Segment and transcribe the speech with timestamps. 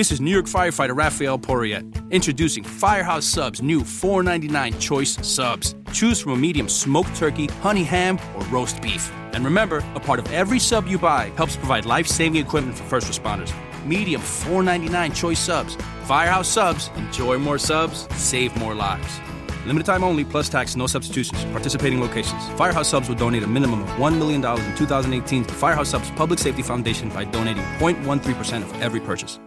[0.00, 5.74] This is New York firefighter Raphael Porriet, introducing Firehouse Subs' new $4.99 choice subs.
[5.92, 9.12] Choose from a medium smoked turkey, honey ham, or roast beef.
[9.34, 12.84] And remember, a part of every sub you buy helps provide life saving equipment for
[12.84, 13.52] first responders.
[13.84, 15.76] Medium $4.99 choice subs.
[16.04, 16.88] Firehouse Subs.
[16.96, 19.20] Enjoy more subs, save more lives.
[19.66, 21.44] Limited time only, plus tax, no substitutions.
[21.52, 22.42] Participating locations.
[22.56, 26.38] Firehouse Subs will donate a minimum of $1 million in 2018 to Firehouse Subs Public
[26.38, 29.38] Safety Foundation by donating 0.13% of every purchase.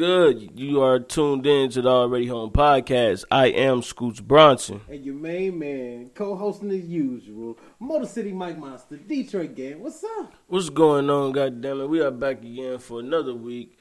[0.00, 0.58] Good?
[0.58, 3.26] You are tuned in to the Already Home podcast.
[3.30, 4.80] I am Scoots Bronson.
[4.88, 9.82] And your main man, co-hosting as usual, Motor City Mike Monster, Detroit Gang.
[9.82, 10.32] What's up?
[10.46, 11.90] What's going on, goddammit?
[11.90, 13.76] We are back again for another week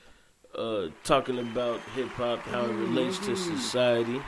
[0.53, 4.11] uh, talking about hip hop, how it relates to society.
[4.11, 4.21] You know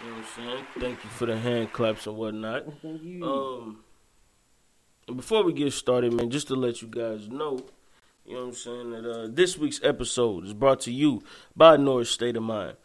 [0.00, 0.64] what I'm saying?
[0.78, 2.64] Thank you for the hand claps and whatnot.
[2.80, 3.22] Thank you.
[3.22, 3.84] Um,
[5.14, 7.66] before we get started, man, just to let you guys know,
[8.28, 11.22] you know what I'm saying, that uh, this week's episode is brought to you
[11.56, 12.76] by North State of Mind.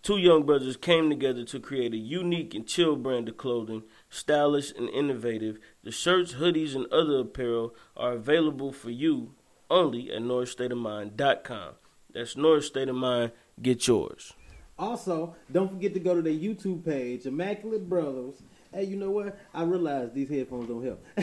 [0.00, 4.72] Two young brothers came together to create a unique and chill brand of clothing, stylish
[4.76, 5.58] and innovative.
[5.82, 9.34] The shirts, hoodies, and other apparel are available for you
[9.68, 11.74] only at NorthStateOfMind.com.
[12.14, 13.32] That's North State of Mind.
[13.60, 14.34] Get yours.
[14.78, 18.42] Also, don't forget to go to their YouTube page, Immaculate Brothers.
[18.72, 19.38] Hey, you know what?
[19.52, 21.04] I realize these headphones don't help.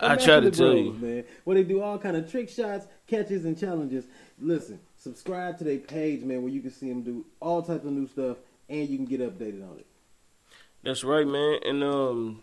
[0.00, 0.92] I try to tell you.
[0.92, 1.24] man.
[1.44, 4.04] Where they do all kind of trick shots, catches, and challenges.
[4.38, 7.92] Listen, subscribe to their page, man, where you can see them do all types of
[7.92, 8.36] new stuff,
[8.68, 9.86] and you can get updated on it.
[10.84, 11.58] That's right, man.
[11.64, 12.42] And um,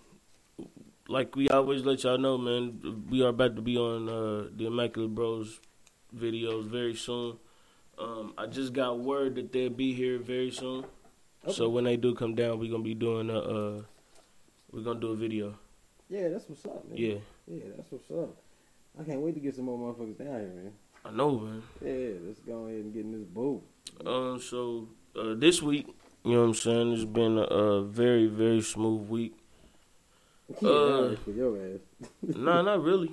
[1.07, 4.67] like we always let y'all know, man, we are about to be on uh, the
[4.67, 5.61] Immaculate Bros
[6.13, 7.37] videos very soon.
[7.97, 10.85] Um, I just got word that they'll be here very soon.
[11.49, 13.81] So when they do come down, we're gonna be doing a uh,
[14.73, 15.55] we're gonna do a video.
[16.09, 16.97] Yeah, that's what's up, man.
[16.97, 17.15] Yeah,
[17.47, 18.35] Yeah, that's what's up.
[18.99, 20.73] I can't wait to get some more motherfuckers down here, man.
[21.05, 21.63] I know, man.
[21.83, 23.61] Yeah, let's go ahead and get in this booth.
[24.05, 24.87] Um, so
[25.19, 25.87] uh, this week,
[26.23, 29.35] you know what I'm saying, it's been a, a very very smooth week.
[30.57, 31.79] Uh, that for your ass.
[32.35, 33.11] nah, not really.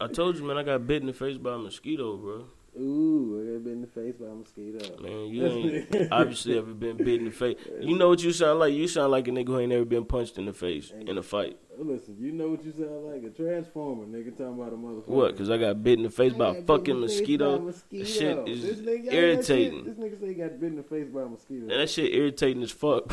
[0.00, 2.46] I told you, man, I got bit in the face by a mosquito, bro.
[2.80, 5.02] Ooh, I got bit in the face by a mosquito.
[5.02, 7.58] Man, you ain't obviously ever been bit in the face.
[7.80, 8.72] You know what you sound like?
[8.72, 11.22] You sound like a nigga who ain't never been punched in the face in a
[11.22, 11.58] fight.
[11.78, 13.24] Listen, you know what you sound like?
[13.24, 15.06] A transformer, nigga, talking about a motherfucker.
[15.08, 15.32] What?
[15.32, 17.08] Because I got bit in the face by I a got fucking bit in the
[17.08, 17.50] face mosquito.
[17.58, 18.04] by a mosquito.
[18.04, 19.84] That shit is This nigga- irritating.
[19.84, 19.84] shit?
[19.84, 21.62] This nigga say he got bit in the face by a mosquito.
[21.62, 23.12] And that shit irritating as fuck.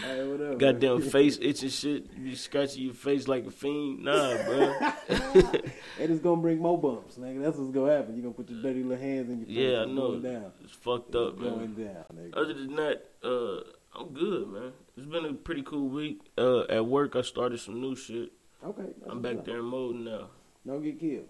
[0.00, 2.06] Hey, what Goddamn face itching shit.
[2.18, 4.04] You scratching your face like a fiend.
[4.04, 4.74] Nah, bro.
[5.08, 7.42] and it's gonna bring more bumps, nigga.
[7.42, 8.16] That's what's gonna happen.
[8.16, 9.56] You gonna put your dirty little hands in your face.
[9.56, 10.18] Yeah, I know.
[10.18, 10.52] Down.
[10.64, 11.94] It's fucked up, It's going man.
[11.94, 12.36] down, nigga.
[12.36, 14.72] Other than that, uh, I'm good, man.
[14.96, 16.20] It's been a pretty cool week.
[16.38, 18.32] Uh, at work, I started some new shit.
[18.64, 18.92] Okay.
[19.08, 20.28] I'm back there in mode now.
[20.66, 21.28] Don't get killed.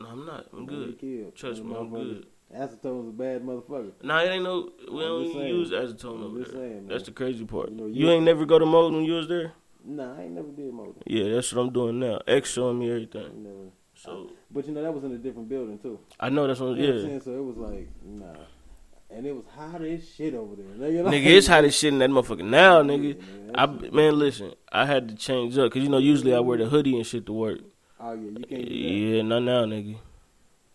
[0.00, 0.46] No, I'm not.
[0.52, 0.88] I'm Don't good.
[0.90, 1.34] Get killed.
[1.34, 2.26] Trust me, I'm good.
[2.54, 3.92] Acetone's a bad motherfucker.
[4.02, 4.70] Nah, it ain't no.
[4.90, 5.48] We I'm don't saying.
[5.48, 6.52] use acetone over there.
[6.52, 6.88] saying.
[6.88, 7.70] That's the crazy part.
[7.70, 9.52] You know, you you- ain't never go to mode when you was there.
[9.84, 11.00] Nah, I ain't never did motor.
[11.06, 12.20] Yeah, that's what I'm doing now.
[12.26, 13.42] X showing me everything.
[13.42, 13.70] never.
[13.94, 15.98] So But you know that was in a different building too.
[16.20, 16.76] I know that's what.
[16.78, 17.20] You know Yeah, saying?
[17.20, 18.26] So it was like, nah.
[19.10, 20.66] And it was hot as shit over there.
[20.66, 23.14] Nigga, nigga, it's hot as shit in that motherfucker now, nigga.
[23.16, 26.40] Yeah, man, I man, listen, I had to change up because you know usually I
[26.40, 27.60] wear the hoodie and shit to work.
[28.00, 28.72] Oh yeah, you can't do that.
[28.72, 29.96] Yeah, not now, nigga.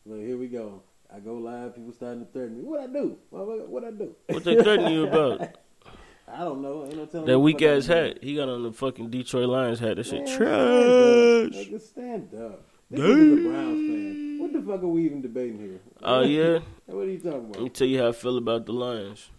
[0.06, 0.82] Look, here we go.
[1.16, 2.64] I go live, people starting to threaten me.
[2.64, 3.18] What I do?
[3.30, 4.16] What I do?
[4.30, 5.42] What they threatening you about?
[6.28, 6.86] I don't know.
[6.86, 8.24] Ain't no telling That weak the fuck I ass hat.
[8.24, 9.98] He got on the fucking Detroit Lions hat.
[9.98, 11.66] That shit Man, trash.
[11.66, 11.82] Stand up.
[11.82, 12.66] Stand up.
[12.90, 14.38] This nigga's a Browns fan.
[14.40, 15.80] What the fuck are we even debating here?
[16.02, 16.60] Oh yeah.
[16.88, 17.56] What are you talking about?
[17.56, 19.30] Let me tell you how I feel about the Lions.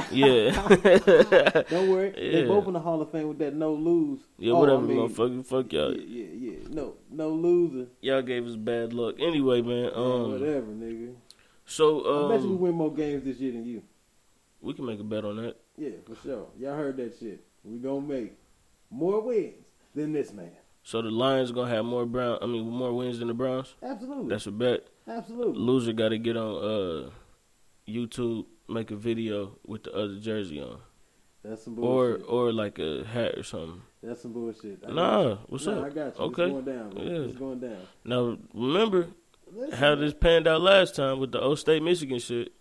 [0.12, 0.50] Yeah.
[1.70, 2.10] Don't worry.
[2.10, 2.46] They Yeah.
[2.46, 4.20] both in the Hall of Fame with that no lose.
[4.38, 5.44] yeah, Oh, whatever, I mean, motherfucker.
[5.46, 5.94] Fuck y'all.
[5.96, 6.58] yeah, yeah.
[6.70, 7.88] No, no loser.
[8.00, 9.16] Y'all gave us bad luck.
[9.18, 9.90] Anyway, man.
[9.94, 10.32] Um.
[10.32, 11.14] whatever, nigga.
[11.64, 13.82] So I bet you we um, win more games this year than you.
[14.60, 15.56] we can make a bet on that.
[15.76, 16.46] Yeah, for sure.
[16.58, 17.44] Y'all heard that shit.
[17.64, 18.34] We gonna make
[18.90, 19.54] more wins
[19.94, 20.50] than this man.
[20.82, 22.38] So the Lions gonna have more Brown.
[22.42, 23.74] I mean, more wins than the Browns.
[23.82, 24.28] Absolutely.
[24.28, 24.86] That's a bet.
[25.06, 25.58] Absolutely.
[25.60, 27.10] Loser got to get on uh
[27.88, 30.78] YouTube, make a video with the other jersey on,
[31.44, 32.26] That's some or bullshit.
[32.28, 33.82] or like a hat or something.
[34.02, 34.82] That's some bullshit.
[34.86, 35.84] I Nah, what's nah, up?
[35.86, 36.24] I got you.
[36.24, 36.42] Okay.
[36.44, 37.06] It's going down, man.
[37.06, 37.20] Yeah.
[37.22, 37.78] It's going down.
[38.04, 39.08] Now remember
[39.52, 42.52] Listen, how this panned out last time with the O State Michigan shit.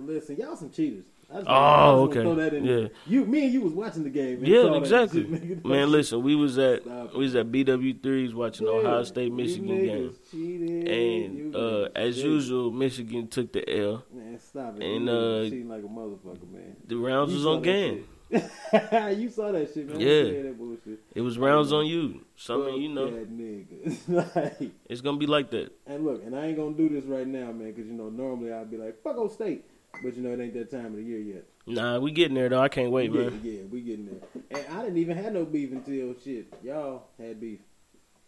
[0.00, 1.06] Listen, y'all some cheaters.
[1.30, 2.20] Oh, okay.
[2.22, 2.88] Throw that in Yeah.
[3.06, 4.44] You, me, and you was watching the game.
[4.44, 5.22] Yeah, exactly.
[5.22, 5.64] shit.
[5.64, 9.32] Man, listen, we was at Stop we was at BW threes watching Yeah, Ohio State
[9.32, 10.88] Michigan game, cheated.
[10.88, 12.30] and uh, as cheated.
[12.30, 14.04] usual, Michigan took the L.
[14.12, 14.82] man, stop it.
[14.84, 16.76] and, uh, cheating like a motherfucker, man.
[16.86, 18.06] The rounds You was on game.
[18.30, 20.00] you saw that shit, man.
[20.00, 20.22] Yeah.
[20.22, 20.98] That.
[21.14, 22.24] It was rounds on you.
[22.36, 23.04] Something you know,
[24.08, 25.70] like, it's gonna be like that.
[25.86, 28.52] and look, and I ain't gonna do this right now, man, because you know normally
[28.52, 29.64] I'd be like, "Fuck old state,"
[30.02, 31.44] but you know it ain't that time of the year yet.
[31.66, 32.60] Nah, we getting there though.
[32.60, 33.40] I can't wait, yeah, man.
[33.42, 34.42] yeah, we getting there.
[34.50, 36.52] And I didn't even have no beef until shit.
[36.62, 37.60] Y'all had beef.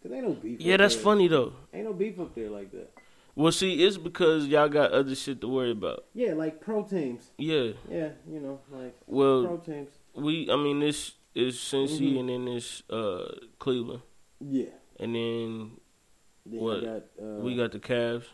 [0.02, 0.60] Cause ain't no beef.
[0.60, 1.04] Yeah, that's there.
[1.04, 1.52] funny though.
[1.74, 2.92] Ain't no beef up there like that.
[3.34, 6.04] Well, see, it's because y'all got other shit to worry about.
[6.14, 7.30] Yeah, like pro teams.
[7.36, 7.72] Yeah.
[7.90, 9.90] Yeah, you know, like Well, pro teams.
[10.14, 10.50] we.
[10.50, 12.20] I mean, this is Cincy, Mhm.
[12.20, 14.00] and then this uh Cleveland,
[14.40, 14.70] Yeah.
[14.98, 15.70] and then
[16.48, 16.80] Then What?
[16.84, 18.24] Got, uh, we got the Cavs.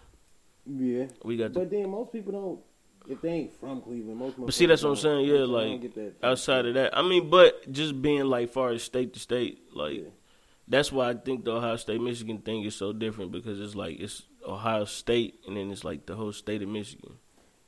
[0.67, 1.07] yeah.
[1.25, 2.61] We got the But then most people don't.
[3.09, 4.37] If they ain't from Cleveland, most.
[4.39, 6.97] But see, that's what I'm saying, yeah, like, outside of that.
[6.97, 10.03] I mean, but just being like far as state to state, like Yeah.
[10.69, 13.99] that's why I think the Ohio State Michigan thing is so different because it's like
[14.01, 17.15] it's Ohio State and then it's like the whole state of Michigan.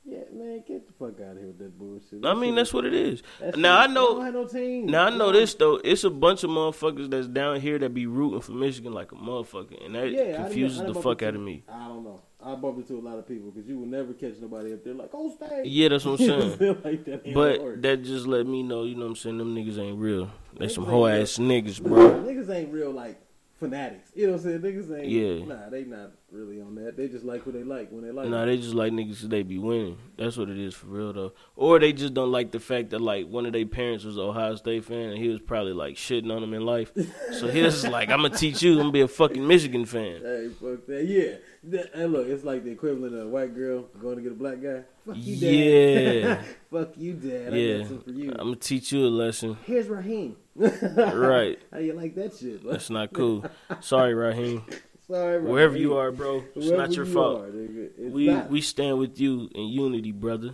[0.07, 2.23] Yeah, man, get the fuck out of here with that bullshit.
[2.23, 3.23] I mean, that's what it is.
[3.57, 4.21] Now I know.
[4.29, 4.85] no team.
[4.85, 5.81] Now I know this though.
[5.83, 9.15] It's a bunch of motherfuckers that's down here that be rooting for Michigan like a
[9.15, 11.63] motherfucker, and that Yeah, I didn't- confuses I didn't the fuck out of me.
[11.67, 12.21] I don't know.
[12.45, 14.93] I bumped into a lot of people because you will never catch nobody up there
[14.93, 15.63] like, oh, stay.
[15.65, 16.27] Yeah, that's what I'm
[16.59, 16.77] saying.
[16.83, 19.37] like that But that just let me know, you know what I'm saying?
[19.39, 20.29] Them niggas ain't real.
[20.59, 21.07] They Niggas some real.
[21.07, 22.21] ass niggas, bro.
[22.23, 23.19] Niggas ain't real like
[23.59, 24.11] fanatics.
[24.13, 24.75] You know what I'm saying?
[24.75, 25.07] Niggas ain't.
[25.09, 25.45] Yeah.
[25.45, 26.97] Nah, they not really on that.
[26.97, 28.27] They just like who they like when they like.
[28.27, 29.97] Nah, they just like niggas they be winning.
[30.17, 31.33] That's what it is for real though.
[31.55, 34.55] Or they just don't like the fact that like one of their parents was Ohio
[34.55, 36.91] State fan and he was probably like shitting on them in life.
[37.35, 40.21] So he was like, I'm gonna teach you, I'm gonna be a fucking Michigan fan.
[40.21, 41.05] Hey, fuck that.
[41.05, 41.35] Yeah.
[41.63, 44.35] That, and look, it's like the equivalent of a white girl going to get a
[44.35, 44.83] black guy.
[45.05, 45.49] Fuck you, dad.
[45.51, 46.43] Yeah.
[46.71, 47.53] Fuck you, dad.
[47.53, 47.77] I Yeah.
[47.79, 48.29] got some for you.
[48.31, 49.57] I'm gonna teach you a lesson.
[49.65, 50.35] Here's Raheem.
[50.55, 51.59] Right.
[51.71, 52.63] How you like that shit?
[52.63, 52.71] bro?
[52.71, 53.45] That's not cool.
[53.81, 54.63] Sorry, Raheem.
[55.07, 55.49] Sorry, Raheem.
[55.51, 57.41] Wherever you are, bro, it's Whoever not your you fault.
[57.41, 57.49] are.
[57.53, 58.49] It's We not.
[58.49, 60.51] we stand with you in unity, brother.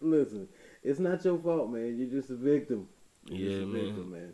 [0.00, 0.48] Listen,
[0.82, 1.96] it's not your fault, man.
[1.96, 2.88] You're just a victim.
[3.26, 3.84] You're Yeah, just a man.
[3.86, 4.32] Victim, man.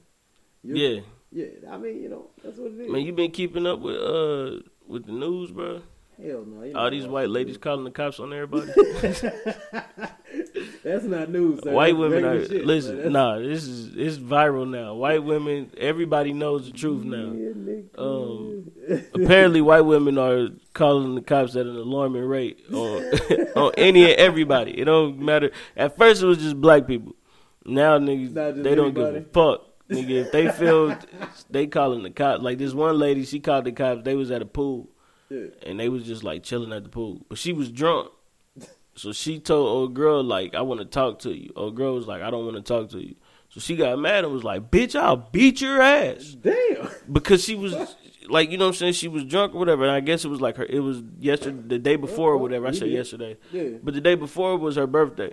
[0.65, 1.01] Yeah.
[1.33, 2.91] Yeah, I mean, you know, that's what it is.
[2.91, 4.59] Man, you been keeping up with uh
[4.89, 5.83] with the news, bro?
[6.21, 6.73] Hell no.
[6.79, 8.73] All these white ladies calling the cops on everybody.
[10.83, 11.61] That's not news.
[11.63, 11.73] Sir.
[11.73, 12.99] White That's women are shit, listen.
[13.03, 13.13] man.
[13.13, 14.95] Nah, this is it's viral now.
[14.95, 17.33] White women, everybody knows the truth now.
[17.35, 17.83] Yeah.
[17.99, 18.71] Um,
[19.15, 22.77] Apparently, white women are calling the cops at an alarming rate on
[23.57, 24.79] on any and everybody.
[24.81, 25.51] It don't matter.
[25.77, 27.15] At first, it was just black people.
[27.67, 29.67] Now, niggas, they don't give a fuck.
[29.91, 30.97] Nigga, if they feel
[31.51, 32.43] they calling the cops.
[32.43, 34.03] Like this one lady, she called the cops.
[34.05, 34.89] They was at a pool
[35.29, 35.47] Yeah.
[35.67, 37.21] and they was just like chilling at the pool.
[37.29, 38.11] But she was drunk.
[39.01, 41.51] So she told old girl like, I want to talk to you.
[41.57, 43.15] Old girl was like, I don't want to talk to you.
[43.49, 46.89] So she got mad and was like, Bitch, I'll beat your ass Damn.
[47.11, 47.75] because she was
[48.29, 48.93] like, you know what I'm saying?
[48.93, 49.85] She was drunk or whatever.
[49.85, 50.67] And I guess it was like her.
[50.67, 52.67] It was yesterday, the day before or whatever.
[52.67, 53.79] I said yesterday, Yeah.
[53.83, 55.33] but the day before was her birthday.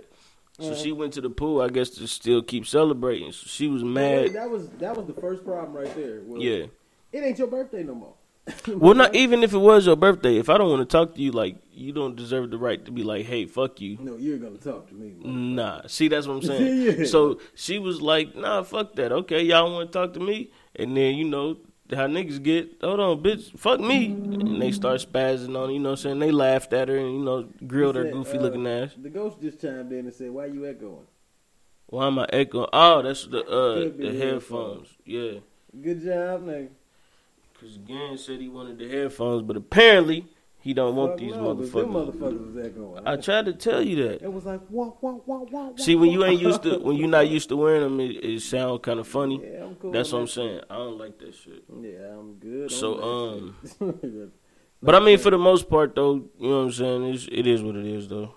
[0.58, 0.74] So Uh-huh.
[0.74, 1.60] she went to the pool.
[1.60, 3.32] I guess to still keep celebrating.
[3.32, 4.32] So she was mad.
[4.32, 6.22] that was that was the first problem right there.
[6.38, 6.66] Yeah.
[7.12, 8.14] It ain't your birthday no more.
[8.68, 10.36] Well, not even if it was your birthday.
[10.36, 12.90] If I don't want to talk to you, like you don't deserve the right to
[12.90, 15.14] be like, "Hey, fuck you." No, you're gonna talk to me.
[15.22, 16.98] Nah, see, that's what I'm saying.
[16.98, 17.04] Yeah.
[17.06, 19.12] So she was like, "Nah, fuck that.
[19.12, 21.58] Okay, y'all want to talk to me?" And then you know
[21.90, 22.78] how niggas get.
[22.82, 24.06] Hold on, bitch, fuck me.
[24.06, 25.68] And they start spazzing on.
[25.68, 26.18] her, You know what I'm saying?
[26.18, 28.90] They laughed at her and you know grilled her said, goofy uh, looking ass.
[28.96, 31.06] The ghost just chimed in and said, "Why you echoing?"
[31.86, 32.68] Why am I echoing?
[32.72, 34.88] Oh, that's the uh the the headphones.
[35.04, 35.40] Yeah,
[35.80, 36.68] Good job, nigga.
[37.58, 40.26] Because Gann said he wanted the headphones, but apparently
[40.60, 42.12] he don't want Fuck these no, 'cause Them motherfuckers.
[42.18, 43.02] motherfuckers was echoing.
[43.06, 44.22] I tried to tell you that.
[44.22, 45.68] It was like wah wah wah wah.
[45.70, 48.24] wah, See, when you ain't used to when you're not used to wearing them, it,
[48.24, 49.40] it sound kind of funny.
[49.42, 49.92] Yeah, I'm cool.
[49.92, 50.60] That's what I'm saying.
[50.70, 51.64] I don't like that shit.
[51.80, 52.64] Yeah, I'm good.
[52.64, 53.56] on So, that um,
[54.12, 54.30] shit.
[54.80, 57.04] But I mean, for the most part, though, you know what I'm saying?
[57.12, 58.32] It's, it is what it is, though.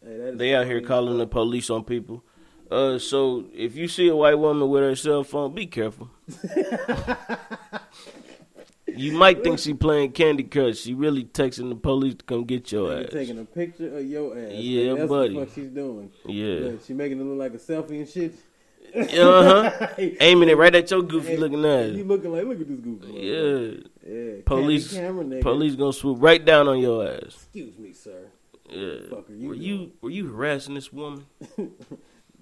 [0.00, 2.22] Hey, that is They out here calling the police on people.
[2.70, 6.08] Uh, so if you see a white woman with her cell phone, be careful.
[8.96, 10.78] you might think she playing Candy Crush.
[10.78, 13.10] She really texting the police to come get your ass.
[13.12, 14.52] taking a picture of your ass.
[14.54, 14.94] Yeah.
[14.94, 15.34] That's buddy.
[15.34, 16.10] what she's doing.
[16.26, 16.72] Yeah.
[16.86, 18.34] She making it look like a selfie and shit.
[18.94, 19.88] Uh huh.
[20.20, 21.90] Aiming it right at your goofy looking ass.
[21.96, 23.12] You looking like, look at this goofy.
[23.12, 24.10] Yeah.
[24.10, 24.42] Yeah.
[24.44, 24.92] Police.
[24.92, 25.40] Camera.
[25.40, 27.22] Police gonna swoop right down on your ass.
[27.24, 28.26] Excuse me, sir.
[28.68, 29.08] Yeah.
[29.08, 29.66] Fuck are you Were doing?
[29.66, 31.26] you were you harassing this woman?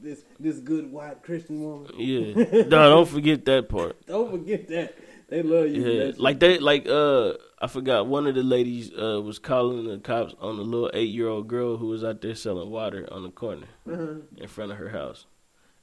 [0.02, 1.90] This this good white Christian woman.
[1.98, 2.32] Yeah.
[2.68, 4.06] no, don't forget that part.
[4.06, 4.94] Don't forget that.
[5.30, 5.82] They love you.
[5.88, 9.98] Yeah, like they like uh I forgot one of the ladies uh was calling the
[9.98, 13.22] cops on the little eight year old girl who was out there selling water on
[13.22, 15.26] the corner uh in front of her house.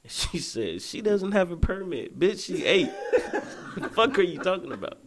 [0.02, 2.44] And she said she doesn't have a permit, bitch.
[2.44, 2.90] She eight.
[3.76, 4.98] the fuck are you talking about?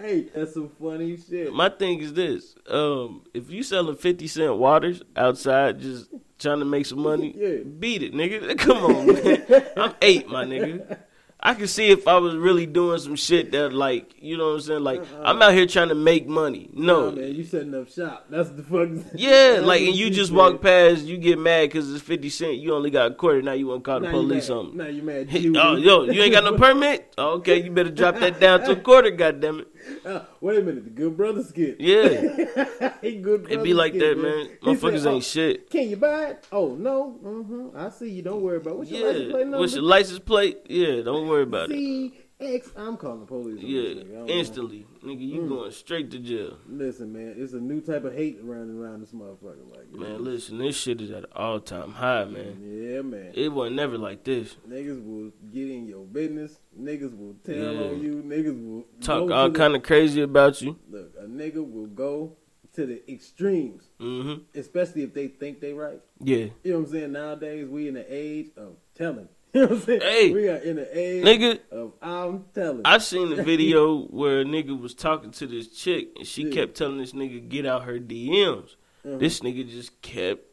[0.00, 1.52] Hey, that's some funny shit.
[1.52, 6.64] My thing is this: um, if you selling fifty cent waters outside, just trying to
[6.64, 7.58] make some money, Yeah.
[7.78, 8.58] beat it, nigga.
[8.58, 9.64] Come on, man.
[9.76, 10.98] I'm eight, my nigga.
[11.44, 14.54] I can see if I was really doing some shit that, like, you know what
[14.54, 14.84] I'm saying?
[14.84, 15.22] Like, uh-uh.
[15.24, 16.70] I'm out here trying to make money.
[16.72, 18.26] No, Nah, man, you setting up shop.
[18.30, 18.90] That's the fuck.
[19.16, 22.58] yeah, like, and you just walk past, you get mad because it's fifty cent.
[22.58, 23.42] You only got a quarter.
[23.42, 24.76] Now you want to call the Now police on me.
[24.84, 25.28] Now you mad?
[25.56, 27.12] Oh, yo, you ain't got no permit?
[27.18, 29.66] Oh, okay, you better drop that down to a quarter, goddammit.
[30.04, 31.80] Uh, wait a minute, the good brother skit.
[31.80, 33.50] Yeah, he good.
[33.50, 34.48] it be like skit, that, man.
[34.60, 35.70] He Motherfuckers oh, ain't shit.
[35.70, 36.46] Can you buy it?
[36.52, 37.18] Oh no.
[37.24, 37.76] Mm-hmm.
[37.76, 38.22] I see you.
[38.22, 38.78] Don't worry about it.
[38.78, 39.58] what's your license plate Yeah, number.
[39.58, 40.58] what's your license plate?
[40.68, 41.74] Yeah, don't worry about it.
[41.74, 42.70] C X.
[42.76, 43.60] I'm calling the police.
[43.62, 44.10] Yeah, nigga.
[44.10, 44.26] I know.
[44.28, 46.58] instantly, nigga, you going straight to jail.
[46.68, 49.70] Listen, man, it's a new type of hate around around this motherfucker.
[49.70, 50.08] Like, you know?
[50.08, 52.58] Man, listen, this shit is at an all time high, man.
[52.60, 53.32] Yeah, man.
[53.34, 54.56] It wasn't never like this.
[54.68, 56.58] Niggas will get in your business.
[56.78, 57.80] Niggas will tell Yeah.
[57.90, 58.22] on you.
[58.24, 60.76] Niggas will Talk all kind of crazy about you.
[60.90, 62.36] Look, a nigga will go
[62.74, 66.00] to the extremes, hmm especially if they think they right.
[66.20, 67.12] Yeah, You know what I'm saying?
[67.12, 69.28] Nowadays, we in the age of telling.
[69.54, 70.00] You know what I'm saying?
[70.00, 70.32] Hey.
[70.32, 71.58] we are in the age nigga.
[71.70, 72.80] of I'm telling.
[72.86, 76.54] I seen a video where a nigga was talking to this chick and she Yeah.
[76.54, 78.76] kept telling this nigga get out her DMs.
[79.04, 79.18] Uh-huh.
[79.18, 80.46] This nigga just kept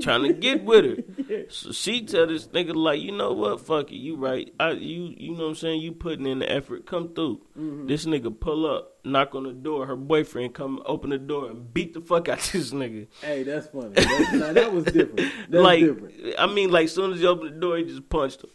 [0.00, 1.44] trying to get with her.
[1.50, 4.52] So she tell this nigga like, you know what, fuck it, you right.
[4.58, 7.42] I you you know what I'm saying, you putting in the effort, come through.
[7.58, 7.86] Mm-hmm.
[7.86, 11.72] This nigga pull up, knock on the door, her boyfriend come open the door and
[11.74, 13.06] beat the fuck out this nigga.
[13.20, 13.90] Hey, that's funny.
[13.90, 15.30] That, now, that was different.
[15.50, 16.14] That's like different.
[16.38, 18.48] I mean like as soon as he opened the door he just punched her.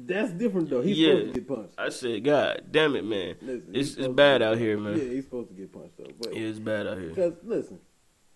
[0.00, 0.80] That's different though.
[0.82, 1.14] He's Yeah.
[1.14, 1.74] supposed to get punched.
[1.78, 3.34] I said, God damn it, man.
[3.42, 4.96] Listen, It's it's bad out here, man.
[4.96, 6.06] Yeah, he's supposed to get punched though.
[6.20, 7.08] But Yeah, it's bad out here.
[7.08, 7.80] because listen,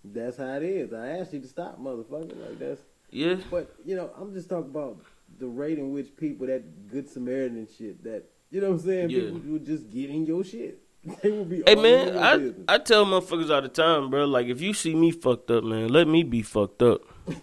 [0.04, 0.92] that's how it is.
[0.92, 2.38] I asked you to stop, motherfucker.
[2.40, 2.80] Like that's.
[3.10, 3.36] Yeah.
[3.50, 4.98] But you know, I'm just talking about
[5.38, 9.10] the rate in which people that good Samaritan shit that you know what I'm saying.
[9.10, 9.20] Yeah.
[9.20, 10.78] People would just get in your shit.
[11.22, 11.62] They would be.
[11.66, 12.64] Hey man, I business.
[12.68, 14.24] I tell motherfuckers all the time, bro.
[14.24, 17.02] Like if you see me fucked up, man, let me be fucked up.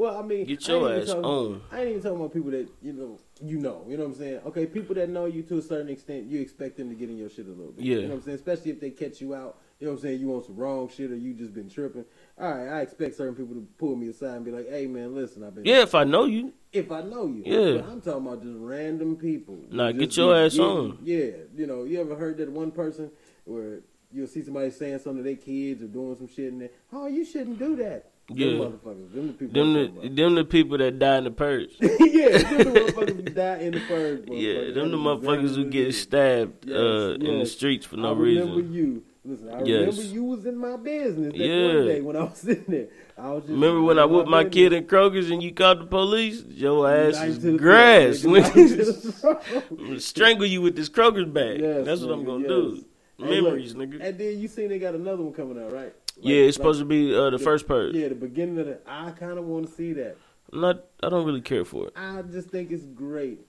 [0.00, 1.60] Well, I mean, Get your ass talking- on.
[1.70, 4.18] I ain't even talking about people that you know, you know, you know what I'm
[4.18, 4.40] saying.
[4.46, 7.18] Okay, people that know you to a certain extent, you expect them to get in
[7.18, 7.84] your shit a little bit.
[7.84, 7.96] Yeah.
[7.96, 8.34] you know what I'm saying.
[8.36, 10.20] Especially if they catch you out, you know what I'm saying.
[10.20, 12.04] You on some wrong shit or you just been tripping.
[12.38, 15.14] All right, I expect certain people to pull me aside and be like, "Hey, man,
[15.14, 17.80] listen, I've been." Yeah, if I know you, If I know you, Yeah.
[17.80, 19.58] But I'm talking about just random people.
[19.70, 20.98] Nah, Just get your ass on.
[21.02, 23.10] Yeah, you know, you ever heard that one person
[23.44, 23.80] where
[24.12, 27.06] you'll see somebody saying something to their kids or doing some shit and they, oh,
[27.06, 28.10] you shouldn't do that.
[28.32, 28.46] Yeah.
[28.46, 29.12] Them motherfuckers.
[29.12, 29.54] Them the people.
[29.54, 29.72] them
[30.02, 31.70] the them the people that die in the purge.
[31.80, 34.28] yeah, them the motherfuckers who die in the first.
[34.30, 38.12] Yeah, them the motherfuckers who get stabbed Yes, uh, in the streets for I no
[38.12, 38.72] remember reason.
[38.72, 39.02] you.
[39.22, 39.80] Listen, I Yes.
[39.80, 41.66] remember you was in my business that Yeah.
[41.76, 42.88] one day when I was sitting there.
[43.18, 44.54] I was just Remember when I in whooped my business.
[44.54, 46.42] kid in Kroger's and you called the police?
[46.48, 48.22] Your ass is grass.
[48.22, 48.42] throat, nigga.
[48.42, 49.42] Knife to the throat.
[49.70, 51.60] I'm gonna strangle you with this Kroger's bag.
[51.60, 52.48] Yes, That's what I'm gonna yes.
[52.48, 52.84] do.
[53.18, 54.00] Hey, Memories, look, nigga.
[54.02, 55.92] And then you seen they got another one coming out, right?
[56.22, 57.92] yeah, it's supposed to be uh, the first part.
[57.92, 58.78] Yeah, the beginning of the.
[58.86, 60.16] I kind of want to see that.
[60.50, 60.84] I'm not.
[61.02, 61.92] I don't really care for it.
[61.94, 63.40] I just think it's great.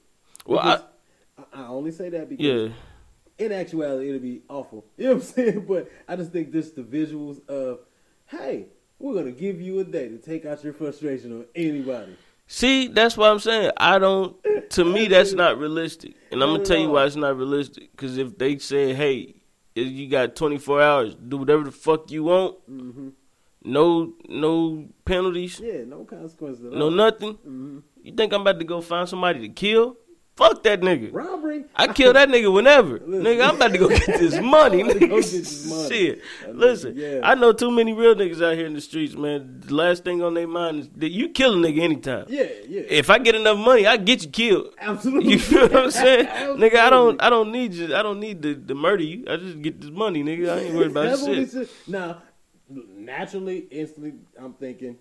[0.46, 0.80] Well, I,
[1.38, 2.74] I, I only say that because yeah,
[3.42, 4.86] in actuality it'll be awful.
[4.98, 5.66] You know what I'm saying?
[5.68, 7.80] But I just think just the visuals of,
[8.28, 8.68] hey,
[9.00, 12.16] we're gonna give you a day to take out your frustration on anybody.
[12.48, 13.72] See, that's what I'm saying.
[13.78, 14.36] I don't.
[14.72, 17.92] To me, that's not realistic, and I'm gonna tell you why it's not realistic.
[17.92, 19.36] Because if they say, "Hey,
[19.74, 23.10] you got 24 hours, do whatever the fuck you want, hmm
[23.64, 26.92] no, no penalties, Yeah, no consequences no all.
[26.92, 29.96] nothing," hmm you think I'm about to go find somebody to kill?
[30.42, 31.14] Fuck that nigga.
[31.14, 31.66] Robbery.
[31.76, 33.00] I kill that nigga whenever.
[33.00, 33.24] Listen.
[33.24, 34.82] nigga, I'm about to go get this money.
[34.82, 35.22] I'm about go nigga.
[35.22, 35.90] get this money.
[35.90, 36.22] Shit.
[36.42, 37.20] That nigga, Listen, yeah.
[37.24, 39.62] I know too many real niggas out here in the streets, man.
[39.64, 42.26] The last thing on their mind is that you kill a nigga anytime.
[42.28, 42.82] Yeah, yeah.
[42.90, 44.74] If I get enough money, I get you killed.
[44.80, 45.34] Absolutely.
[45.34, 46.26] You feel what I'm saying?
[46.26, 49.26] nigga, I don't I don't need you I don't need to, to murder you.
[49.30, 50.50] I just get this money, nigga.
[50.56, 51.52] I ain't worried about shit.
[51.52, 51.70] said.
[51.88, 52.24] Now,
[52.68, 54.98] naturally, instantly, I'm thinking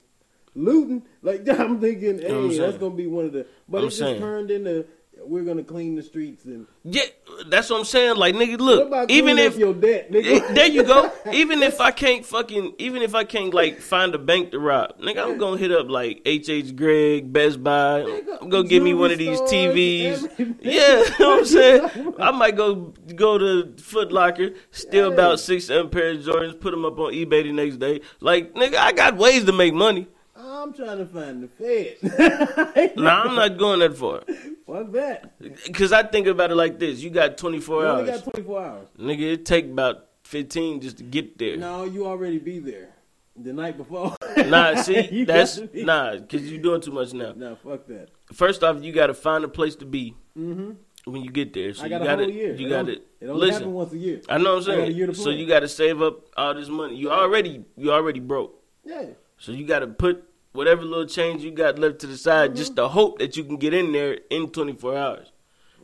[0.54, 1.02] looting.
[1.22, 3.46] Like I'm thinking, know I'm hey, that's gonna be one of the.
[3.68, 4.20] But I'm it just saying.
[4.20, 4.86] turned into
[5.24, 7.02] we're gonna clean the streets and Yeah,
[7.48, 8.16] that's what I'm saying.
[8.16, 10.54] Like nigga, look, even if your debt, Eh, nigga?
[10.54, 11.12] there you go.
[11.32, 14.98] Even if I can't fucking, even if I can't like find a bank to rob,
[15.00, 18.00] nigga, I'm gonna hit up like hhgregg, Best Buy.
[18.40, 20.12] I'm gonna give me one of these TVs.
[20.24, 20.56] everything.
[20.62, 22.14] Yeah, you know what I'm saying.
[22.18, 25.14] I might go go to Foot Locker, steal Hey.
[25.14, 28.00] about six, seven pairs of Jordans, put them up on eBay the next day.
[28.20, 30.08] Like nigga, I got ways to make money.
[30.42, 32.96] I'm trying to find the Fed.
[32.96, 34.22] Nah, I'm not going that far.
[34.70, 35.38] Fuck that.
[35.40, 38.64] Because I think about it like this: you got 24 You hours, only got 24
[38.64, 38.88] hours.
[38.98, 39.32] nigga.
[39.34, 41.56] It take about 15 just to get there.
[41.56, 42.90] No, you already be there
[43.36, 44.14] the night before.
[44.36, 47.32] Nah, see, that's that's got to be- nah, because you doing too much now.
[47.36, 48.10] Nah, fuck that.
[48.32, 51.10] First off, you got to find a place to be Mm-hmm.
[51.10, 51.74] when you get there.
[51.74, 52.54] So I got you got year.
[52.54, 53.72] you got to It only happen listen.
[53.72, 54.20] once a year.
[54.28, 55.24] I know what I'm I got a year saying.
[55.24, 56.94] So you got to save up all this money.
[56.96, 58.62] You already you already broke.
[58.84, 59.06] Yeah.
[59.38, 62.76] So you got to put whatever little change you got left to the side, just
[62.76, 65.32] to hope that you can get in there in 24 hours.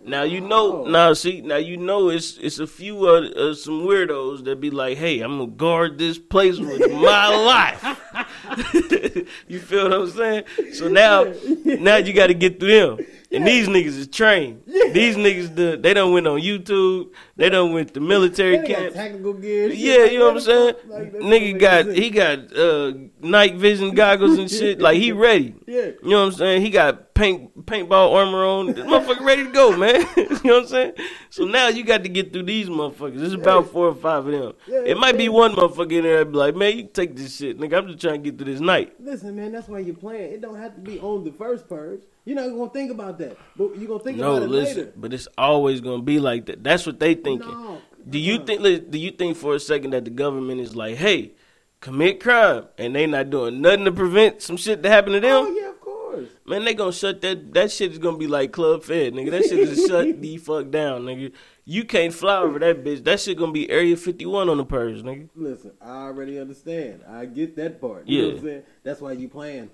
[0.04, 0.84] Now you know.
[0.84, 0.88] Oh.
[0.88, 1.40] Now see.
[1.40, 5.20] Now you know it's it's a few uh, uh, some weirdos that be like, "Hey,
[5.20, 8.02] I'm gonna guard this place with my life."
[9.48, 10.44] you feel what I'm saying?
[10.72, 11.32] So now,
[11.64, 13.06] now you got to get through them.
[13.32, 14.62] And these niggas is trained.
[14.66, 17.10] These niggas, the, they don't went on YouTube.
[17.36, 18.94] They don't went to military camp.
[18.94, 19.68] tactical gear.
[19.68, 20.74] Yeah, you know what I'm saying?
[20.86, 24.80] Like, Nigga got he got uh night vision goggles and shit.
[24.80, 25.54] Like he ready.
[25.66, 25.90] Yeah.
[26.02, 26.62] You know what I'm saying?
[26.62, 28.66] He got paint paintball armor on.
[28.66, 30.06] This motherfucker ready to go, man.
[30.16, 30.92] you know what I'm saying?
[31.30, 33.22] So now you got to get through these motherfuckers.
[33.22, 34.52] It's about four or five of them.
[34.66, 37.36] Yeah, it might be one motherfucker in there that be like, man, you take this
[37.36, 37.78] shit, nigga.
[37.78, 38.94] I'm just trying to get through this night.
[39.00, 40.32] Listen, man, that's why you're playing.
[40.32, 42.02] It don't have to be on the first purge.
[42.24, 44.92] You're not gonna think about that, but you're gonna think No, about it listen, later.
[44.96, 46.62] but it's always gonna be like that.
[46.64, 47.48] That's what they thinking.
[47.50, 47.78] No.
[48.08, 48.44] Do you Uh-uh.
[48.46, 48.90] think?
[48.90, 51.32] Do you think for a second that the government is like, hey,
[51.80, 55.44] commit crime, and they not doing nothing to prevent some shit to happen to them?
[55.46, 56.28] Oh yeah, of course.
[56.46, 57.52] Man, they gonna shut that.
[57.52, 59.30] That shit is gonna be like Club Fed, nigga.
[59.32, 61.32] That shit is shut the fuck down, nigga.
[61.68, 63.02] You can't fly over that bitch.
[63.02, 65.28] That shit gonna be Area 51 on the purge, nigga.
[65.34, 67.02] Listen, I already understand.
[67.08, 68.06] I get that part.
[68.06, 68.32] You know Yeah.
[68.34, 68.62] what I'm saying?
[68.84, 69.70] That's why you playing.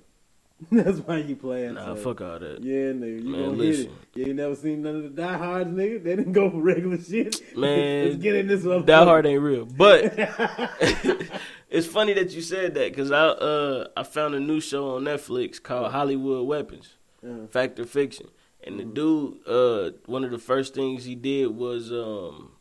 [0.70, 1.74] That's why you playing.
[1.74, 1.96] Nah, so.
[1.96, 2.62] fuck all that.
[2.62, 3.84] Yeah, nigga, you Man, gonna listen.
[3.84, 4.18] hit it.
[4.18, 6.02] You ain't never seen none of the Die diehards, nigga.
[6.02, 7.40] They didn't go for regular shit.
[7.56, 8.84] Man, let's get in this one.
[8.84, 10.14] That hard ain't real, but
[11.70, 15.04] it's funny that you said that because I uh I found a new show on
[15.04, 16.94] Netflix called Hollywood Weapons.
[17.26, 18.28] Uh, Fact or Fiction.
[18.64, 22.52] And the dude, uh, one of the first things he did was um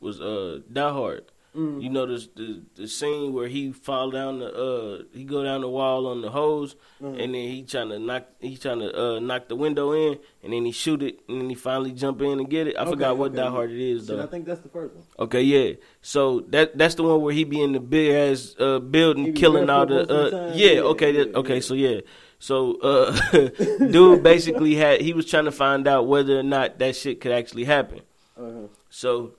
[0.00, 1.30] was uh Die Hard.
[1.56, 5.42] Mm, You know the, the the scene where he fall down the uh he go
[5.44, 8.80] down the wall on the hose uh, and then he trying to knock he trying
[8.80, 11.92] to uh knock the window in and then he shoot it and then he finally
[11.92, 12.76] jump in and get it.
[12.76, 13.36] I Okay, forgot what okay.
[13.42, 14.22] Die Hard it is shit, though.
[14.22, 15.04] I think that's the first one.
[15.18, 15.72] Okay, yeah.
[16.00, 19.68] So that that's the one where he be in the big ass uh, building, killing
[19.70, 19.98] all the.
[20.00, 20.52] Uh, of the time?
[20.58, 21.54] yeah, Yeah, okay, that, yeah, okay.
[21.56, 21.60] yeah.
[21.60, 22.00] So yeah,
[22.38, 23.12] so uh,
[23.78, 27.32] dude basically had he was trying to find out whether or not that shit could
[27.32, 28.00] actually happen.
[28.36, 28.66] Uh-huh.
[28.90, 29.34] So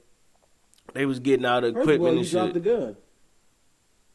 [0.93, 2.95] they was getting all First of all, equipment you and dropped the gun.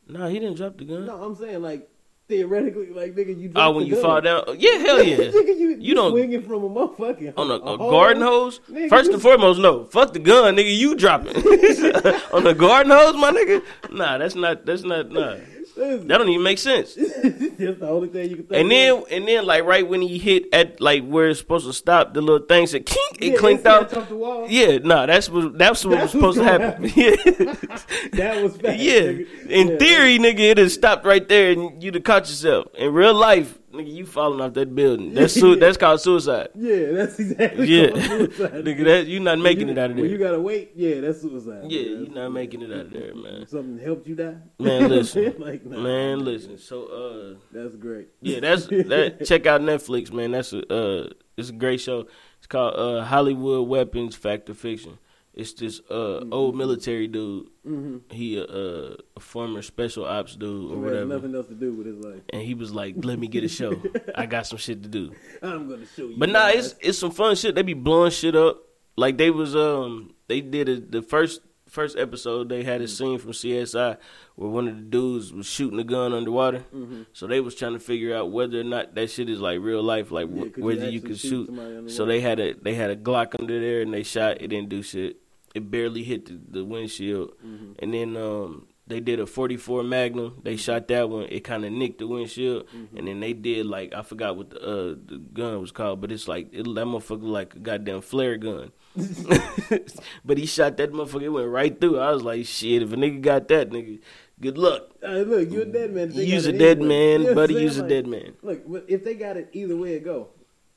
[0.09, 1.07] No, he didn't drop the gun.
[1.07, 1.89] No, I'm saying like
[2.29, 3.51] theoretically, like nigga, you.
[3.57, 4.03] oh, when you gun.
[4.03, 5.17] fall down, yeah, hell yeah.
[5.17, 7.91] nigga, you, you, don't- swinging from a motherfucking On a, a hole.
[7.91, 8.61] garden hose.
[8.71, 9.85] Nigga, First and foremost, no.
[9.87, 10.75] Fuck the gun, nigga.
[10.77, 11.37] You dropping
[12.33, 13.63] on the garden hose, my nigga.
[13.93, 14.65] Nah, that's not.
[14.67, 15.11] That's not.
[15.11, 15.37] Nah,
[15.79, 16.95] that don't even make sense.
[16.95, 18.61] That's the only thing you can think.
[18.61, 19.05] And then, of.
[19.11, 22.21] and then, like right when he hit at like where it's supposed to stop, the
[22.21, 23.19] little thing said kink.
[23.21, 23.91] It Yeah, clinked out.
[23.91, 24.47] the wall.
[24.49, 26.93] Yeah, nah, that's what that's what That's was supposed to what's happen.
[26.97, 27.17] Yeah,
[28.13, 28.79] that was fast.
[28.79, 29.01] yeah.
[29.01, 29.47] nigga.
[29.49, 32.67] In Yeah, theory, nigga, it had stopped right there, and you'd have caught yourself.
[32.75, 35.15] In real life, nigga, you falling off that building.
[35.15, 36.49] That's su- that's called suicide.
[36.55, 37.67] Yeah, that's exactly.
[37.69, 40.07] Yeah, nigga, that you not making you- it out of there.
[40.07, 41.65] you gotta wait, yeah, that's suicide.
[41.71, 43.47] Yeah, That's- you not making it out of there, man.
[43.47, 44.37] Something helped you die.
[44.59, 46.59] Man, listen, like, nah, man, listen.
[46.59, 47.39] So, uh.
[47.53, 48.09] That's great.
[48.21, 49.25] Yeah, that's that.
[49.27, 50.33] Check out Netflix, man.
[50.33, 52.07] That's a uh, it's a great show.
[52.39, 54.99] It's called uh, Hollywood Weapons Fact or Fiction.
[55.39, 57.47] It's this uh old military dude.
[57.67, 57.97] Mm-hmm.
[58.11, 61.87] He a, uh, a former special ops dude or whatever, nothing else to do with
[61.87, 62.23] his life.
[62.31, 63.81] and he was like, "Let me get a show.
[64.17, 66.17] I got some shit to do." I'm gonna show you.
[66.19, 66.73] But nah, guys.
[66.73, 67.55] it's it's some fun shit.
[67.55, 68.59] They be blowing shit up.
[68.97, 72.49] Like they was um they did a, the first first episode.
[72.49, 73.97] They had a scene from CSI
[74.35, 76.65] where one of the dudes was shooting a gun underwater.
[76.75, 77.07] Mhm.
[77.13, 79.83] So they was trying to figure out whether or not that shit is like real
[79.85, 81.91] life, like Yeah, you whether you actually could shoot shoot.
[81.93, 84.41] So they had a they had a Glock under there and they shot.
[84.41, 85.19] It didn't do shit.
[85.59, 87.33] It barely hit the, the windshield.
[87.45, 87.75] Mhm.
[87.81, 90.41] And then um they did a 44 Magnum.
[90.43, 91.27] They shot that one.
[91.29, 92.67] It kind of nicked the windshield.
[92.69, 92.97] Mm-hmm.
[92.97, 96.11] And then they did like I forgot what the uh, the gun was called, but
[96.11, 98.73] it's like it, that motherfucker like a goddamn flare gun.
[100.25, 101.23] but he shot that motherfucker.
[101.23, 101.99] It went right through.
[101.99, 102.83] I was like, shit.
[102.83, 104.01] If a nigga got that, nigga,
[104.41, 104.89] good luck.
[105.03, 106.13] Hey, look, you're a dead man.
[106.13, 107.55] Use a dead man, You know buddy.
[107.55, 108.35] Use a dead man.
[108.43, 110.29] Look, if they got it either way, it go.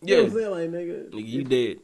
[0.02, 1.10] You Yeah, know what I'm saying, like nigga.
[1.12, 1.80] nigga, you if- dead.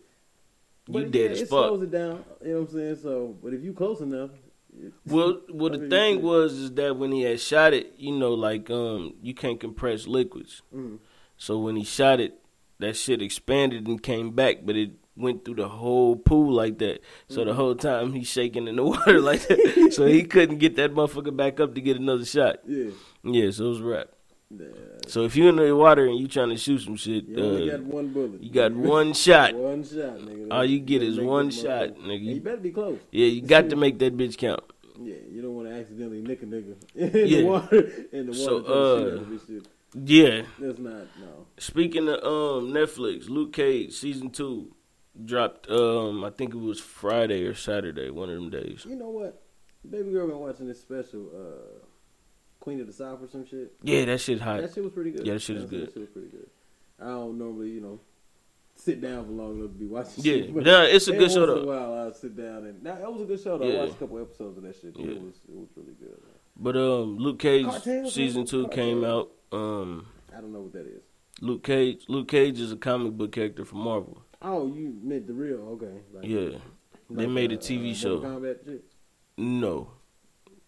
[0.88, 1.67] But You yeah, dead as it fuck.
[1.67, 2.23] slows it down.
[2.43, 2.95] You know what I'm saying?
[2.97, 4.32] So, but if you close enough,
[5.08, 8.69] Well, well, the thing was is that when he had shot it, you know, like
[8.69, 10.62] um, you can't compress liquids.
[10.76, 11.00] Mm.
[11.38, 12.39] So when he shot it,
[12.80, 17.00] that shit expanded and came back, but it went through the whole pool like that.
[17.28, 17.47] So Mm-hmm.
[17.50, 19.89] the whole time he's shaking in the water like that.
[19.93, 22.58] so he couldn't get that motherfucker back up to get another shot.
[22.67, 22.91] yeah.
[23.23, 23.80] Yeah, so it was.
[23.82, 24.04] Yeah.
[25.08, 27.72] So if you're in the water and you trying to shoot some shit, You only
[27.72, 28.42] uh, got one bullet.
[28.44, 29.54] you got one shot.
[29.54, 30.48] One shot, nigga.
[30.52, 32.16] All you get gotta is one shot, nigga.
[32.16, 33.00] And you better be close.
[33.12, 34.62] Yeah, you got to make that bitch count.
[35.00, 37.38] Yeah, you don't want to accidentally nick a nigga in Yeah.
[37.40, 37.80] the water.
[38.12, 39.68] In the water, So, trying to shoot uh, at him and shit.
[40.06, 40.42] Yeah.
[40.60, 41.46] That's not no.
[41.58, 44.74] Speaking of um Netflix, Luke Cage season two
[45.24, 45.70] dropped.
[45.70, 48.86] Um, I think it was Friday or Saturday, one of them days.
[48.88, 49.42] You know what?
[49.90, 51.86] Baby girl been watching this special, uh,
[52.67, 53.71] Queen of the South or some shit.
[53.82, 54.60] Yeah, that shit hot.
[54.60, 55.25] That shit was pretty good.
[55.25, 55.88] Yeah, that shit is good.
[55.88, 56.49] That shit was pretty good.
[56.99, 58.01] I don't normally, you know,
[58.75, 60.25] sit down for long enough to be watching.
[60.25, 61.62] Yeah, shit, but nah, it's a good show though.
[61.62, 63.67] a while, I'll sit down and nah, that was a good show though.
[63.67, 63.75] Yeah.
[63.75, 64.97] I watched a couple episodes of that shit.
[64.97, 65.12] Yeah.
[65.12, 66.10] It was it was really good.
[66.10, 66.36] Man.
[66.58, 69.32] But um, Luke Cage Cartel, season two came out.
[69.53, 71.03] Um, I don't know what that is.
[71.39, 72.03] Luke Cage.
[72.10, 74.23] Luke Cage is a comic book character from Marvel.
[74.41, 75.60] Oh, you meant the real?
[75.69, 76.01] Okay.
[76.13, 76.60] Like, Yeah,
[77.10, 78.82] they like, made a TV uh, show.
[79.38, 79.91] No,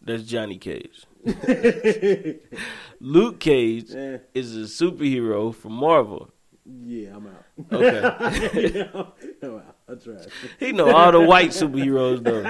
[0.01, 1.03] that's Johnny Cage.
[2.99, 6.29] Luke Cage Eh, is a superhero from Marvel.
[6.65, 7.45] yeah, I'm out.
[7.73, 8.89] Okay.
[9.43, 9.75] I'm out.
[9.89, 10.27] I tried.
[10.59, 12.43] He know all the white superheroes though.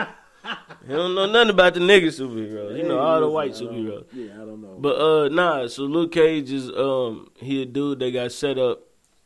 [0.87, 2.75] He don't know nothing about the nigga superheroes.
[2.77, 4.05] He know all the white superheroes.
[4.13, 4.77] Yeah, I don't know.
[4.79, 8.81] But uh nah, so Luke Cage is um he a dude that got set up.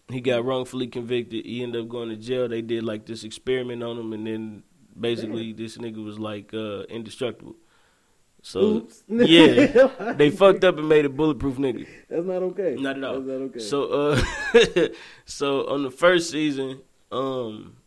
[0.09, 1.45] He got wrongfully convicted.
[1.45, 2.47] He ended up going to jail.
[2.47, 4.63] They did like this experiment on him and then
[4.99, 7.55] basically this nigga was like uh indestructible.
[8.45, 9.03] So Oops.
[9.07, 10.13] yeah.
[10.17, 11.87] They fucked up and made a bulletproof nigga.
[12.09, 12.75] That's not okay.
[12.77, 13.21] Not at all.
[13.21, 13.59] That's not okay.
[13.59, 14.89] So uh
[15.25, 17.77] so on the first season, um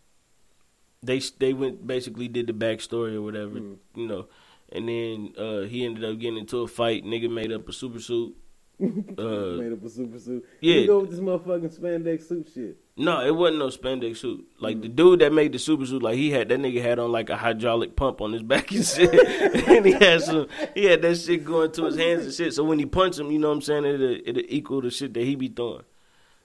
[1.03, 3.77] they they went basically did the backstory or whatever, Mm.
[3.95, 4.27] you know.
[4.73, 8.01] And then uh he ended up getting into a fight, nigga made up a super
[8.01, 8.35] suit.
[8.81, 10.42] Uh made up a super suit.
[10.62, 10.77] yeah.
[10.81, 12.79] You go with this motherfucking spandex suit shit.
[12.99, 14.47] No, it wasn't no spandex suit.
[14.59, 17.13] Like the dude that made the super suit, like he had that nigga had on
[17.13, 19.13] like a hydraulic pump on his back and shit.
[19.69, 22.55] and he had some he had that shit going to his hands and shit.
[22.55, 25.13] So when he punched him, you know what I'm saying, it'll it'll equal the shit
[25.13, 25.85] that he be throwing.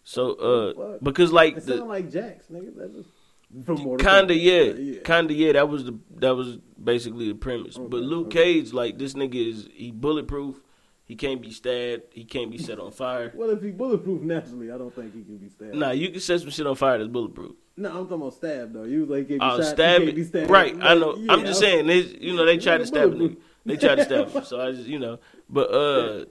[0.03, 2.75] So uh because like It the sound like Jax, nigga.
[2.75, 3.09] That's just
[3.53, 4.95] Kinda, Kombat.
[4.95, 5.01] yeah.
[5.03, 5.53] Kinda, yeah.
[5.53, 7.77] That was the that was basically the premise.
[7.77, 8.55] Okay, but Luke okay.
[8.55, 10.61] Cage, like this nigga is he bulletproof.
[11.05, 12.03] He can't be stabbed.
[12.13, 13.31] He can't be set on fire.
[13.35, 15.75] Well, if he bulletproof naturally, I don't think he can be stabbed.
[15.75, 17.51] Nah, you can set some shit on fire that's bulletproof.
[17.77, 18.83] No, I'm talking about stab though.
[18.83, 20.25] You was like, he can't be Oh, shot, stab he can't be it.
[20.27, 20.49] stabbed.
[20.51, 21.15] Right, I know.
[21.17, 23.17] Yeah, I'm just saying, they, you know, they try to stab a nigga.
[23.17, 23.43] Bulletproof.
[23.65, 24.43] They try to stab him.
[24.43, 26.25] So I just, you know, but uh,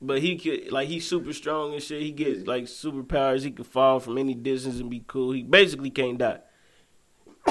[0.00, 2.02] but he could like he's super strong and shit.
[2.02, 3.42] He gets like superpowers.
[3.42, 5.32] He can fall from any distance and be cool.
[5.32, 6.38] He basically can't die.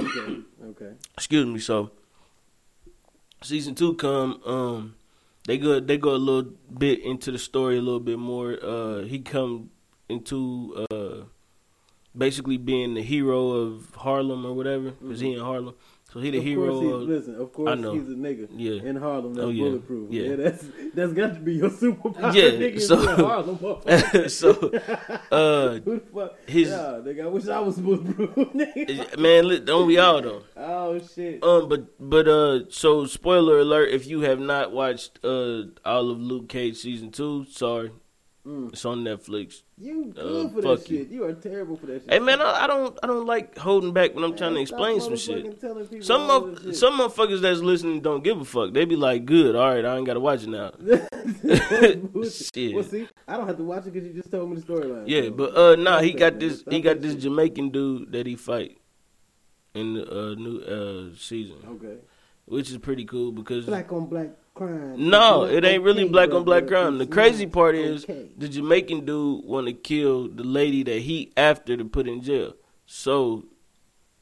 [0.00, 0.92] Okay, okay.
[1.14, 1.90] excuse me so
[3.42, 4.94] season two come um
[5.50, 8.56] they go they go a little bit into the story a little bit more.
[8.62, 9.70] Uh he come
[10.08, 11.24] into uh
[12.16, 15.74] basically being the hero of harlem or whatever because he in harlem
[16.12, 18.82] so he the of hero course of, listen, of course he's a nigga Yeah.
[18.82, 19.64] in Harlem that's Oh, yeah.
[19.64, 20.10] bulletproof.
[20.12, 20.22] Yeah.
[20.22, 20.36] Yeah.
[20.36, 22.34] that's that's got to be your superpower.
[22.34, 24.50] Yeah, nigga, so- so, Harlem, so
[25.30, 26.36] uh Who the fuck?
[26.48, 28.30] his- yeah, nigga, I wish I was bulletproof.
[28.52, 29.18] nigga.
[29.18, 31.42] man don't we all though Oh shit.
[31.44, 36.18] Um, but but uh, so spoiler alert: if you have not watched uh all of
[36.20, 37.90] Luke Cage season two, sorry,
[38.50, 38.72] Mm.
[38.72, 39.62] it's on Netflix.
[39.78, 41.08] You uh, good for that shit.
[41.08, 42.12] You are terrible for that shit.
[42.12, 45.00] Hey man, I, I don't I don't like holding back when I'm trying to explain
[45.00, 45.44] some shit.
[45.44, 46.76] motherfucking telling people Some of shit.
[46.76, 48.72] some motherfuckers that's listening don't give a fuck.
[48.72, 50.72] They be like, "Good, all right, I ain't gotta watch it now."
[52.30, 52.74] Shit.
[52.74, 55.04] Well, see, I don't have to watch it because you just told me the storyline.
[55.06, 57.14] Yeah, So, but uh, nah, he got this he got this.
[57.14, 58.78] Jamaican dude that he fight
[59.74, 61.96] in the uh, new uh season, Okay.
[62.50, 65.08] Which is pretty cool because Black on black crime.
[65.08, 66.98] No, it ain't really okay, black on black crime.
[66.98, 68.28] The crazy not part is okay.
[68.36, 72.54] the Jamaican dude want to kill the lady that he after to put in jail.
[72.86, 73.44] So,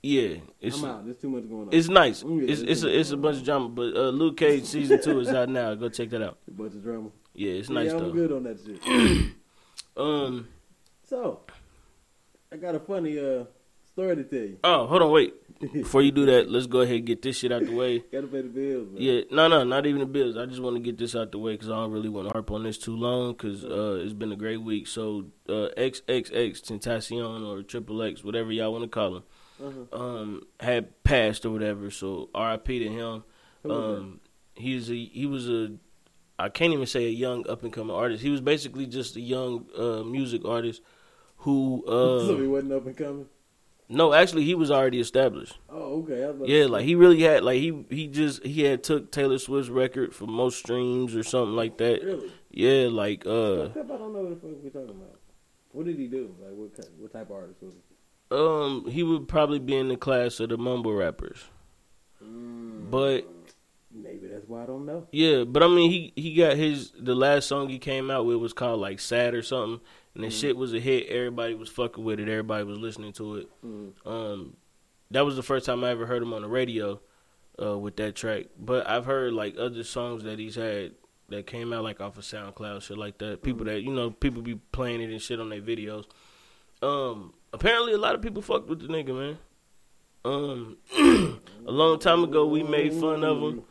[0.03, 1.05] yeah, it's I'm out.
[1.07, 1.73] There's too much going on.
[1.73, 2.23] it's nice.
[2.23, 3.71] Yeah, It's it's it's a it's a bunch of drama.
[3.71, 5.75] But uh, Luke Cage season two is out now.
[5.75, 6.37] Go check that out.
[6.47, 7.09] a bunch of drama.
[7.33, 8.13] Yeah, it's nice yeah, I'm though.
[8.13, 9.33] good on that shit.
[9.97, 10.47] Um.
[11.09, 11.41] so,
[12.53, 13.45] I got a funny uh
[13.85, 14.59] story to tell you.
[14.63, 15.35] Oh, hold on, wait.
[15.61, 17.99] Before you do that, let's go ahead and get this shit out the way.
[18.13, 19.03] Gotta pay the bills, man.
[19.03, 20.37] Yeah, no, no, not even the bills.
[20.37, 22.33] I just want to get this out the way because I don't really want to
[22.33, 24.87] harp on this too long because uh, it's been a great week.
[24.87, 29.23] So, uh, XXXTentacion or Triple X, whatever y'all want to call him,
[29.61, 30.01] Uh-huh.
[30.01, 31.91] um, had passed or whatever.
[31.91, 33.25] So, RIP to him.
[33.69, 34.21] Um,
[34.55, 35.73] he's a he was a
[36.39, 38.23] I can't even say a young up and coming artist.
[38.23, 40.83] He was basically just a young uh, music artist
[41.39, 41.91] who that?
[42.29, 43.27] so he uh, wasn't up and coming.
[43.89, 45.59] No, actually he was already established.
[45.71, 46.23] Oh, okay.
[46.23, 48.83] I was about to Yeah, like he really had like he he just he had
[48.83, 52.03] took Taylor Swift's record for most streams or something like that.
[52.03, 52.31] really.
[52.51, 55.19] Yeah, like uh I don't know what the fuck we're talking about.
[55.73, 56.35] What did he do?
[56.41, 57.81] Like what kind, what type of artist was he?
[58.31, 61.45] um he would probably be in the class of the mumble rappers.
[62.23, 63.27] Mm, But
[63.91, 65.07] maybe that's why I don't know.
[65.13, 68.37] Yeah, but I mean, he he got his the last song he came out with
[68.37, 69.81] was called like "Sad" or something,
[70.19, 71.07] and the shit was a hit.
[71.07, 72.29] Everybody was fucking with it.
[72.29, 73.49] Everybody was listening to it.
[74.05, 74.57] Um,
[75.13, 77.01] that was the first time I ever heard him on the radio
[77.63, 78.47] uh, with that track.
[78.59, 80.95] But I've heard like other songs that he's had
[81.29, 83.45] that came out like off of SoundCloud, shit like that.
[83.45, 86.07] People that you know, people be playing it and shit on their videos.
[86.83, 89.39] Um, apparently a lot of people fucked with the nigga, man.
[90.25, 90.79] Um,
[91.65, 93.63] a long time ago we made fun of him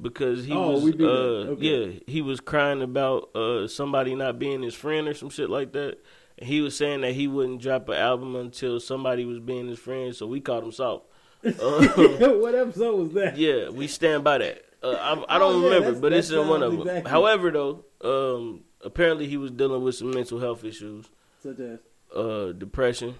[0.00, 1.62] because he Oh, was uh Okay.
[1.86, 5.72] yeah he was crying about uh somebody not being his friend or some shit like
[5.72, 5.98] that.
[6.38, 9.78] And he was saying that he wouldn't drop an album until somebody was being his
[9.78, 11.04] friend, so we called him soft.
[11.44, 13.36] Uh, what episode was that?
[13.36, 14.64] yeah, we stand by that.
[14.82, 17.04] Uh, I, I Oh, don't yeah, remember, but it's in one of sounds them.
[17.06, 21.06] However, though, um, apparently he was dealing with some mental health issues,
[21.42, 21.78] Such as
[22.16, 23.14] uh, depression.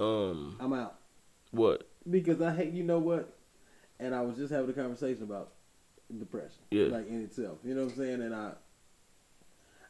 [0.00, 0.96] Um, I'm out
[1.50, 1.88] what?
[2.08, 2.72] because I hate.
[2.72, 3.36] You know what?
[4.00, 5.52] And I was just having a conversation about
[6.16, 6.86] depression, Yeah.
[6.86, 7.58] like in itself.
[7.64, 8.22] You know what I'm saying?
[8.22, 8.52] And I,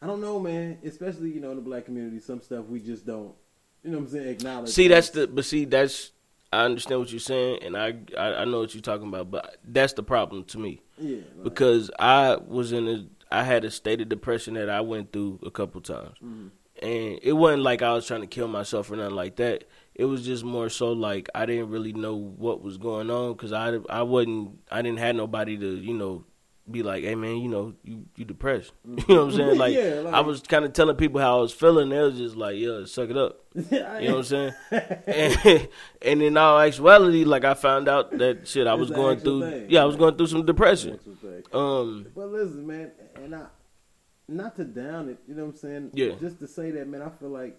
[0.03, 0.79] I don't know, man.
[0.85, 3.35] Especially you know in the black community, some stuff we just don't.
[3.85, 4.29] You know what I'm saying?
[4.29, 4.71] Acknowledge.
[4.71, 6.13] See, that's the, but see, that's.
[6.51, 9.59] I understand what you're saying, and I, I I know what you're talking about, but
[9.65, 11.19] that's the problem to me yeah.
[11.43, 15.41] Because I was in a I had a state of depression that I went through
[15.45, 16.49] a couple times, Mhm.
[16.83, 19.65] And it wasn't like I was trying to kill myself or nothing like that.
[19.95, 23.53] It was just more so like I didn't really know what was going on because
[23.53, 26.25] I I wasn't I didn't have nobody to you know
[26.71, 28.73] be like, hey man, you know you you depressed.
[28.87, 29.59] You know what I'm saying?
[29.59, 31.89] Like, Yeah, like- I was kind of telling people how I was feeling.
[31.89, 33.41] They was just like, yeah, suck it up.
[33.55, 34.53] You know what I'm saying?
[35.07, 35.69] and,
[36.03, 39.51] and in all actuality, like I found out that shit I was going through.
[39.51, 39.67] thing.
[39.71, 40.99] Yeah, I was going through some depression.
[41.53, 43.47] Um, But listen, man, and I,
[44.29, 45.91] not to down it, you know what I'm saying?
[45.95, 46.13] Yeah.
[46.21, 47.59] Just to say that, man, I feel like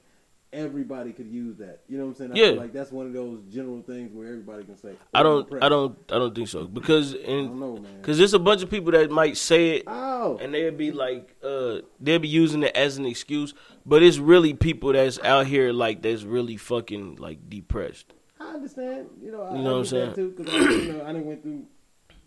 [0.52, 1.82] everybody could use that.
[1.88, 2.32] You know what I'm saying?
[2.32, 2.50] I Yeah.
[2.52, 4.94] feel like that's one of those general things where everybody can say.
[5.14, 5.48] I don't.
[5.64, 9.12] I don't, I don't think so because and because there's a bunch of people that
[9.12, 13.06] might say it oh, and they'll be like, uh, they'll be using it as an
[13.06, 13.54] excuse,
[13.86, 18.14] but it's really people that's out here like that's really fucking like depressed.
[18.40, 19.10] I understand.
[19.22, 20.14] You know, I, You know I what I'm saying?
[20.16, 20.54] too because
[20.86, 21.66] you know I didn't went through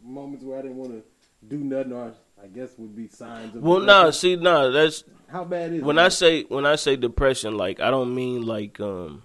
[0.04, 1.02] moments where I didn't want to
[1.48, 3.62] do nothing, or I guess would be signs of.
[3.62, 3.86] Well, depression.
[4.04, 6.02] nah, see, nah, that's How bad is when it?
[6.02, 9.22] I say when I say depression, like I don't mean like um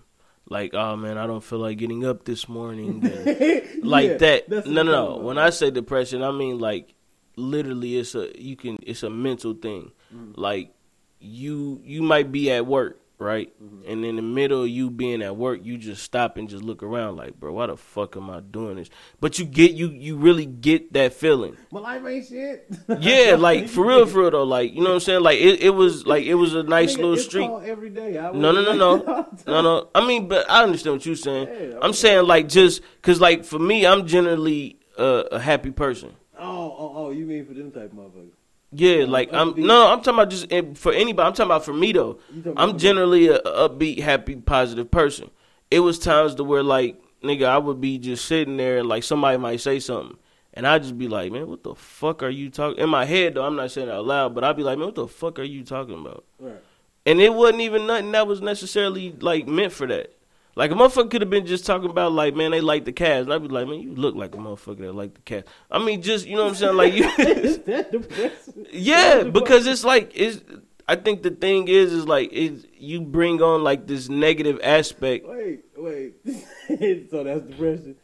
[0.49, 3.01] like oh man, I don't feel like getting up this morning,
[3.83, 4.49] like Yeah, that.
[4.49, 5.17] No, no, no.
[5.17, 6.93] When I say depression, I mean like
[7.35, 9.91] literally, it's a you can it's a mental thing.
[10.13, 10.33] Mm-hmm.
[10.39, 10.73] Like
[11.19, 13.89] you you might be at work, right, Mm-hmm.
[13.91, 16.83] and in the middle of you being at work, you just stop and just look
[16.83, 18.89] around, like, bro, why the fuck am I doing this?
[19.19, 21.57] But you get you you really get that feeling.
[21.71, 22.67] my life ain't shit.
[22.99, 24.43] Yeah, like for real, for real though.
[24.43, 25.23] Like you know what I'm saying?
[25.23, 27.49] Like it, it was like it was a nice Nigga, little street.
[27.65, 28.11] every day.
[28.13, 29.89] No, no, no, no, like that all the no, no.
[29.95, 31.47] I mean, but I understand what you're saying.
[31.71, 36.11] Yeah, I'm saying like just because like for me, I'm generally uh, a happy person.
[36.39, 36.45] Oh,
[36.77, 38.29] oh, oh, you mean for them type motherfuckers?
[38.71, 41.25] Yeah, like I'm no, I'm talking about just eh, for anybody.
[41.25, 42.19] I'm talking about for me though.
[42.57, 45.29] I'm generally a, a upbeat, happy, positive person.
[45.71, 49.03] It was times to where like nigga, I would be just sitting there and like
[49.03, 50.17] somebody might say something.
[50.53, 52.79] And I'd just be like, man, what the fuck are you talking?
[52.79, 54.87] In my head, though, I'm not saying it out loud, but I'd be like, man,
[54.87, 56.25] what the fuck are you talking about?
[56.39, 56.61] Right.
[57.05, 60.16] And it wasn't even nothing that was necessarily like meant for that.
[60.57, 63.21] Like a motherfucker could have been just talking about like, man, they like the Cavs,
[63.21, 65.43] and I'd be like, man, you look like a motherfucker that like the Cavs.
[65.69, 67.03] I mean, just you know what I'm saying, like you.
[67.19, 68.65] Is that depressing?
[68.71, 70.41] yeah, because it's like it's.
[70.87, 75.27] I think the thing is, is like is you bring on like this negative aspect.
[75.27, 76.15] Wait, wait.
[77.11, 77.95] so that's depression.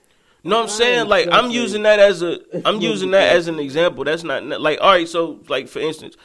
[0.44, 2.38] No, I'm saying like I'm using that as a
[2.68, 4.04] I'm using that as an example.
[4.04, 5.08] That's not like all right.
[5.08, 6.18] So like for instance,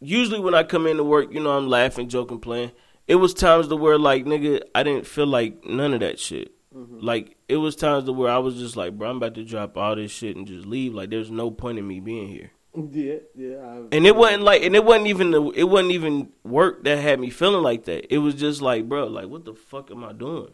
[0.00, 2.72] usually when I come into work, you know, I'm laughing, joking, playing.
[3.06, 6.52] It was times to where like nigga, I didn't feel like none of that shit.
[6.74, 7.00] Mm-hmm.
[7.00, 9.76] Like it was times to where I was just like, bro, I'm about to drop
[9.76, 10.94] all this shit and just leave.
[10.94, 12.50] Like there's no point in me being here.
[12.74, 13.56] Yeah, yeah.
[13.58, 16.98] I, And it wasn't like, and it wasn't even the, it wasn't even work that
[16.98, 18.12] had me feeling like that.
[18.12, 20.50] It was just like, bro, like what the fuck am I doing?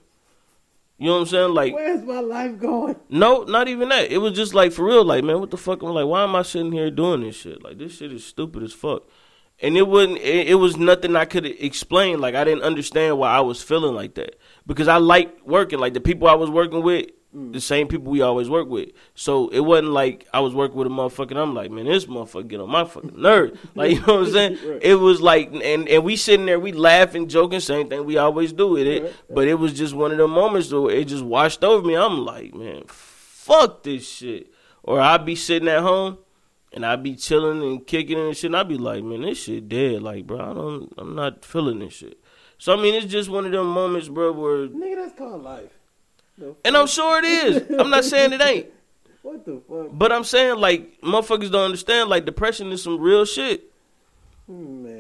[0.98, 1.54] You know what I'm saying?
[1.54, 2.96] Like, Where's my life going?
[3.08, 4.12] no, not even that.
[4.12, 5.82] It was just like for real, like man, what the fuck?
[5.82, 7.64] Am I'm like, why am I sitting here doing this shit?
[7.64, 9.04] Like this shit is stupid as fuck.
[9.62, 10.18] And it wasn't.
[10.18, 12.20] It, it was nothing I could explain.
[12.20, 15.78] Like I didn't understand why I was feeling like that because I liked working.
[15.78, 17.52] Like the people I was working with, mm.
[17.52, 18.90] the same people we always work with.
[19.14, 21.32] So it wasn't like I was working with a motherfucker.
[21.32, 23.58] and I'm like, man, this motherfucker get on my fucking nerve.
[23.74, 24.58] Like you know what I'm saying?
[24.66, 24.82] Right.
[24.82, 28.54] It was like, and and we sitting there, we laughing, joking, same thing we always
[28.54, 29.02] do with it.
[29.02, 29.14] Right.
[29.28, 31.96] But it was just one of the moments where It just washed over me.
[31.96, 34.52] I'm like, man, fuck this shit.
[34.82, 36.18] Or I'd be sitting at home
[36.72, 38.48] and I'd be chilling and kicking and shit.
[38.48, 40.02] And I'd be like, man, this shit dead.
[40.02, 42.18] Like, bro, I don't, I'm not feeling this shit.
[42.58, 45.70] So I mean, it's just one of them moments, bro, where, Nigga, that's called life.
[46.64, 47.70] And I'm sure it is.
[47.78, 48.66] I'm not saying it ain't.
[49.22, 49.88] What the fuck?
[49.92, 53.70] But I'm saying like motherfuckers don't understand like depression is some real shit.
[54.46, 54.99] Hmm, man.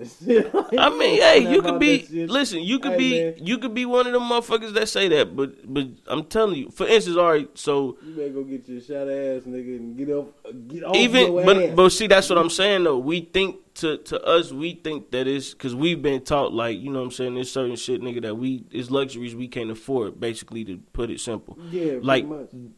[0.00, 0.68] That.
[0.78, 3.46] I mean, hey, you could be listen, you could Hey, be man.
[3.46, 6.70] you could be one of them motherfuckers that say that, but but I'm telling you,
[6.70, 10.10] for instance, all right, so You better go get your shot ass nigga and get
[10.10, 11.72] up, get off even but ass.
[11.76, 12.98] but see that's what I'm saying though.
[12.98, 16.90] We think to to us we think that it's because we've been taught like you
[16.90, 20.18] know what I'm saying there's certain shit nigga that we it's luxuries we can't afford
[20.18, 21.58] basically to put it simple.
[21.70, 22.26] yeah, Like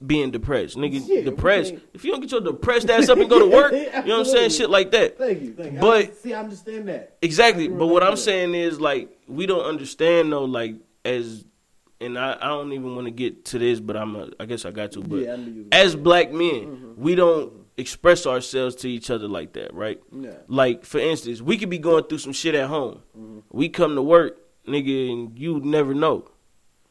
[0.06, 1.02] being depressed, nigga.
[1.06, 1.74] Yeah, depressed.
[1.94, 4.08] If you don't get your depressed ass up and go to work, you know what
[4.20, 4.50] I'm saying?
[4.50, 5.18] Shit like that.
[5.18, 5.80] Thank you, thank you.
[5.80, 7.16] But- I, see, I understand that.
[7.22, 7.68] Exactly.
[7.68, 8.16] But what I'm that.
[8.18, 11.44] saying is like we don't understand though, like as
[12.00, 14.64] and I, I don't even want to get to this, but I'm a, I guess
[14.64, 15.00] I got to.
[15.02, 15.58] But yeah, I knew you.
[15.62, 17.00] Was as black men, Mm-hmm.
[17.02, 20.00] we don't express ourselves to each other like that, right?
[20.12, 20.30] Nah.
[20.48, 23.02] Like for instance, we could be going through some shit at home.
[23.18, 23.38] Mm-hmm.
[23.50, 26.28] We come to work, nigga, and you never know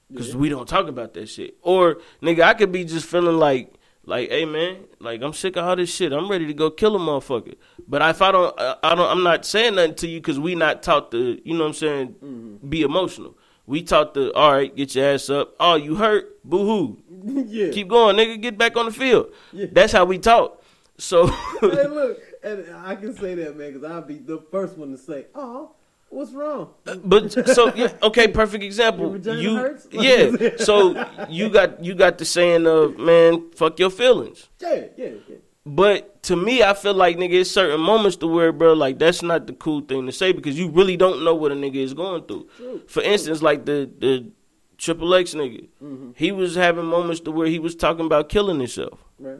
[0.09, 0.37] because Yeah.
[0.37, 1.55] we don't talk about that shit.
[1.61, 3.73] Or nigga, I could be just feeling like.
[4.03, 6.11] Like, hey man, like I'm sick of all this shit.
[6.11, 7.53] I'm ready to go kill a motherfucker.
[7.87, 9.07] But if I don't, I don't.
[9.07, 11.73] I'm not saying nothing to you because we not taught to, you know what I'm
[11.75, 12.67] saying, Mm-hmm.
[12.67, 13.37] be emotional.
[13.67, 15.53] We taught to, all right, get your ass up.
[15.59, 16.43] Oh, you hurt?
[16.43, 17.45] Boo hoo.
[17.47, 17.69] yeah.
[17.71, 18.41] Keep going, nigga.
[18.41, 19.27] Get back on the field.
[19.53, 19.67] Yeah.
[19.71, 20.60] That's how we taught.
[21.01, 21.25] So,
[21.61, 24.97] hey, look, and I can say that, man, because I'll be the first one to
[24.99, 25.71] say, "Oh,
[26.09, 26.69] what's wrong?"
[27.03, 29.17] but so yeah, okay, perfect example.
[29.17, 29.87] You, hurts?
[29.91, 30.31] yeah.
[30.57, 34.47] So you got you got the saying of man, fuck your feelings.
[34.59, 35.35] Yeah, yeah, yeah.
[35.65, 39.23] But to me, I feel like nigga, it's certain moments to where, bro, like that's
[39.23, 41.93] not the cool thing to say because you really don't know what a nigga is
[41.95, 42.47] going through.
[42.57, 42.81] True.
[42.87, 44.31] For instance, like the the
[44.77, 46.11] Triple X nigga, Mm-hmm.
[46.15, 48.99] he was having moments to where he was talking about killing himself.
[49.19, 49.39] Right.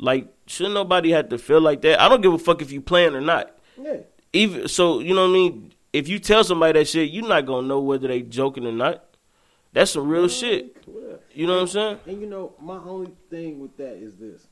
[0.00, 2.00] Like, should nobody have to feel like that?
[2.00, 3.58] I don't give a fuck if you playing or not.
[3.80, 3.98] Yeah.
[4.32, 5.72] Even so, you know what I mean.
[5.92, 9.04] If you tell somebody that shit, you're not gonna know whether they joking or not.
[9.72, 10.76] That's some real shit.
[11.34, 11.98] You know what I'm saying?
[12.06, 14.46] And you know, my only thing with that is this,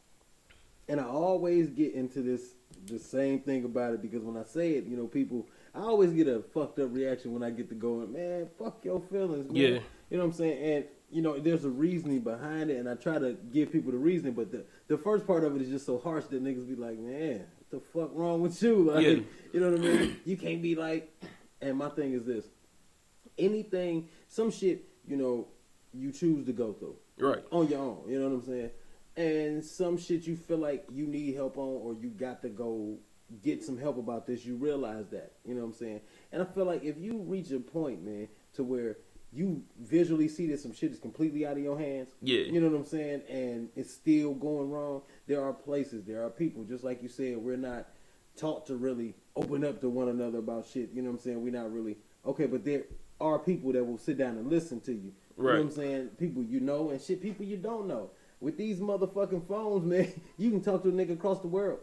[0.88, 2.54] and I always get into this
[2.86, 6.12] the same thing about it because when I say it, you know, people, I always
[6.12, 9.56] get a fucked up reaction when I get to going, man, fuck your feelings, man.
[9.56, 9.78] Yeah.
[10.10, 10.62] You know what I'm saying?
[10.62, 13.98] And you know, there's a reasoning behind it, and I try to give people the
[13.98, 16.74] reasoning, but the the first part of it is just so harsh that niggas be
[16.76, 18.84] like, man, what the fuck wrong with you?
[18.92, 19.18] Like, Yeah.
[19.52, 20.16] you know what I mean?
[20.24, 21.12] You can't be like,
[21.60, 22.44] and my thing is this
[23.38, 25.46] anything, some shit, you know,
[25.92, 27.44] you choose to go through Right.
[27.50, 28.04] on your own.
[28.08, 28.70] You know what I'm saying?
[29.16, 32.96] And some shit you feel like you need help on, or you got to go
[33.42, 34.44] get some help about this.
[34.44, 35.32] You realize that.
[35.44, 36.00] You know what I'm saying?
[36.32, 38.98] And I feel like if you reach a point, man, to where
[39.36, 42.08] you visually see that some shit is completely out of your hands.
[42.22, 42.40] Yeah.
[42.40, 43.22] You know what I'm saying?
[43.28, 45.02] And it's still going wrong.
[45.26, 47.86] There are places, there are people, just like you said, we're not
[48.36, 50.90] taught to really open up to one another about shit.
[50.94, 51.42] You know what I'm saying?
[51.44, 52.84] We're not really okay, but there
[53.20, 55.12] are people that will sit down and listen to you.
[55.36, 55.54] You know Right.
[55.58, 56.08] what I'm saying?
[56.18, 58.10] People you know and shit people you don't know.
[58.40, 61.80] With these motherfucking phones, man, you can talk to a nigga across the world.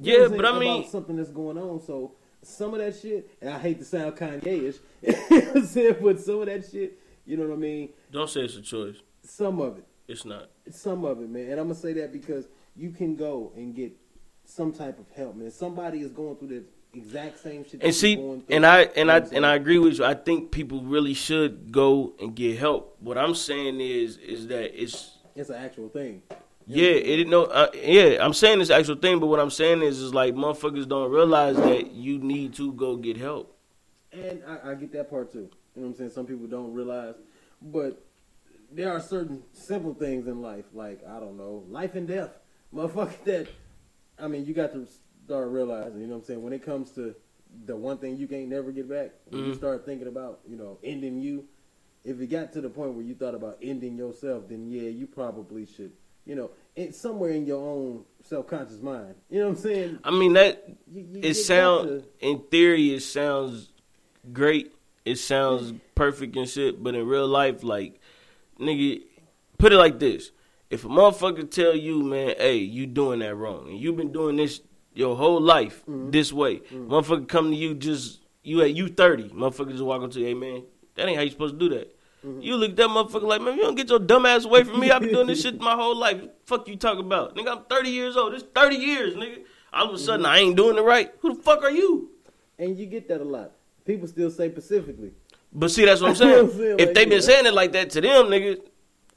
[0.00, 1.80] You Yeah, but I mean, something that's going on.
[1.80, 4.76] So some of that shit, and I hate to sound Kanye-ish,
[5.30, 5.96] you know I'm saying?
[6.02, 7.90] But some of that shit, you know what I mean?
[8.10, 8.96] don't say it's a choice.
[9.22, 10.48] Some of it, It's not.
[10.70, 11.50] some of it, man.
[11.50, 12.46] And I'm gonna say that because
[12.76, 13.92] you can go and get
[14.44, 15.50] some type of help, man.
[15.50, 17.80] Somebody is going through the exact same shit.
[17.80, 18.56] that And see, you're going through.
[18.56, 19.36] and I and You know I what I'm saying?
[19.36, 20.04] and I agree with you.
[20.06, 22.96] I think people really should go and get help.
[23.00, 26.22] What I'm saying is is that it's it's an actual thing.
[26.68, 28.18] Yeah, it no uh, yeah.
[28.24, 31.56] I'm saying this actual thing, but what I'm saying is is like motherfuckers don't realize
[31.56, 33.56] that you need to go get help.
[34.12, 35.38] And I, I get that part too.
[35.74, 36.10] You know what I'm saying?
[36.10, 37.14] Some people don't realize,
[37.62, 38.04] but
[38.70, 42.30] there are certain simple things in life, like I don't know, life and death,
[42.74, 43.14] motherfucker.
[43.24, 43.48] That
[44.18, 44.86] I mean, you got to
[45.24, 46.00] start realizing.
[46.00, 46.42] You know what I'm saying?
[46.42, 47.14] When it comes to
[47.64, 49.56] the one thing you can't never get back, when you Mhm.
[49.56, 51.46] start thinking about, you know, ending you.
[52.04, 55.06] If it got to the point where you thought about ending yourself, then yeah, you
[55.06, 55.92] probably should.
[56.28, 59.14] You know, it's somewhere in your own self-conscious mind.
[59.30, 59.98] You know what I'm saying?
[60.04, 60.62] I mean that
[60.92, 63.72] You, you it get sound in theory it sounds
[64.32, 64.74] great.
[65.06, 67.98] It sounds perfect and shit, but in real life, like
[68.60, 69.00] nigga,
[69.56, 70.30] put it like this:
[70.68, 74.36] if a motherfucker tell you, man, hey, you doing that wrong, and you've been doing
[74.36, 74.60] this
[74.92, 76.12] your whole life Mhm.
[76.12, 80.10] this way, motherfucker come to you just you at you thirty, motherfucker just walk up
[80.10, 80.62] to you, hey man,
[80.94, 81.96] that ain't how you supposed to do that.
[82.24, 82.42] Mhm.
[82.42, 84.80] You look at that motherfucker like, man, you don't get your dumb ass away from
[84.80, 84.90] me.
[84.90, 86.20] I've been doing this shit my whole life.
[86.46, 87.56] Fuck you talking about, nigga.
[87.58, 88.34] I'm 30 years old.
[88.34, 89.42] It's 30 years, nigga.
[89.72, 91.12] All of a sudden, I ain't doing it right.
[91.20, 92.10] Who the fuck are you?
[92.60, 93.52] and you get that a lot.
[93.84, 95.12] People still say specifically.
[95.52, 96.50] But see, that's what I'm saying.
[96.50, 96.76] saying?
[96.80, 98.60] if Like, they been saying it like that to them, nigga,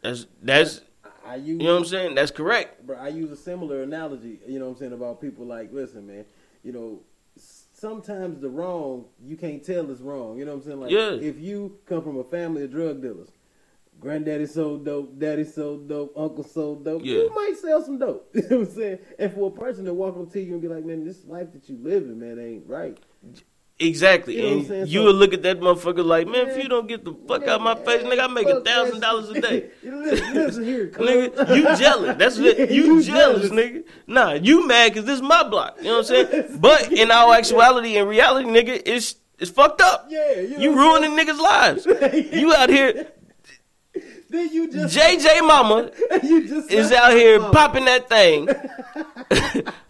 [0.01, 0.81] that's that's
[1.25, 2.15] I, use you know what I'm saying.
[2.15, 2.85] That's correct.
[2.85, 6.05] Bro, I use a similar analogy, you know what I'm saying, about people like, listen,
[6.05, 6.23] man,
[6.63, 6.99] you know,
[7.81, 10.37] sometimes the wrong, you can't tell is wrong.
[10.37, 10.79] You know what I'm saying?
[10.81, 11.13] Like, Yeah.
[11.13, 13.29] if you come from a family of drug dealers,
[13.99, 17.01] Granddaddy so dope, daddy so dope, uncle so dope.
[17.03, 17.17] Yeah.
[17.17, 18.29] You might sell some dope.
[18.35, 18.99] you know what I'm saying?
[19.17, 21.51] And for a person to walk up to you and be like, man, this life
[21.53, 22.97] that you living, man, ain't right.
[23.81, 24.35] Exactly.
[24.35, 24.87] You know what and saying?
[24.87, 27.41] you So- would look at that motherfucker like, man, if you don't get the fuck
[27.43, 29.69] Yeah, out my face, nigga, I make a thousand dollars a day.
[29.83, 30.87] Listen, listen here.
[30.95, 32.17] Nigga, you jealous.
[32.17, 32.71] That's Yeah, it.
[32.71, 33.51] You, you jealous, jealous.
[33.51, 33.83] nigga.
[34.07, 35.77] Nah, you mad because this is my block.
[35.79, 36.57] You know what I'm saying?
[36.59, 40.05] But in our actuality and reality, nigga, it's it's fucked up.
[40.09, 41.85] Yeah, you, know You what ruining niggas' lives.
[42.31, 43.07] You out here.
[44.29, 45.91] Then you just JJ Mama
[46.23, 47.53] you just is out here mama.
[47.53, 48.47] popping that thing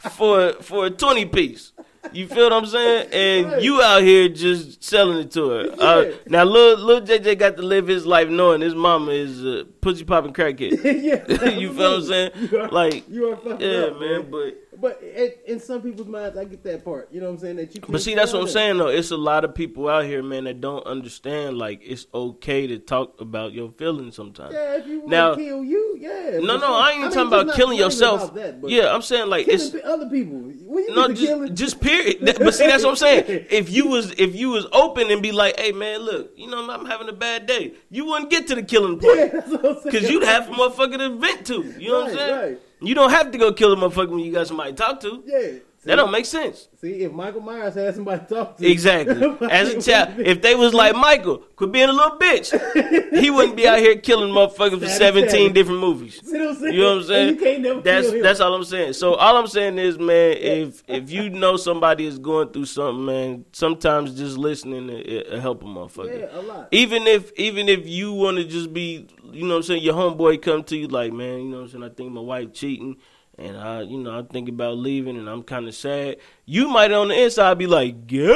[0.10, 1.74] for for a twenty piece.
[2.14, 3.08] You feel what I'm saying?
[3.14, 3.62] And Right.
[3.62, 5.66] you out here just selling it to her.
[5.80, 9.66] Uh, now, little, little JJ got to live his life knowing his mama is a
[9.82, 10.84] pussy popping crackhead.
[10.84, 12.32] yeah, you feel what I'm saying?
[12.52, 14.32] You are, Like, you are yeah, up, man.
[14.32, 17.10] But But in, in some people's minds, I get that part.
[17.12, 17.56] You know what I'm saying?
[17.58, 17.82] That you.
[17.88, 18.88] But see, that's what I'm saying though.
[18.88, 21.60] It's a lot of people out here, man, that don't understand.
[21.60, 24.54] Like, it's okay to talk about your feelings sometimes.
[24.56, 26.40] Yeah, if you want Now- to kill you, yeah.
[26.40, 26.70] No, no, sure.
[26.70, 28.32] I ain't even mean, talking about killing yourself.
[28.32, 30.38] about that, yeah, I'm saying like killing it's other people.
[30.40, 32.38] When you no, just killing, just period.
[32.40, 33.48] But see, that's what I'm saying.
[33.52, 36.70] If you was if you was open and be like, hey man, look, you know
[36.72, 39.32] I'm having a bad day, you wouldn't get to the killing point
[39.84, 41.64] because you'd have a motherfucker to vent to.
[41.78, 42.36] You know what I'm saying?
[42.36, 42.60] right.
[42.82, 45.24] You don't have to go kill a motherfucker when you got somebody to talk to.
[45.26, 46.68] Yeah, That don't make sense.
[46.80, 49.36] See, if Michael Myers had somebody to talk to, Exactly.
[49.50, 53.56] As a child, if they was like Michael, quit being a little bitch, he wouldn't
[53.56, 55.54] be out here killing motherfuckers for 17 savage.
[55.56, 56.22] different movies.
[56.24, 56.74] See what I'm saying?
[56.74, 57.30] You know what I'm saying?
[57.30, 58.22] You can't never that's kill him.
[58.24, 58.94] that's all I'm saying.
[58.94, 63.04] So all I'm saying is, man, if if you know somebody is going through something,
[63.04, 66.20] man, sometimes just listening it help a motherfucker.
[66.20, 66.68] yeah, a lot.
[66.72, 69.96] Even if even if you want to just be, you know what I'm saying, your
[69.96, 72.54] homeboy come to you like, man, you know what I'm saying, I think my wife
[72.54, 72.98] cheating
[73.38, 76.18] and I, you know, I'm thinking about leaving and I'm kind of sad.
[76.46, 78.28] You might on the inside be like, yeah.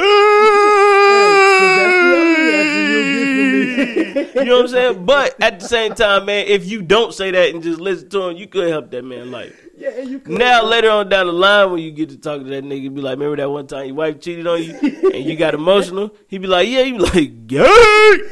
[3.76, 5.04] you know what I'm saying?
[5.04, 8.28] But at the same time, man, if you don't say that and just listen to
[8.28, 9.54] him, you could help that man life.
[9.76, 10.38] Yeah, and you could.
[10.38, 13.02] Now later on down the line, when you get to talk to that nigga, be
[13.02, 14.74] like, "Remember that one time your wife cheated on you
[15.12, 17.58] and you got emotional?" He'd be like, "Yeah." You like, "Gay,"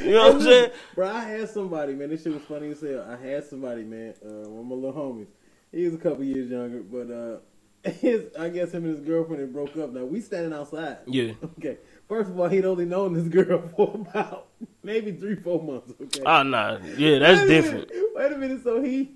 [0.00, 0.70] you know what I'm saying?
[0.94, 2.08] Bro, I had somebody, man.
[2.08, 3.06] This shit was funny as hell.
[3.06, 4.14] I had somebody, man.
[4.24, 5.26] Uh, one of my little homies.
[5.75, 9.41] He was a couple years younger, but uh, his, I guess him and his girlfriend
[9.41, 9.93] had broke up.
[9.93, 10.99] Now we standing outside.
[11.07, 11.33] Yeah.
[11.59, 11.79] Okay.
[12.09, 14.49] First of all, he'd only known this girl for about
[14.83, 15.93] maybe three, four months.
[16.01, 16.22] Okay.
[16.25, 17.91] Oh nah, yeah, that's Wait different.
[17.91, 18.62] minute, Wait a minute.
[18.62, 19.12] So he,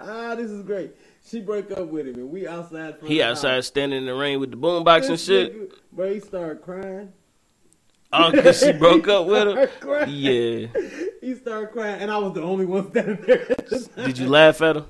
[0.00, 0.96] ah, this is great.
[1.28, 2.96] She broke up with him, and we outside.
[3.04, 3.66] He outside house.
[3.66, 5.92] standing in the rain with the boombox and shit.
[5.92, 7.12] Bro, he started crying.
[8.12, 9.68] Oh, cause she broke up with him.
[9.80, 10.10] Crying.
[10.10, 10.66] Yeah.
[11.20, 13.54] He started crying, and I was the only one standing there.
[14.06, 14.86] Did you laugh at him?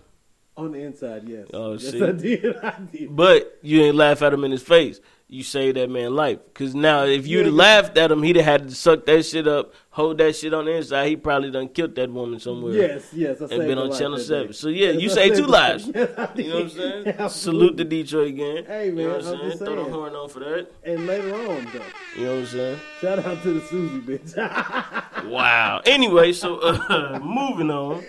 [0.56, 1.46] On the inside, yes.
[1.54, 2.02] Oh, yes, shit.
[2.02, 2.56] I did.
[2.62, 3.16] I did.
[3.16, 5.00] But you ain't laugh at him in his face.
[5.32, 6.40] You saved that man life.
[6.54, 7.52] Cause now if you'd Yeah.
[7.52, 10.64] laughed at him, he'd have had to suck that shit up, hold that shit on
[10.64, 11.06] the inside.
[11.06, 12.72] He probably done killed that woman somewhere.
[12.74, 13.40] Yes, yes.
[13.40, 14.46] I And been on Channel 7.
[14.48, 14.52] day.
[14.52, 15.86] So yeah, Yes, you I say saved two lives.
[15.94, 17.06] Yes, You know what I'm saying?
[17.06, 17.28] Absolutely.
[17.30, 18.64] Salute the Detroit gang.
[18.66, 19.58] Hey, You know man, what I'm I'm saying?
[19.58, 20.66] Throw the horn on for that.
[20.82, 21.82] And later on, though,
[22.18, 22.78] You know what I'm saying?
[23.00, 24.34] shout out to the Susie bitch.
[25.30, 25.80] Wow.
[25.86, 28.02] Anyway, so uh, moving on.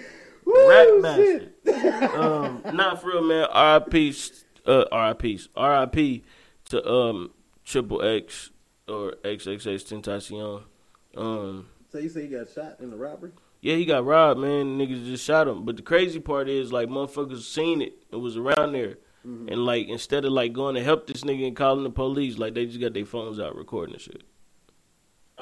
[0.45, 1.01] Woo, Rap shit.
[1.01, 1.47] Master.
[2.21, 3.47] Um, not for real, man.
[3.51, 4.13] R.I.P.
[4.65, 5.39] Uh, R.I.P.
[5.55, 6.23] R.I.P.
[6.69, 7.31] to um
[7.63, 8.49] Triple X
[8.87, 10.63] or XXXTentacion.
[11.15, 13.31] Um, So you say you got shot in the robbery?
[13.61, 14.77] yeah, he got robbed, man.
[14.77, 15.65] Niggas just shot him.
[15.65, 17.93] But the crazy part is, like, motherfuckers seen it.
[18.11, 18.97] It was around there.
[19.25, 19.49] Mm-hmm.
[19.49, 22.55] And, like, instead of, like, going to help this nigga and calling the police, like,
[22.55, 24.23] they just got their phones out recording shit.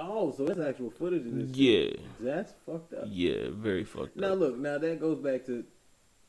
[0.01, 1.49] Oh, so it's actual footage of this.
[1.57, 1.89] Yeah.
[2.19, 3.03] That's fucked up.
[3.07, 4.39] Yeah, very fucked Now up.
[4.39, 5.63] Now look, now that goes back to,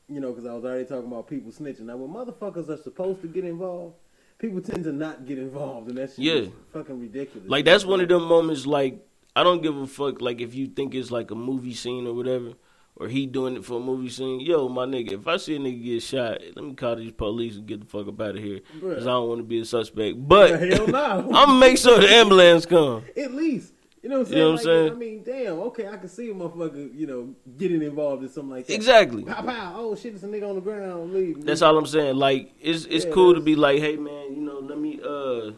[0.09, 1.81] you know, because I was already talking about people snitching.
[1.81, 3.95] Now when motherfuckers are supposed to get involved,
[4.39, 6.45] people tend to not get involved, and that's Yeah.
[6.73, 7.49] fucking ridiculous.
[7.49, 10.67] Like, that's one of them moments, like, I don't give a fuck, like, if you
[10.67, 12.53] think it's, like, a movie scene or whatever,
[12.95, 14.39] or he doing it for a movie scene.
[14.41, 17.55] Yo, my nigga, if I see a nigga get shot, let me call these police
[17.55, 18.59] and get the fuck up out of here.
[18.73, 20.17] Because I don't want to be a suspect.
[20.27, 21.29] But Hell no.
[21.33, 23.03] I'm to make sure the ambulance come.
[23.17, 23.73] At least.
[24.03, 24.39] You know what I'm You saying?
[24.39, 24.91] know what I'm Like, saying?
[24.91, 28.49] I mean, damn, okay, I can see a motherfucker, you know, getting involved in something
[28.49, 28.73] like that.
[28.73, 29.23] Exactly.
[29.23, 29.73] Pow, pow.
[29.77, 31.13] Oh, shit, it's a nigga on the ground.
[31.13, 31.45] Leave.
[31.45, 32.15] That's all I'm saying.
[32.15, 35.51] Like it's it's Yeah, cool to be like, hey man, you know, let me uh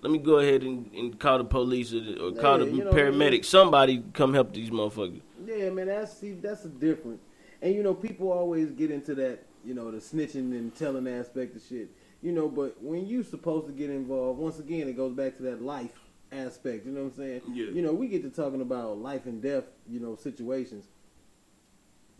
[0.00, 2.84] let me go ahead and, and call the police or, or call Yeah, the you
[2.84, 3.20] know what I mean?
[3.20, 3.44] paramedic.
[3.44, 5.20] Somebody come help these motherfuckers.
[5.48, 7.20] Yeah, man, that's see, that's a different.
[7.62, 11.56] And you know, people always get into that, you know, the snitching and telling aspect
[11.56, 11.88] of shit.
[12.22, 15.42] You know, but when you supposed to get involved, once again, it goes back to
[15.44, 15.92] that life
[16.32, 16.84] aspect.
[16.84, 17.40] You know what I'm saying?
[17.52, 17.70] Yeah.
[17.70, 20.86] You know, we get to talking about life and death, you know, situations.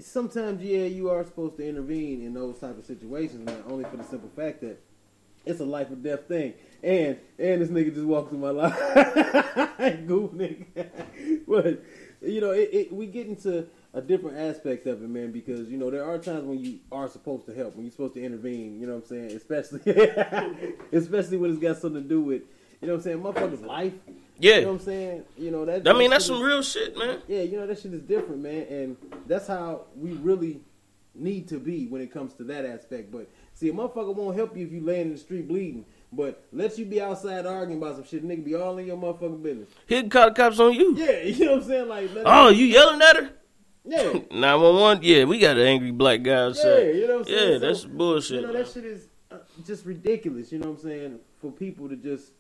[0.01, 3.63] Sometimes, yeah, you are supposed to intervene in those type of situations, man.
[3.69, 4.81] Only for the simple fact that
[5.45, 6.55] it's a life or death thing.
[6.83, 10.07] And and this nigga just walked through my life.
[10.07, 10.91] Goof nigga.
[11.49, 11.83] but
[12.21, 15.79] you know, it, it, we get into a different aspect of it, man, because you
[15.79, 18.81] know there are times when you are supposed to help, when you're supposed to intervene.
[18.81, 19.33] You know what I'm saying?
[19.33, 19.81] Especially,
[20.93, 22.43] especially when it's got something to do with,
[22.81, 23.95] you know what I'm saying, motherfuckers' life.
[24.39, 24.57] Yeah.
[24.57, 25.25] You know what I'm saying?
[25.37, 25.89] You know that.
[25.89, 27.21] I mean, that's some is- real shit, man.
[27.29, 28.97] Yeah, you know that shit is different, man, and
[29.27, 30.61] that's how we really
[31.15, 33.11] need to be when it comes to that aspect.
[33.11, 35.85] But see, a motherfucker won't help you if you laying in the street bleeding.
[36.11, 39.43] But let you be outside arguing about some shit, nigga, be all in your motherfucking
[39.43, 39.69] business.
[39.87, 40.95] He can call the cops on you.
[40.97, 41.89] Yeah, you know what I'm saying?
[41.89, 43.31] Like, let Oh, you yelling at her?
[43.85, 45.03] yeah, 911?
[45.03, 47.53] Yeah, we got an angry black guy yeah, you know what I'm saying?
[47.53, 48.41] Yeah, So, that's bullshit.
[48.41, 49.37] You know, that shit is uh,
[49.67, 50.51] just ridiculous.
[50.51, 51.19] You know what I'm saying?
[51.41, 52.33] For people to just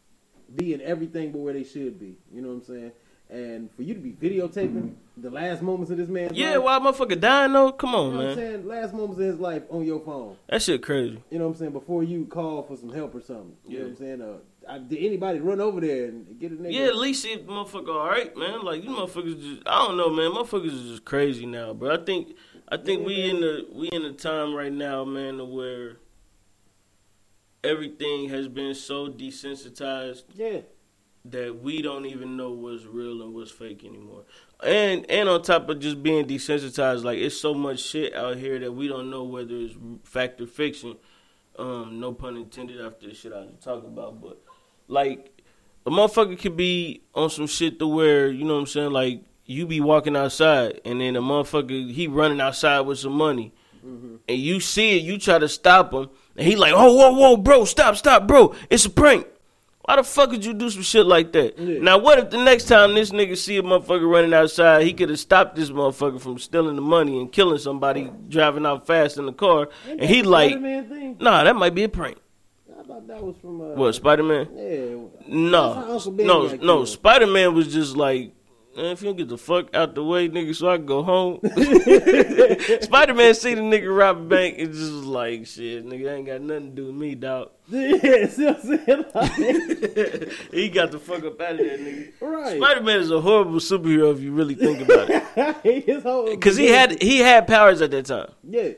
[0.57, 2.16] be in everything but where they should be.
[2.33, 2.93] You know what I'm saying?
[3.31, 7.20] And for you to be videotaping the last moments of this man, yeah, why motherfucker
[7.20, 7.72] dying though?
[7.72, 8.37] Come on, You know what I'm man.
[8.37, 8.66] saying?
[8.66, 10.37] Last moments of his life on your phone.
[10.49, 11.22] That shit crazy.
[11.31, 11.72] You know what I'm saying?
[11.72, 13.55] Before you call for some help or something.
[13.66, 14.22] You know what I'm saying?
[14.22, 16.72] Uh, I, did anybody run over there and get a nigga?
[16.72, 18.62] Yeah, at least the motherfucker all right, man.
[18.64, 20.31] Like you motherfuckers just I don't know, man.
[20.31, 21.95] Motherfuckers is just crazy now, bro.
[22.01, 22.35] I think
[22.70, 23.31] I think Yeah, we man.
[23.37, 25.99] in the we in the time right now, man, where
[27.64, 30.61] everything has been so desensitized Yeah.
[31.31, 34.22] That we don't even know what's real and what's fake anymore.
[34.62, 38.59] And and on top of just being desensitized, like it's so much shit out here
[38.59, 39.74] that we don't know whether it's
[40.05, 40.97] fact or fiction.
[41.59, 44.41] Um, no pun intended after the shit I was talking about, but
[44.87, 45.43] like
[45.87, 49.22] a motherfucker could be on some shit to where, you know what I'm saying, like
[49.45, 53.53] you be walking outside and then a motherfucker he running outside with some money.
[54.29, 57.37] And you see it, you try to stop him, and he like, oh, whoa, whoa,
[57.39, 59.26] bro, stop, stop, bro, it's a prank.
[59.89, 61.59] Why the fuck would you do some shit like that?
[61.59, 61.78] Yeah.
[61.80, 65.09] Now, what if the next time this nigga see a motherfucker running outside, he could
[65.09, 69.24] have stopped this motherfucker from stealing the money and killing somebody driving out fast in
[69.24, 72.18] the car, Ain't and he like, nah, that might be a prank.
[72.78, 73.62] I thought that was from.
[73.62, 74.49] Uh, What, Spider Man?
[74.55, 75.24] Yeah.
[75.26, 76.84] No, no, no.
[76.84, 78.34] Spider Man was just like,
[78.77, 81.03] man, if you don't get the fuck out the way, nigga, so I can go
[81.03, 81.41] home.
[82.83, 86.27] Spider Man see the nigga rob a bank and just was like, shit, nigga, ain't
[86.27, 87.51] got nothing to do with me, dog.
[87.69, 89.05] yeah, see what I'm saying?
[89.14, 92.12] Like, he got the fuck up out of there, nigga.
[92.21, 92.57] right.
[92.57, 97.03] Spider Man is a horrible superhero if you really think about it, because he had
[97.03, 98.31] he had powers at that time.
[98.43, 98.71] Yeah.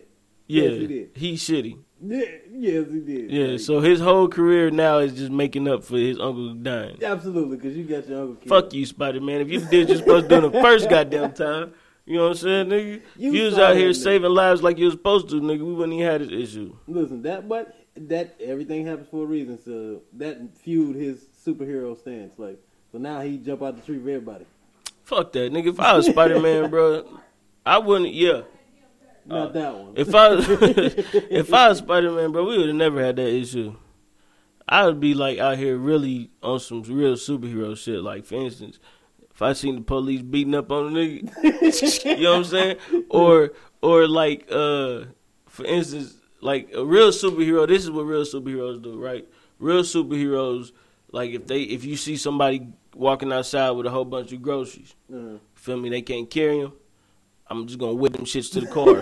[0.46, 1.78] Yeah, Yes, he shitty.
[2.02, 3.30] Yeah, yes, he did.
[3.30, 6.98] Yeah, Like, so his whole career now is just making up for his uncle dying.
[7.02, 8.48] absolutely, because you got your uncle killed.
[8.64, 9.40] Fuck you, Spider Man.
[9.40, 11.72] If you did you're supposed to do in the first goddamn time,
[12.06, 13.02] you know what I'm saying, nigga?
[13.16, 15.60] You You, was out here saving lives like you was supposed to, nigga.
[15.64, 16.76] We wouldn't even had this issue.
[16.88, 19.58] Listen, that but that everything happens for a reason.
[19.62, 22.38] So that fueled his superhero stance.
[22.38, 22.58] Like,
[22.92, 24.46] so now he jump out the tree for everybody.
[25.04, 25.68] Fuck that, nigga.
[25.68, 27.04] If I was Spider Man, bro,
[27.64, 28.12] I wouldn't.
[28.12, 28.42] Yeah.
[29.30, 29.88] Not that one.
[29.88, 30.34] Uh, If I
[31.30, 33.74] if I was Spider Man, bro, we would have never had that issue.
[34.68, 38.02] I would be like out here really on some real superhero shit.
[38.02, 38.78] Like for instance,
[39.30, 42.76] if I seen the police beating up on a nigga, you know what I'm saying?
[43.08, 43.52] Or
[43.82, 45.04] or like uh
[45.46, 49.26] for instance, like a real superhero, this is what real superheroes do, right?
[49.58, 50.72] Real superheroes,
[51.12, 54.94] like if they if you see somebody walking outside with a whole bunch of groceries,
[55.12, 56.72] Uh, feel me, they can't carry them.
[57.52, 58.98] I'm just gonna whip them shits to the car.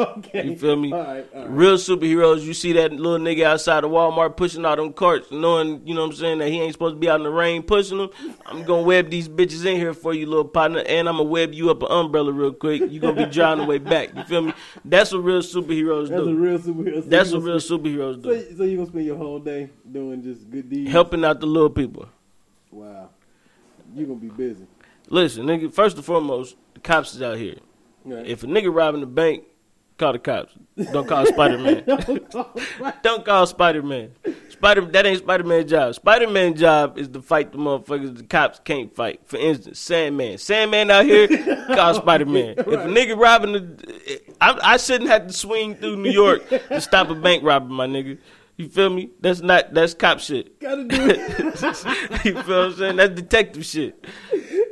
[0.18, 0.44] okay.
[0.44, 0.92] You feel me?
[0.92, 1.24] All right.
[1.32, 1.50] All right.
[1.50, 5.86] Real superheroes, you see that little nigga outside of Walmart pushing out them carts, knowing,
[5.86, 7.62] you know what I'm saying, that he ain't supposed to be out in the rain
[7.62, 8.10] pushing them.
[8.44, 11.54] I'm gonna web these bitches in here for you, little partner, and I'm gonna web
[11.54, 12.90] you up an umbrella real quick.
[12.90, 14.12] you gonna be driving the way back.
[14.16, 14.52] You feel me?
[14.84, 16.34] That's what real superheroes That's a do.
[16.34, 17.08] real superhero.
[17.08, 18.34] That's what real spend- superheroes do.
[18.50, 20.90] So, so you gonna spend your whole day doing just good deeds?
[20.90, 22.08] Helping out the little people.
[22.72, 23.10] Wow.
[23.94, 24.66] You gonna be busy.
[25.08, 27.58] Listen, nigga, first and foremost, the cops is out here.
[28.04, 28.26] Right.
[28.26, 29.44] If a nigga robbing the bank,
[29.98, 30.52] call the cops.
[30.92, 31.84] Don't call Spider Man.
[33.02, 34.10] Don't call Spider Man.
[34.48, 35.94] Spider that ain't Spider Man's job.
[35.94, 39.20] Spider Man's job is to fight the motherfuckers the cops can't fight.
[39.24, 40.38] For instance, Sandman.
[40.38, 41.28] Sandman out here,
[41.74, 42.54] call Spider Man.
[42.58, 46.80] If a nigga robbing the, I, I shouldn't have to swing through New York to
[46.80, 48.18] stop a bank robber, my nigga.
[48.56, 49.10] You feel me?
[49.20, 50.60] That's not that's cop shit.
[50.60, 52.24] Gotta do it.
[52.24, 52.96] you feel what I'm saying?
[52.96, 54.04] That's detective shit.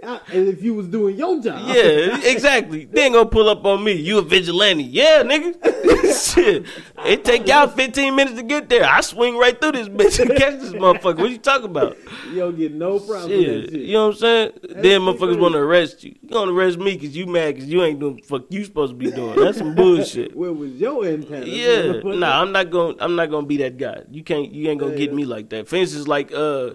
[0.02, 2.84] And if you was doing your job, Yeah, exactly.
[2.90, 3.92] They ain't gonna pull up on me.
[3.92, 4.84] You a vigilante.
[4.84, 5.54] Yeah, nigga.
[6.34, 6.66] Shit.
[7.04, 8.84] It take y'all 15 minutes to get there.
[8.84, 11.18] I swing right through this bitch and catch this motherfucker.
[11.18, 11.96] What you talking about?
[12.30, 13.62] you don't get no problem with Shit.
[13.66, 13.80] that shit.
[13.82, 14.52] You know what I'm saying?
[14.62, 16.14] then motherfuckers to arrest you.
[16.20, 18.92] You gonna arrest me because you mad because you ain't doing the fuck you supposed
[18.92, 19.38] to be doing.
[19.38, 20.36] That's some bullshit.
[20.40, 21.46] Where was your antenna?
[21.46, 24.02] Yeah, nah, I'm not to I'm not gonna be that guy.
[24.10, 24.52] You can't.
[24.52, 25.68] You ain't gonna get me like that.
[25.68, 26.70] For instance, like uh,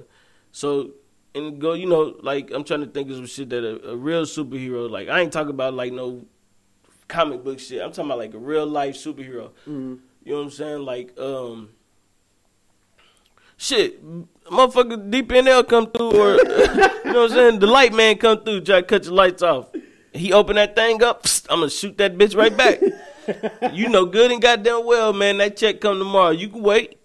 [0.51, 0.91] so
[1.35, 1.73] and go.
[1.73, 4.89] You know, like I'm trying to think of some shit that a, a real superhero.
[4.89, 6.25] Like I ain't talking about like no
[7.07, 7.81] comic book shit.
[7.81, 9.51] I'm talking about like a real life superhero.
[9.67, 9.99] Mhm.
[10.23, 10.81] You know what I'm saying?
[10.81, 11.69] Like um,
[13.57, 14.03] shit,
[14.45, 17.59] motherfucker, DP&L come through, or you know what I'm saying?
[17.59, 19.69] The light man come through, try to cut your lights off.
[20.13, 21.25] He opened that thing up.
[21.49, 22.81] I'm gonna shoot that bitch right back.
[23.73, 25.37] you know good and goddamn well, man.
[25.37, 26.31] That check come tomorrow.
[26.31, 26.99] You can wait.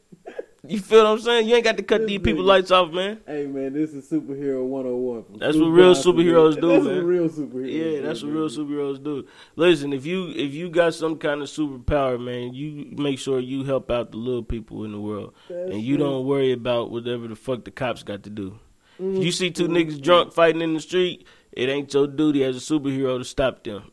[0.70, 1.48] You feel what I'm saying?
[1.48, 3.18] You ain't got to cut these people lights off, man.
[3.26, 5.24] Hey man, this is superhero 101.
[5.24, 6.60] from That's what real superheroes man.
[6.60, 6.96] do, That's man.
[6.96, 7.64] what real superheroes.
[7.64, 7.68] Do.
[7.68, 9.26] Yeah, that's what real superheroes do.
[9.56, 13.64] Listen, if you if you got some kind of superpower, man, you make sure you
[13.64, 16.06] help out the little people in the world, That's and you true.
[16.06, 18.60] don't worry about whatever the fuck the cops got to do.
[19.00, 19.16] Mm-hmm.
[19.16, 22.56] If you see two niggas drunk fighting in the street, it ain't your duty as
[22.56, 23.90] a superhero to stop them.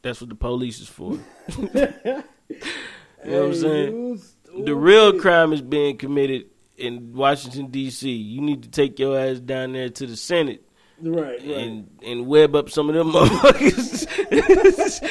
[0.00, 1.18] That's what the police is for.
[1.58, 2.22] you know
[3.24, 4.20] what I'm saying?
[4.62, 6.46] The real crime is being committed
[6.76, 8.10] in Washington D.C.
[8.10, 10.62] You need to take your ass down there to the Senate
[11.02, 11.40] Right, right.
[11.42, 14.06] and and web up some of them motherfuckers.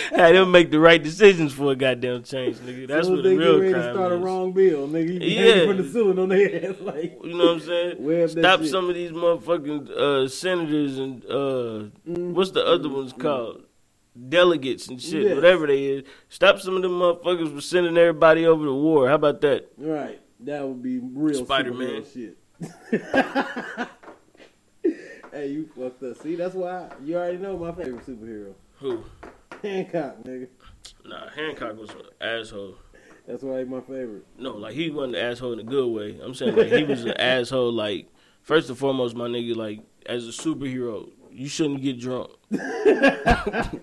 [0.16, 2.88] Have them make the right decisions for a goddamn change, nigga.
[2.88, 4.20] That's what the real crime to start is.
[4.20, 5.14] a wrong bill, nigga.
[5.14, 5.66] You Yeah.
[5.68, 7.20] from the ceiling on their ass like.
[7.24, 8.28] You know what I'm saying?
[8.30, 12.34] Stop some of these motherfucking uh, senators and uh, Mm-hmm.
[12.34, 13.64] what's the other ones called?
[14.30, 15.36] Delegates and shit, Yes.
[15.36, 16.04] whatever they is.
[16.30, 19.08] Stop some of them motherfuckers from sending everybody over to war.
[19.10, 19.72] How about that?
[19.78, 20.20] Right.
[20.42, 22.04] That would be real Spider-Man.
[22.14, 22.38] shit.
[25.32, 26.18] hey, you fucked up.
[26.22, 28.54] See, that's why you already know my favorite superhero.
[28.80, 29.04] Who?
[29.62, 30.48] Hancock, nigga.
[31.06, 32.76] Nah, Hancock was an asshole.
[33.28, 34.26] That's why he my favorite.
[34.38, 36.20] No, like he wasn't an asshole in a good way.
[36.22, 37.72] I'm saying like he was an asshole.
[37.72, 38.08] Like
[38.42, 42.32] first and foremost, my nigga, like as a superhero, you shouldn't get drunk.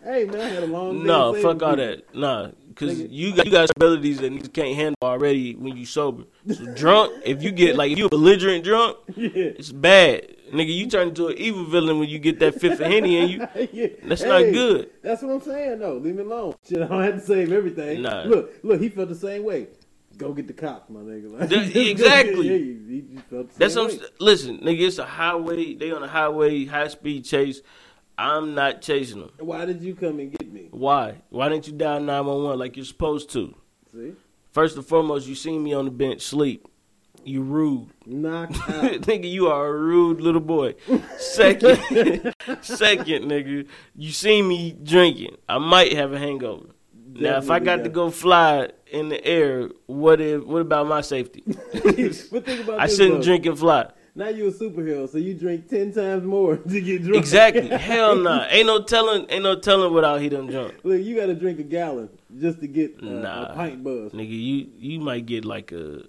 [0.03, 1.05] Hey man, I had a long day.
[1.05, 1.87] No, saving fuck all people.
[1.87, 2.15] that.
[2.15, 6.25] Nah, cause you got you got abilities that you can't handle already when you sober.
[6.53, 9.29] So drunk, if you get like if you a belligerent drunk, Yeah.
[9.35, 10.37] it's bad.
[10.53, 13.29] Nigga, you turn into an evil villain when you get that fifth of henny in
[13.29, 13.47] you.
[13.73, 13.87] yeah.
[14.03, 14.91] That's not good.
[15.01, 15.95] That's what I'm saying, though.
[15.99, 16.55] Leave me alone.
[16.69, 18.03] Shit, I don't have to save everything.
[18.03, 18.23] Nah.
[18.25, 19.69] Look, look, he felt the same way.
[20.21, 21.41] Go get the cops, my nigga.
[21.41, 22.47] Like, go- exactly.
[22.49, 24.05] yeah, he, he the That's same what I'm, way.
[24.05, 24.81] s- listen, nigga.
[24.87, 25.75] It's a highway.
[25.75, 27.63] They on a highway, high speed chase.
[28.19, 29.31] I'm not chasing them.
[29.39, 30.69] Why did you come and get me?
[30.73, 31.23] Why?
[31.31, 33.55] Why didn't you dial 911 like you're supposed to?
[33.93, 34.13] See?
[34.53, 36.67] First and foremost, you seen me on the bench sleep.
[37.25, 37.89] You rude.
[38.05, 38.83] Knocked out.
[39.03, 40.75] nigga, you are a rude little boy.
[41.19, 41.77] Second,
[42.63, 43.67] second, nigga,
[43.97, 45.37] you see me drinking.
[45.49, 46.67] I might have a hangover.
[47.13, 50.45] Now, if I got got- to go fly in the air, what if?
[50.45, 51.43] What about my safety?
[51.47, 53.23] but think about I shouldn't though.
[53.23, 53.91] drink and fly.
[54.13, 57.17] Now you a superhero, so you drink ten times more to get drunk.
[57.17, 57.69] Exactly.
[57.69, 58.47] Hell nah.
[58.51, 59.25] Ain't no telling.
[59.31, 60.75] Ain't no telling without he done drunk.
[60.83, 63.45] Look, you got to drink a gallon just to get uh, Nah.
[63.45, 64.11] a pint buzz.
[64.13, 66.03] Nigga, you you might get like a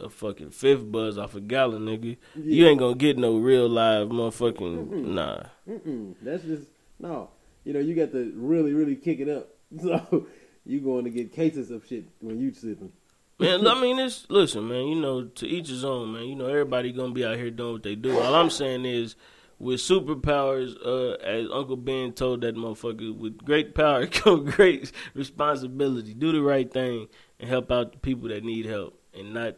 [0.00, 2.16] a, a fucking fifth buzz off a gallon, nigga.
[2.34, 5.42] You ain't gonna get no real live motherfucking nah.
[5.68, 6.66] Mm-mm, that's just
[6.98, 7.28] no.
[7.64, 9.48] You know, you got to really, really kick it up.
[9.80, 10.26] So
[10.64, 12.92] you going to get cases of shit when you sipping.
[13.38, 14.86] Man, I mean, it's listen, man.
[14.86, 16.24] You know, to each his own, man.
[16.24, 18.18] You know, everybody gonna be out here doing what they do.
[18.20, 19.16] All I'm saying is,
[19.58, 26.14] with superpowers, uh, as Uncle Ben told that motherfucker, with great power come great responsibility.
[26.14, 27.08] Do the right thing
[27.40, 29.56] and help out the people that need help, and not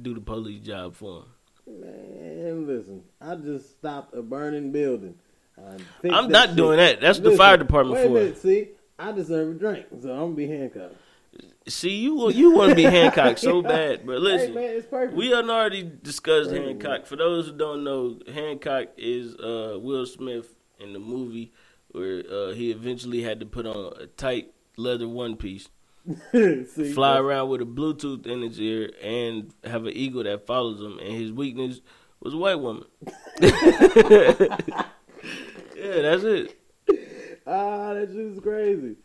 [0.00, 1.24] do the police job for
[1.66, 1.80] them.
[1.80, 5.16] Man, listen, I just stopped a burning building.
[6.04, 6.56] I'm not shit.
[6.56, 7.00] doing that.
[7.00, 8.10] That's the fire department for.
[8.10, 8.68] minute, see,
[8.98, 10.96] I deserve a drink, so I'm gonna be handcuffed.
[11.68, 14.50] See, you you want to be Hancock so bad, but listen.
[14.50, 15.16] hey man, it's perfect.
[15.16, 16.50] We already discussed.
[16.50, 17.06] Hancock.
[17.06, 21.52] For those who don't know, Hancock is uh, Will Smith in the movie
[21.88, 25.68] where uh, he eventually had to put on a tight leather one piece,
[26.32, 30.80] see, fly around with a Bluetooth in his ear, and have an eagle that follows
[30.80, 30.98] him.
[30.98, 31.80] And his weakness
[32.20, 32.84] was a white woman.
[33.40, 33.52] yeah,
[35.74, 36.58] that's it.
[37.46, 38.96] Ah, that shit is crazy.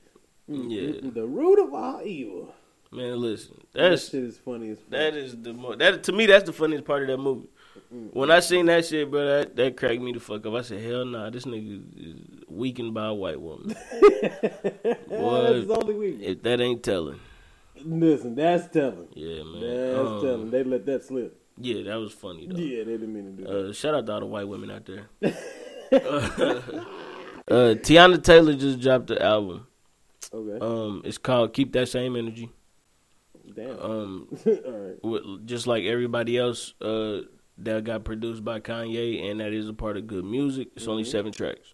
[0.48, 0.94] Yeah.
[1.14, 2.54] The root of all evil.
[2.94, 4.90] Man, listen, That that's shit is funny as fuck.
[4.90, 7.48] That is the mo- that to me that's the funniest part of that movie.
[8.12, 10.54] When I seen that shit, bro, that, that cracked me the fuck up.
[10.56, 12.16] I said, hell nah, this nigga is
[12.50, 13.76] weakened by a white woman.
[15.10, 16.28] Boy, his only weakness.
[16.32, 17.20] if that ain't telling,
[17.84, 19.08] Listen, that's telling.
[19.14, 19.62] yeah, man.
[19.62, 20.52] That's Um, telling.
[20.52, 21.38] They let that slip.
[21.58, 22.58] Yeah, that was funny though.
[22.58, 23.70] Yeah, they didn't mean to do that.
[23.70, 25.08] Uh, shout out to all the white women out there.
[27.50, 29.68] uh, Teyana Taylor just dropped the album.
[30.34, 30.60] Okay.
[30.66, 32.50] Um, it's called "Keep That Same Energy."
[33.54, 33.80] Damn.
[33.80, 35.04] Um, All right.
[35.04, 37.22] with, just like everybody else uh,
[37.58, 40.28] that got produced by Kanye, and that is a part of G.O.O.D.
[40.28, 40.70] Music.
[40.76, 41.08] It's only Mhm.
[41.12, 41.74] seven tracks.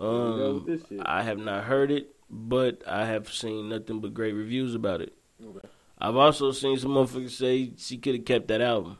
[0.00, 1.00] You Um, with this shit.
[1.06, 5.12] I have not heard it, but I have seen nothing but great reviews about it.
[5.42, 5.68] Okay.
[5.98, 8.98] I've also seen some motherfuckers say she could have kept that album.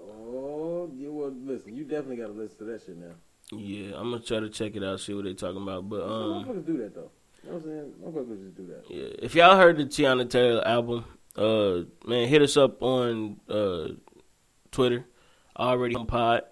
[0.00, 3.14] Oh, yeah, well, listen, you definitely got to listen to that shit now.
[3.52, 5.88] Yeah, I'm gonna try to check it out, see what they're talking about.
[5.88, 7.10] But um, motherfuckers do that, though.
[7.42, 7.92] You know what I'm saying?
[8.04, 8.84] Motherfuckers just do that.
[8.88, 11.04] yeah, if y'all heard the Teyana Taylor album,
[11.36, 13.88] uh, man, hit us up on uh
[14.70, 15.06] Twitter,
[15.58, 16.42] already on pod.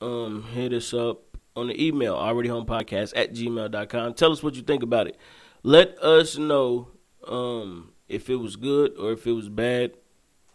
[0.00, 4.14] Um, hit us up on the email already home podcast at gmail.com.
[4.14, 5.16] Tell us what you think about it.
[5.62, 6.88] Let us know
[7.28, 9.92] um, if it was good or if it was bad.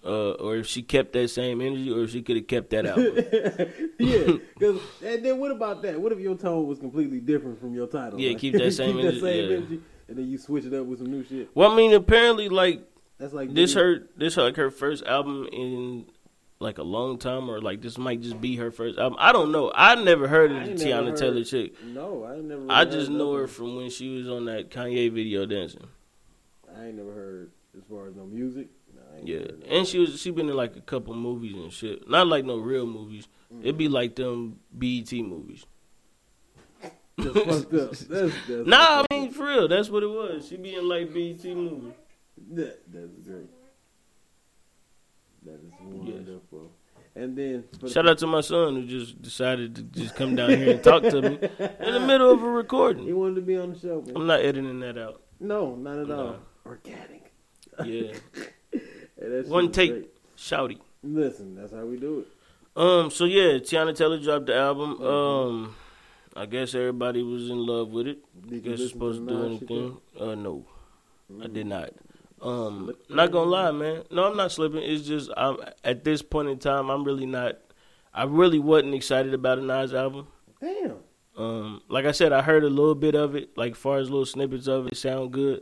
[0.05, 2.85] Uh, or if she kept that same energy, or if she could have kept that
[2.85, 2.97] out.
[3.99, 5.99] yeah, because and then what about that?
[5.99, 8.19] What if your tone was completely different from your title?
[8.19, 9.55] Yeah, keep that same energy, yeah.
[9.57, 11.49] energy, and then you switch it up with some new shit.
[11.55, 12.87] well, I mean, apparently, like
[13.17, 16.05] That's like this her this like her first album in
[16.59, 19.17] like a long time, or like this might just be her first album.
[19.19, 19.71] I don't know.
[19.73, 21.83] I never heard of the Teyana heard- Taylor chick.
[21.83, 22.61] No, I never.
[22.61, 25.87] Really I just know her from when she was on that Kanye video dancing.
[26.77, 28.67] I ain't never heard as far as no music.
[29.26, 29.47] No, Yeah,
[29.78, 32.09] and she was she been in like a couple movies and shit.
[32.09, 33.28] Not like no real movies.
[33.61, 35.65] It'd be like them BET movies.
[37.17, 37.91] That's fucked up.
[37.91, 38.05] That's,
[38.47, 40.47] that's Nah, I mean for real, that's what it was.
[40.47, 41.93] She be in like BET movies.
[42.51, 43.49] that, that's great.
[45.43, 46.71] That is wonderful.
[47.17, 50.71] And then Shout out to my son who just decided to just come down here
[50.71, 51.28] and talk to me
[51.80, 53.05] in the middle of a recording.
[53.05, 54.01] He wanted to be on the show.
[54.01, 54.17] Man.
[54.17, 55.21] I'm not editing that out.
[55.39, 56.38] No, not at all.
[56.65, 57.32] Organic.
[57.86, 58.13] Yeah,
[59.20, 59.91] Hey, One take.
[59.91, 60.09] great.
[60.38, 60.80] shouty.
[61.03, 62.28] Listen, that's how we do it.
[62.80, 63.09] Um.
[63.11, 64.95] So yeah, Teyana Taylor dropped the album.
[64.95, 65.05] Mm-hmm.
[65.05, 65.76] Um.
[66.38, 68.20] I guess everybody was in love with it.
[68.49, 69.97] Did you Guess to supposed to do anything.
[70.20, 70.66] Uh, no,
[71.41, 71.91] I did not.
[72.41, 73.09] Um, Slip.
[73.09, 74.03] not gonna lie, man.
[74.11, 74.84] No, I'm not slipping.
[74.84, 77.55] It's just I'm at this point in time, I'm really not.
[78.13, 80.28] I really wasn't excited about a Nas album.
[80.59, 80.95] Damn.
[81.38, 84.26] Um, like I said, I heard a little bit of it, like far as little
[84.26, 85.61] snippets of it sound good.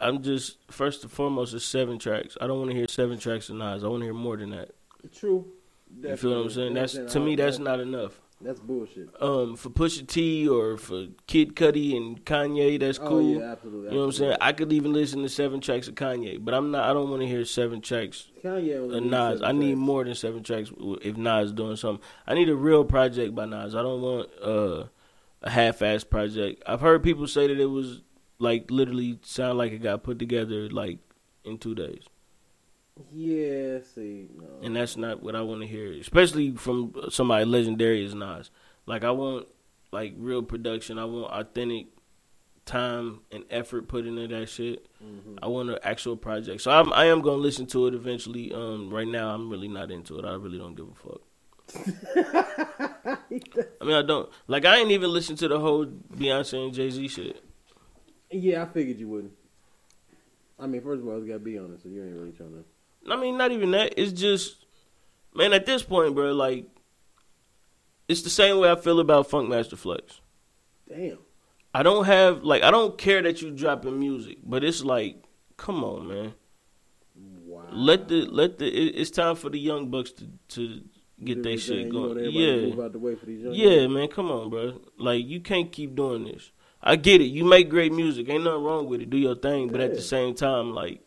[0.00, 2.36] I'm just first and foremost, it's seven tracks.
[2.40, 3.84] I don't want to hear seven tracks of Nas.
[3.84, 4.70] I want to hear more than that.
[5.14, 5.46] True.
[6.02, 6.74] You feel what I'm saying?
[6.74, 8.20] That's to me, that's not enough.
[8.40, 9.08] That's bullshit.
[9.22, 13.38] Um, for Pusha T or for Kid Cudi and Kanye, that's Oh cool.
[13.40, 13.88] yeah, absolutely.
[13.90, 14.36] You know what I'm saying?
[14.40, 16.90] I could even listen to seven tracks of Kanye, but I'm not.
[16.90, 19.40] I don't want to hear seven tracks Kanye of Nas.
[19.40, 19.78] I need tracks.
[19.78, 20.72] more than seven tracks
[21.02, 22.04] if Nas is doing something.
[22.26, 23.74] I need a real project by Nas.
[23.74, 24.84] I don't want uh,
[25.42, 26.62] a half-ass project.
[26.66, 28.02] I've heard people say that it was
[28.38, 30.98] like literally sound like it got put together like
[31.44, 32.02] in two days,
[33.12, 34.46] Yeah, see, no.
[34.62, 38.50] and that's not what I want to hear, especially from somebody legendary as Nas.
[38.86, 39.46] Like I want
[39.92, 40.98] like real production.
[40.98, 41.86] I want authentic
[42.66, 44.86] time and effort put into that shit.
[45.04, 45.38] Mhm.
[45.42, 46.62] I want an actual project.
[46.62, 48.52] So I'm, I am gonna listen to it eventually.
[48.54, 50.24] Um, right now I'm really not into it.
[50.24, 51.20] I really don't give a fuck.
[53.80, 54.64] I mean, I don't like.
[54.64, 57.43] I ain't even listened to the whole Beyonce and Jay Z shit.
[58.30, 59.32] Yeah, I figured you wouldn't.
[60.58, 62.52] I mean, first of all, it's got to be honest, so you ain't really trying
[62.52, 63.12] to.
[63.12, 63.94] I mean, not even that.
[63.96, 64.64] It's just,
[65.34, 66.66] man, at this point, bro, like,
[68.08, 70.20] it's the same way I feel about Funkmaster Flex.
[70.88, 71.18] Damn.
[71.74, 75.16] I don't have like I don't care that you dropping music, but it's like,
[75.56, 76.34] come on, man.
[77.44, 77.64] Wow.
[77.72, 78.66] Let the let the.
[78.66, 80.82] It, it's time for the young bucks to to
[81.22, 82.08] get their shit going.
[82.08, 84.80] want everybody to Yeah, the way for these young Yeah, man, come on, bro.
[84.98, 86.52] Like you can't keep doing this.
[86.86, 87.24] I get it.
[87.24, 88.28] You make great music.
[88.28, 89.08] Ain't nothing wrong with it.
[89.08, 89.68] Do your thing.
[89.68, 91.00] But at the same time, like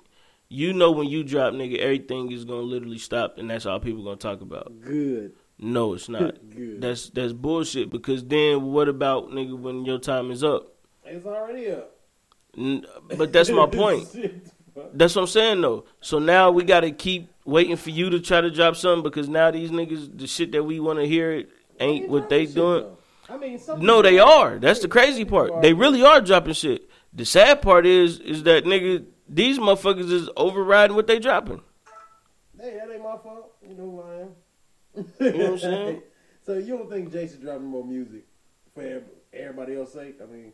[0.49, 4.03] you know when you drop nigga, everything is gonna literally stop and that's all people
[4.03, 4.81] gonna talk about.
[4.81, 5.33] Good.
[5.59, 6.35] No, it's not.
[6.55, 6.81] Good.
[6.81, 10.73] that's that's bullshit because then what about nigga when your time is up?
[11.05, 11.91] it's already up.
[12.57, 14.07] N- But that's my point.
[14.93, 15.85] That's what I'm saying though.
[16.01, 19.51] So now we gotta keep waiting for you to try to drop something because now
[19.51, 21.45] these niggas the shit that we wanna hear
[21.79, 22.83] ain't what they doing.
[22.83, 22.96] though.
[23.29, 24.57] I mean, some No, they are.
[24.59, 25.61] That's the crazy part.
[25.61, 26.89] They really are dropping shit.
[27.13, 31.61] The sad part is, is that nigga, these motherfuckers is overriding what they dropping.
[32.59, 33.53] Hey, that ain't my fault.
[33.61, 34.29] You know who I am.
[35.19, 36.01] You know what I'm saying?
[36.45, 38.25] so you don't think Jason dropping more music
[38.73, 39.03] for
[39.33, 40.19] everybody else's sake?
[40.21, 40.53] I mean,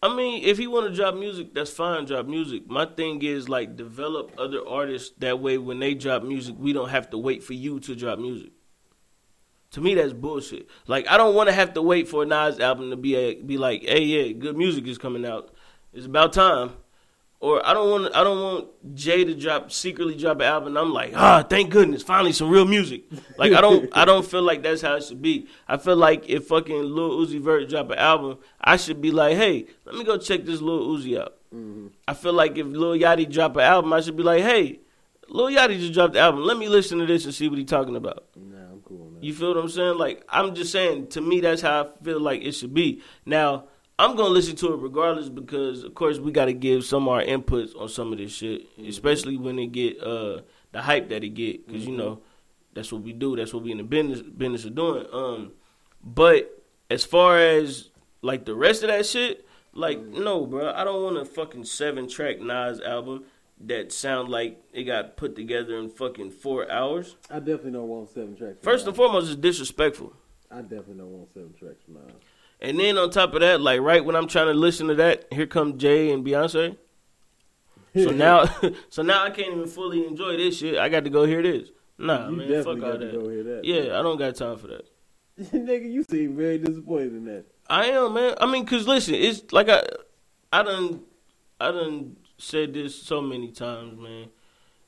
[0.00, 2.04] I mean, if he want to drop music, that's fine.
[2.04, 2.68] Drop music.
[2.68, 5.12] My thing is like develop other artists.
[5.18, 8.20] That way, when they drop music, we don't have to wait for you to drop
[8.20, 8.52] music.
[9.72, 10.66] To me, that's bullshit.
[10.86, 13.34] Like I don't want to have to wait for a Nas album to be a,
[13.34, 15.50] be like, hey, yeah, good music is coming out.
[15.92, 16.72] It's about time.
[17.40, 20.68] Or I don't want I don't want Jay to drop secretly drop an album.
[20.68, 23.04] And I'm like, ah, thank goodness, finally some real music.
[23.36, 25.46] Like I don't I don't feel like that's how it should be.
[25.68, 29.36] I feel like if fucking Lil Uzi Vert drop an album, I should be like,
[29.36, 31.34] hey, let me go check this Lil Uzi out.
[32.08, 34.80] I feel like if Lil Yachty drop an album, I should be like, hey,
[35.28, 36.42] Lil Yachty just dropped the album.
[36.42, 38.24] Let me listen to this and see what he's talking about.
[38.36, 39.07] nah, I'm cool on that.
[39.20, 39.98] You feel what I'm saying?
[39.98, 41.08] Like I'm just saying.
[41.08, 43.02] To me, that's how I feel like it should be.
[43.24, 43.64] Now
[43.98, 47.14] I'm gonna listen to it regardless because, of course, we got to give some of
[47.14, 50.42] our inputs on some of this shit, especially when it get uh
[50.72, 51.66] the hype that it get.
[51.66, 52.20] Because you know
[52.74, 53.34] that's what we do.
[53.34, 55.06] That's what we in the business business of doing.
[55.12, 55.52] Um,
[56.02, 57.90] but as far as
[58.22, 62.08] like the rest of that shit, like no, bro, I don't want a fucking seven
[62.08, 63.24] track Nas album
[63.66, 67.16] that sound like it got put together in fucking four hours.
[67.30, 68.58] I definitely don't want seven tracks.
[68.62, 70.12] First and foremost, it's disrespectful.
[70.50, 72.12] I definitely don't want seven tracks from Nas.
[72.60, 75.26] And then on top of that, like right when I'm trying to listen to that,
[75.32, 76.76] here come Jay and Beyonce.
[77.94, 78.44] So now,
[78.88, 80.78] so now I can't even fully enjoy this shit.
[80.78, 81.68] I got to go hear this.
[81.98, 83.00] Nah, you man, fuck all that.
[83.00, 83.60] that.
[83.64, 84.88] Yeah, I don't got time for that.
[85.40, 87.44] nigga, you seem very disappointed in that.
[87.68, 88.34] I am, man.
[88.40, 89.82] I mean, cause listen, it's like I,
[90.52, 91.02] I done,
[91.60, 94.28] I done said this so many times, man.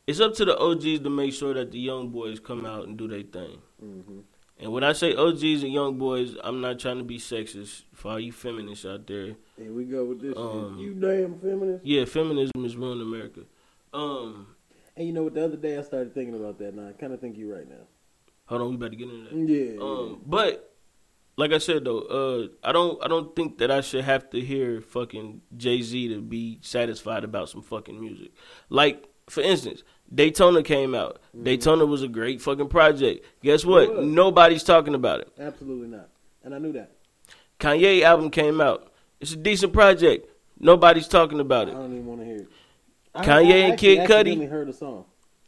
[0.07, 2.97] It's up to the OGs to make sure that the young boys come out and
[2.97, 3.59] do their thing.
[3.79, 4.21] hmm
[4.59, 8.13] And when I say OGs and young boys, I'm not trying to be sexist for
[8.13, 9.37] all you feminists out there.
[9.57, 10.79] Here we go with this Um.
[10.79, 11.85] You damn feminist.
[11.85, 13.43] Yeah, feminism is ruining America.
[13.93, 14.47] Um,
[14.97, 15.35] And you know what?
[15.35, 17.69] The other day I started thinking about that, and I kind of think you're right
[17.69, 17.87] now.
[18.47, 19.49] hold on, we better get into that.
[19.49, 19.81] Yeah.
[19.83, 20.70] Um, but
[21.41, 24.41] like I said though, uh, I don't I don't think that I should have to
[24.41, 28.32] hear fucking Jay Z to be satisfied about some fucking music.
[28.68, 29.82] Like for instance,
[30.12, 31.20] Daytona came out.
[31.41, 33.24] Daytona was a great fucking project.
[33.43, 34.03] Guess what?
[34.05, 35.32] Nobody's talking about it.
[35.38, 36.09] Absolutely not.
[36.45, 36.93] And I knew that.
[37.59, 38.93] Kanye album came out.
[39.20, 40.26] It's a decent project.
[40.59, 41.72] Nobody's talking about it.
[41.74, 42.49] I don't even want to hear it.
[43.14, 44.49] I- Kanye I and actually Kid Cudi.
[44.49, 45.05] heard a song.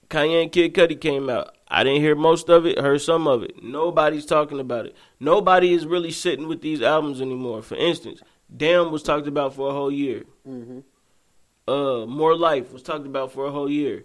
[0.09, 1.57] Kanye and Kid Cudi came out.
[1.75, 3.62] I didn't hear most of it, heard some of it.
[3.62, 4.95] Nobody's talking about it.
[5.18, 7.62] Nobody is really sitting with these albums anymore.
[7.62, 8.20] For instance,
[8.55, 10.25] Damn was talked about for a whole year.
[10.47, 10.81] Mm-hmm.
[11.66, 14.05] Uh, More Life was talked about for a whole year.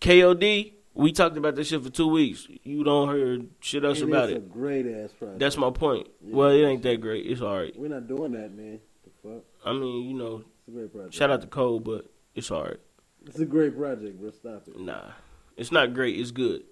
[0.00, 2.48] KOD, we talked about this shit for two weeks.
[2.62, 4.44] You don't hear shit else about it's it.
[4.44, 5.38] a great ass project.
[5.38, 6.08] That's my point.
[6.24, 6.34] Yeah.
[6.36, 7.26] Well, it ain't that great.
[7.26, 7.78] It's alright.
[7.78, 8.80] We're not doing that, man.
[9.04, 9.42] The fuck?
[9.66, 11.14] I mean, you know, It's a great project.
[11.14, 12.78] shout out to Cole, but it's alright.
[13.26, 14.30] It's a great project, bro.
[14.30, 14.80] Stop it.
[14.80, 15.10] Nah,
[15.56, 16.18] it's not great.
[16.18, 16.62] It's good.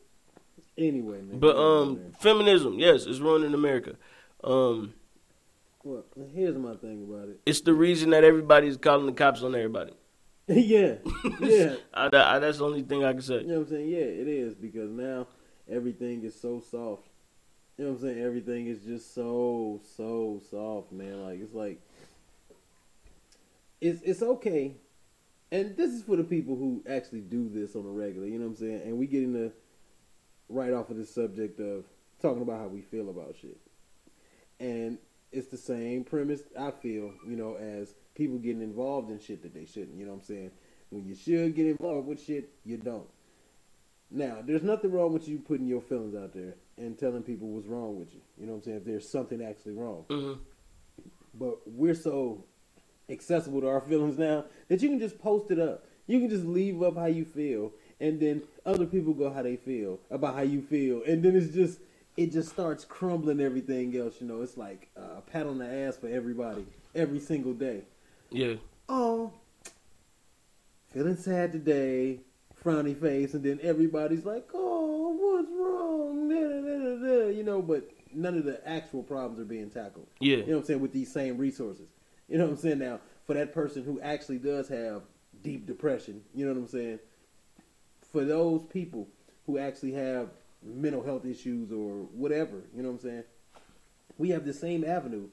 [0.76, 1.38] Anyway, man.
[1.40, 3.96] But um, feminism, yes, it's ruining America.
[4.44, 4.94] Um,
[5.82, 6.04] well,
[6.34, 7.40] here's my thing about it.
[7.46, 9.92] it's the reason that everybody's calling the cops on everybody.
[10.48, 10.94] yeah,
[11.40, 11.74] yeah.
[11.94, 13.40] I, I- that's the only thing I can say.
[13.40, 13.88] You know what I'm saying?
[13.88, 15.26] Yeah, it is because now
[15.68, 17.06] everything is so soft.
[17.76, 18.24] You know what I'm saying?
[18.24, 21.22] Everything is just so so soft, man.
[21.24, 21.80] Like it's like
[23.80, 24.74] it's it's okay.
[25.50, 28.46] And this is for the people who actually do this on a regular, you know
[28.46, 28.82] what I'm saying?
[28.84, 29.52] And we get into
[30.48, 31.84] right off of this subject of
[32.20, 33.58] talking about how we feel about shit.
[34.60, 34.98] And
[35.32, 39.54] it's the same premise I feel, you know, as people getting involved in shit that
[39.54, 40.50] they shouldn't, you know what I'm saying?
[40.90, 43.08] When you should get involved with shit, you don't.
[44.10, 47.66] Now, there's nothing wrong with you putting your feelings out there and telling people what's
[47.66, 48.20] wrong with you.
[48.38, 48.76] You know what I'm saying?
[48.78, 50.04] If there's something actually wrong.
[50.08, 50.32] hmm
[51.34, 52.44] But we're so
[53.18, 55.84] accessible to our feelings now that you can just post it up.
[56.06, 59.56] You can just leave up how you feel, and then other people go how they
[59.56, 61.80] feel about how you feel, and then it's just
[62.16, 64.20] it just starts crumbling everything else.
[64.20, 67.82] You know, it's like a pat on the ass for everybody every single day.
[68.30, 68.54] Yeah,
[68.88, 69.32] Oh,
[70.92, 72.20] feeling sad today,
[72.64, 76.28] frowny face, and then everybody's like, "Oh, what's wrong?"
[77.38, 80.06] You know, but none of the actual problems are being tackled.
[80.20, 80.80] yeah, You know what I'm saying?
[80.80, 81.88] With these same resources.
[82.28, 82.78] You know what I'm saying?
[82.78, 85.02] Now, for that person who actually does have
[85.42, 86.98] deep depression, you know what I'm saying?
[88.12, 89.08] For those people
[89.46, 90.30] who actually have
[90.62, 93.24] mental health issues or whatever, you know what I'm saying?
[94.18, 95.28] We have the same avenue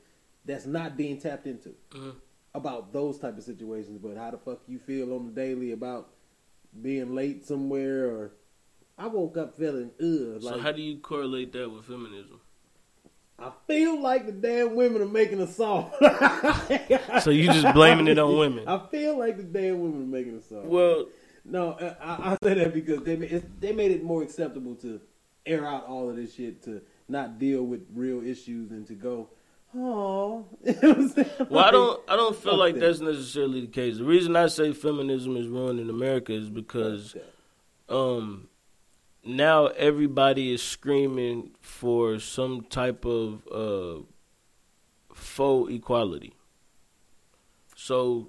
[0.46, 2.16] that's not being tapped into Mhm.
[2.54, 3.98] about those type of situations.
[4.02, 6.14] But how the fuck you feel on the daily about
[6.82, 8.32] being late somewhere or
[8.98, 10.42] I woke up feeling ugh.
[10.42, 12.40] So Like how do you correlate that with feminism?
[13.38, 15.92] I feel like the damn women are making a song.
[17.22, 18.68] So you just blaming it on women?
[18.68, 20.70] I feel like the damn women are making a song.
[20.70, 21.08] Well,
[21.44, 25.00] no, I, I say that because they it's, they made it more acceptable to
[25.46, 29.30] air out all of this shit to not deal with real issues and to go,
[29.76, 31.30] oh, you know what I'm saying?
[31.50, 32.82] well, I don't, I don't feel like that.
[32.82, 33.98] that's necessarily the case.
[33.98, 37.16] The reason I say feminism is ruining America is because
[37.90, 38.48] um
[39.26, 44.02] now everybody is screaming for some type of uh
[45.14, 46.34] faux equality.
[47.76, 48.28] So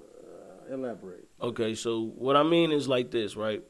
[0.68, 1.28] Uh, elaborate.
[1.40, 3.62] okay, so what I mean is like this, right?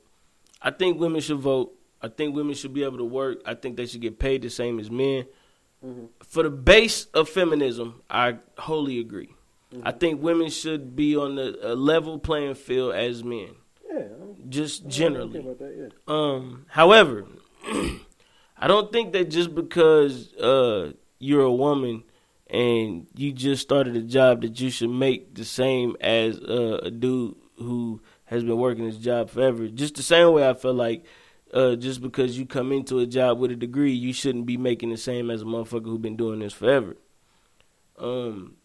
[0.63, 1.73] I think women should vote.
[2.03, 3.41] I think women should be able to work.
[3.45, 5.27] I think they should get paid the same as men.
[5.85, 6.09] Mhm.
[6.25, 9.35] For the base of feminism, I wholly agree.
[9.83, 13.57] I think women should be on the a level playing field as men,
[14.49, 15.41] just generally.
[15.41, 15.93] that.
[16.09, 16.15] Yeah.
[16.15, 17.27] Um, however,
[18.59, 22.05] I don't think that just because uh, you're a woman
[22.49, 26.91] and you just started a job that you should make the same as uh, a
[26.91, 29.69] dude who has been working his job forever.
[29.69, 31.05] Just the same way I feel like
[31.53, 34.91] uh, just because you come into a job with a degree, you shouldn't be making
[34.91, 36.97] the same as a motherfucker who's been doing this forever.
[37.99, 38.57] Um,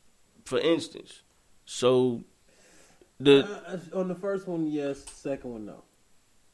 [0.46, 1.22] for instance,
[1.66, 2.24] so
[3.24, 5.04] the Uh, on the first one, yes.
[5.12, 5.84] Second one, no.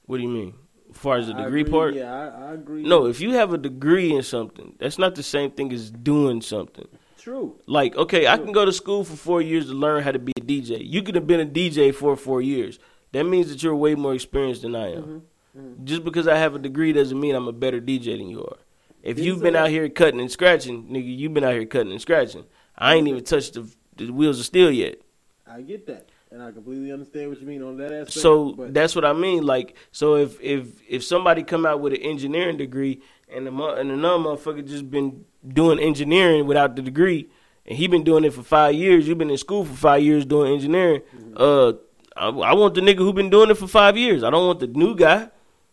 [0.05, 0.53] what do you mean?
[0.89, 1.93] as far as the I degree agree, part.
[1.95, 2.83] Yeah, I, I agree.
[2.83, 6.41] No, if you have a degree in something, that's not the same thing as doing
[6.41, 6.87] something.
[7.17, 7.55] true.
[7.65, 10.31] Like, okay, I can go to school for four years to learn how to be
[10.37, 10.79] a DJ.
[10.81, 12.79] You could have been a DJ for four years.
[13.11, 15.23] That means that you're way more experienced than I am.
[15.57, 15.85] Mm-hmm.
[15.85, 18.57] Just because I have a degree doesn't mean I'm a better DJ than you are.
[19.03, 22.01] If you've been out here cutting and scratching, nigga, you've been out here cutting and
[22.01, 22.45] scratching.
[22.77, 25.01] I ain't even touched the, the wheels of steel yet.
[25.49, 28.13] I get that, and I completely understand what you mean on that aspect.
[28.13, 29.43] So but that's what I mean.
[29.43, 33.91] Like, so if if if somebody come out with an engineering degree and the and
[33.91, 37.29] another motherfucker just been doing engineering without the degree,
[37.65, 40.25] and he been doing it for five years, you've been in school for five years
[40.25, 41.01] doing engineering.
[41.15, 41.33] Mm-hmm.
[41.37, 41.73] Uh,
[42.15, 44.23] I, I want the nigga who been doing it for five years.
[44.23, 45.29] I don't want the new guy.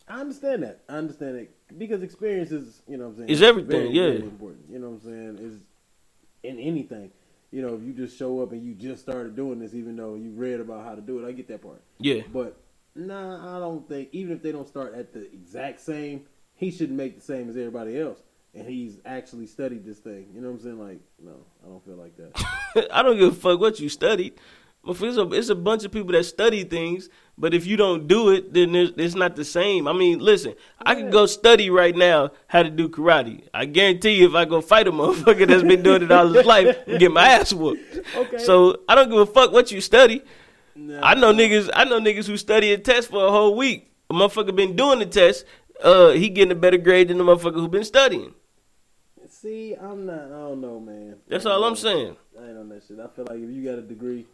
[0.07, 0.81] I understand that.
[0.89, 4.03] I understand it because experience is, you know, what I'm saying, It's everything, very, yeah.
[4.03, 4.65] very important.
[4.71, 5.39] You know what I'm saying?
[5.41, 5.61] Is
[6.43, 7.11] in anything.
[7.55, 10.17] You know, if you just show up and you just started doing this, even though
[10.17, 11.81] you read about how to do it, I get that part.
[11.99, 12.61] Yeah, But
[12.97, 16.23] nah, I don't think even if they don't start at the exact same,
[16.57, 18.19] he shouldn't make the same as everybody else.
[18.57, 20.27] And he's actually studied this thing.
[20.35, 20.81] You know what I'm saying?
[20.81, 22.89] Like, no, I don't feel like that.
[22.93, 24.35] I don't give a fuck what you studied.
[24.85, 28.07] Motherfucker, It's a, it's a bunch of people that study things, but if you don't
[28.07, 29.89] do it, then it's, not the same.
[29.89, 33.49] I mean, listen, I can go study right now how to do karate.
[33.53, 36.47] I guarantee you, if I go fight a motherfucker that's been doing it all his
[36.47, 38.07] life, get my ass whooped.
[38.15, 38.39] Okay.
[38.39, 40.23] So I don't give a fuck what you study.
[40.77, 41.71] Nah, I know niggas.
[41.75, 43.91] I know niggas who study a test for a whole week.
[44.11, 45.45] A motherfucker been doing the test.
[45.83, 48.35] Uh, he getting a better grade than the motherfucker who been studying.
[49.29, 50.27] See, I'm not.
[50.27, 51.17] I don't know, man.
[51.29, 52.17] That's all I'm saying.
[52.41, 52.99] I ain't on that shit.
[53.01, 54.27] I feel like if you got a degree,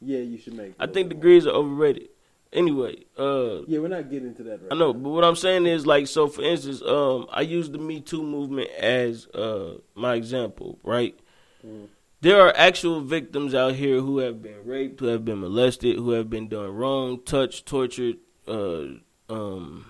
[0.00, 0.74] yeah, you should make.
[0.78, 2.08] I think degrees are overrated.
[2.54, 4.98] Anyway, uh, Yeah, we're not getting into that right I know, now.
[4.98, 8.22] but what I'm saying is like, so for instance, um, I use the Me Too
[8.22, 11.18] movement as uh my example, right?
[11.66, 11.88] Mhm.
[12.20, 16.10] There are actual victims out here who have been raped, who have been molested, who
[16.12, 18.16] have been done wrong, touched, tortured.
[18.48, 18.84] Uh,
[19.28, 19.84] um,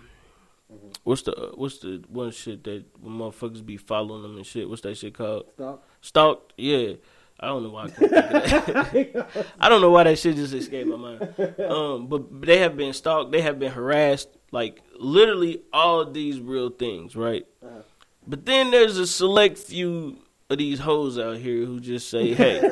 [1.05, 4.69] what's the uh, what's the one shit that motherfuckers be following them and shit?
[4.69, 5.45] What's that shit called?
[5.55, 5.85] Stop.
[6.01, 6.53] Stalked?
[6.57, 6.95] Yeah.
[7.39, 9.25] I don't know why I.
[9.61, 11.61] I don't know why that shit just escaped my mind.
[11.61, 13.33] Um, but they have been stalked.
[13.33, 14.29] They have been harassed.
[14.53, 17.45] Like literally all these real things, right?
[17.65, 17.83] Uh-huh.
[18.27, 20.19] But then there's a select few
[20.49, 22.63] of these hoes out here who just say, "Hey,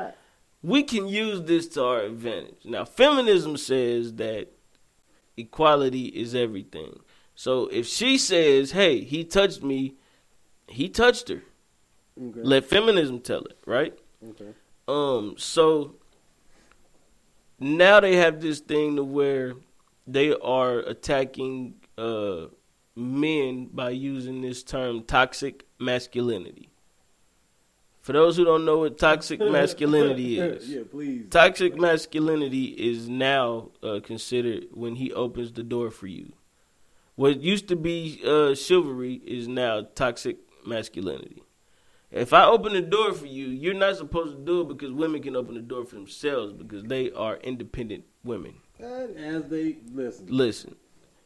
[0.62, 4.48] we can use this to our advantage." Now, feminism says that
[5.36, 7.00] equality is everything.
[7.34, 9.96] So if she says, "Hey, he touched me,"
[10.68, 11.42] he touched her.
[12.20, 12.40] Okay.
[12.42, 13.98] Let feminism tell it, right?
[14.30, 14.52] okay.
[14.86, 15.94] Um, so
[17.58, 19.54] now they have this thing to where
[20.06, 22.46] they are attacking uh
[22.96, 26.68] men by using this term toxic masculinity.
[28.02, 31.26] For those who don't know what toxic masculinity is, yeah, please.
[31.30, 36.32] toxic masculinity is now uh, considered when he opens the door for you.
[37.14, 41.42] What used to be uh, chivalry is now toxic masculinity.
[42.12, 45.22] If I open the door for you, you're not supposed to do it because women
[45.22, 48.54] can open the door for themselves because they are independent women.
[48.80, 50.74] And as they listen, Listen,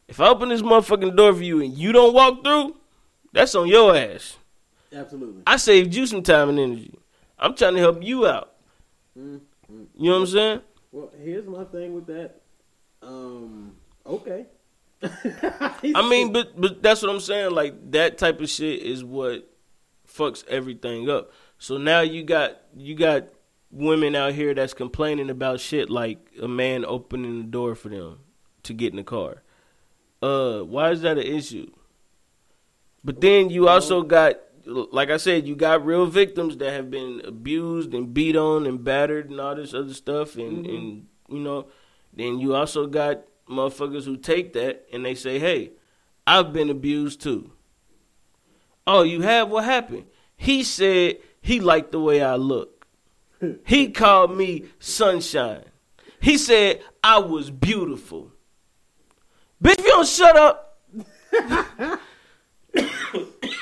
[0.07, 2.75] if I open this motherfucking door for you and you don't walk through,
[3.33, 4.37] that's on your ass.
[4.93, 5.41] absolutely.
[5.47, 6.99] I saved you some time and energy.
[7.39, 8.53] I'm trying to help you out.
[9.17, 9.39] Mm,
[9.71, 9.85] mm.
[9.97, 10.61] You know what I'm saying?
[10.91, 12.41] Well, here's my thing with that.
[13.01, 13.75] Um,
[14.05, 14.45] okay.
[15.03, 17.51] I mean, but but that's what I'm saying.
[17.51, 19.47] Like that type of shit is what
[20.15, 21.31] fucks everything up.
[21.57, 23.25] So now you got you got
[23.71, 28.19] women out here that's complaining about shit like a man opening the door for them
[28.63, 29.43] to get in the car.
[30.21, 31.69] Uh, why is that an issue?
[33.03, 37.21] But then you also got, like I said, you got real victims that have been
[37.25, 40.75] abused and beat on and battered and all this other stuff, and Mhm.
[40.77, 41.67] and you know,
[42.13, 45.71] then you also got motherfuckers who take that and they say, "Hey,
[46.25, 47.51] I've been abused too."
[48.87, 49.49] Oh, you have?
[49.49, 50.05] What happened?
[50.37, 52.87] He said he liked the way I look.
[53.65, 55.65] He called me sunshine.
[56.19, 58.31] He said I was beautiful.
[59.63, 60.79] Bitch, if you don't shut up,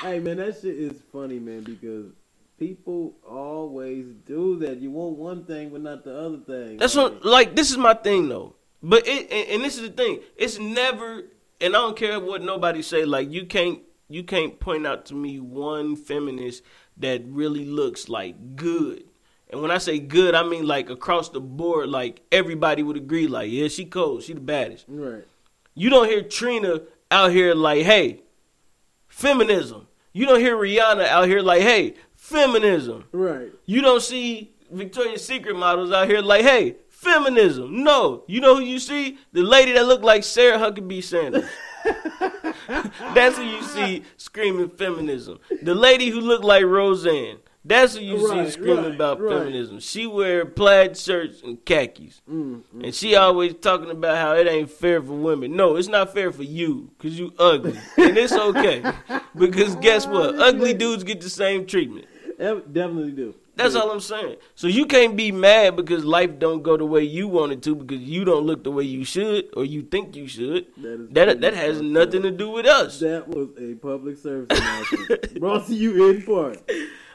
[0.02, 2.06] hey man, that shit is funny, man, because
[2.58, 4.78] people always do that.
[4.78, 6.78] You want one thing, but not the other thing.
[6.78, 8.54] That's what like this is my thing though.
[8.82, 10.20] But it and, and this is the thing.
[10.36, 11.24] It's never
[11.60, 15.14] and I don't care what nobody say like you can't you can't point out to
[15.14, 16.62] me one feminist
[16.96, 19.04] that really looks like good.
[19.48, 23.26] And when I say good, I mean like across the board like everybody would agree
[23.26, 24.84] like yeah, she cold, she the baddest.
[24.88, 25.24] Right.
[25.74, 28.22] You don't hear Trina out here like, "Hey,
[29.08, 33.50] feminism." You don't hear Rihanna out here like, "Hey, feminism." Right.
[33.66, 37.84] You don't see Victoria's Secret models out here like, hey, feminism.
[37.84, 38.24] No.
[38.26, 39.18] You know who you see?
[39.32, 41.48] The lady that looked like Sarah Huckabee Sanders.
[43.14, 45.38] That's who you see screaming feminism.
[45.62, 47.38] The lady who looked like Roseanne.
[47.66, 49.38] That's who you Right, see screaming right, about right.
[49.38, 49.80] feminism.
[49.80, 52.20] She wear plaid shirts and khakis.
[52.30, 55.56] Mm, And she always talking about how it ain't fair for women.
[55.56, 57.78] No, it's not fair for you because you ugly.
[57.96, 58.82] and it's okay.
[59.36, 60.34] Because guess what?
[60.38, 62.06] Ugly dudes get the same treatment.
[62.38, 63.34] Definitely do.
[63.56, 64.36] That's all I'm saying.
[64.54, 67.74] So you can't be mad because life don't go the way you want it to
[67.74, 70.66] because you don't look the way you should or you think you should.
[70.76, 73.00] That That that has nothing to do with us.
[73.00, 76.68] That was a public service announcement brought to you in part.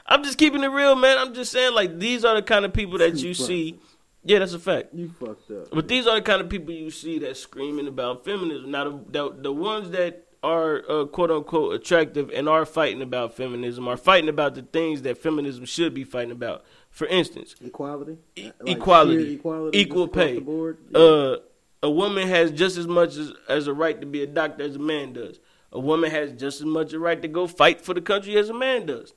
[0.06, 1.18] I'm just keeping it real, man.
[1.18, 3.46] I'm just saying like these are the kind of people that you Super.
[3.46, 3.80] see.
[4.22, 4.92] Yeah, that's a fact.
[4.92, 5.70] You fucked up.
[5.72, 8.70] But these are the kind of people you see that screaming about feminism.
[8.70, 13.34] Now, the the, the ones that are uh, quote unquote attractive and are fighting about
[13.34, 16.64] feminism are fighting about the things that feminism should be fighting about.
[16.90, 20.38] For instance, Equality, E- Like equality, equality, equal pay.
[20.38, 20.78] Board?
[20.94, 21.36] uh,
[21.82, 24.76] a woman has just as much as, as a right to be a doctor as
[24.76, 25.38] a man does.
[25.72, 28.48] A woman has just as much a right to go fight for the country as
[28.48, 29.14] a man does.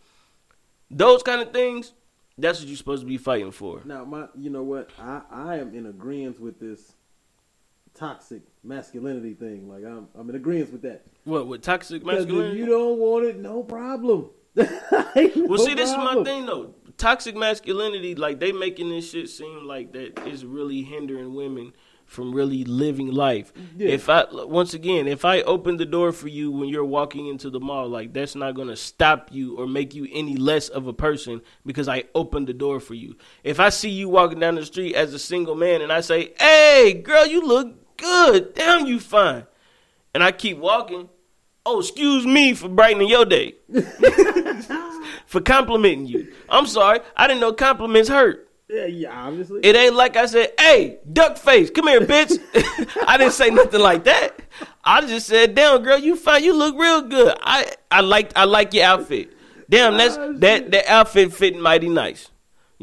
[0.92, 1.94] Those kind of things,
[2.38, 3.82] that's what you're supposed to be fighting for.
[3.86, 4.92] Now, my, you know what?
[5.00, 6.94] I, I am in agreement with this
[7.96, 9.68] toxic masculinity thing.
[9.70, 11.04] Like I'm, I'm in agreement with that.
[11.24, 12.58] What with toxic masculinity?
[12.58, 14.30] you don't want it, no problem.
[15.16, 16.74] Well, see, this is my thing though.
[16.98, 21.74] Toxic masculinity, like they making this shit seem like that is really hindering women
[22.06, 23.52] from really living life.
[23.78, 23.90] Yeah.
[23.90, 27.50] If I once again, if I open the door for you when you're walking into
[27.50, 30.94] the mall, like that's not gonna stop you or make you any less of a
[30.94, 33.16] person because I opened the door for you.
[33.44, 36.34] If I see you walking down the street as a single man and I say,
[36.40, 38.54] "Hey, girl, you look good.
[38.54, 39.46] Damn, you fine,"
[40.14, 41.10] and I keep walking.
[41.66, 43.56] Oh, excuse me for brightening your day
[45.26, 46.34] for complimenting you.
[46.50, 48.50] I'm sorry, I didn't know compliments hurt.
[48.70, 49.62] Yeah, yeah, obviously.
[49.64, 52.38] It ain't like I said, "Hey, duck face, come here, bitch."
[53.08, 54.40] I didn't say nothing like that.
[54.84, 56.44] I just said, "Damn, girl, you fine.
[56.44, 57.38] You look real good.
[57.42, 59.32] I I like I like your outfit.
[59.70, 62.30] Damn, that's Oh, that that outfit fitting mighty nice."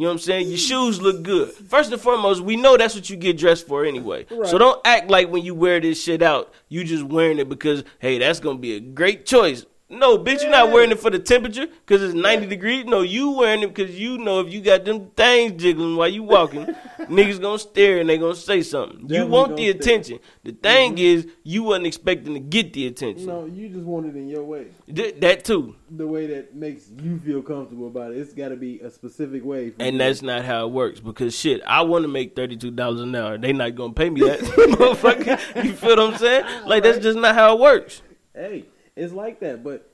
[0.00, 0.48] You know what I'm saying?
[0.48, 1.50] Your shoes look good.
[1.50, 4.24] First and foremost, we know that's what you get dressed for anyway.
[4.46, 7.84] So don't act like when you wear this shit out, you just wearing it because
[7.98, 9.66] hey, that's gonna be a great choice.
[9.92, 12.84] No, bitch, you're not wearing it for the temperature because it's 90 degrees.
[12.84, 16.22] No, you wearing it because you know if you got them things jiggling while you
[16.22, 16.64] walking,
[17.00, 19.08] niggas gonna stare and they gonna say something.
[19.08, 19.94] you want the gonna stare.
[19.94, 20.18] attention.
[20.44, 20.98] The thing mm-hmm.
[20.98, 23.26] is, you wasn't expecting to get the attention.
[23.26, 24.68] no, you just want it in your way.
[24.94, 25.74] Th- that too.
[25.90, 28.18] The way that makes you feel comfortable about it.
[28.18, 29.70] It's got to be a specific way.
[29.70, 29.88] For you.
[29.88, 33.00] And that's not how it works because shit, I want to make thirty two dollars
[33.00, 33.38] an hour.
[33.38, 35.64] They not gonna pay me that, motherfucker.
[35.64, 36.44] You feel what I'm saying?
[36.66, 38.02] Like that's just not how it works.
[38.32, 38.66] hey,
[39.00, 39.64] it's like that.
[39.64, 39.90] But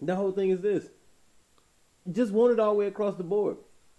[0.00, 0.86] the whole thing is this:
[2.10, 3.56] just want it all the way across the board.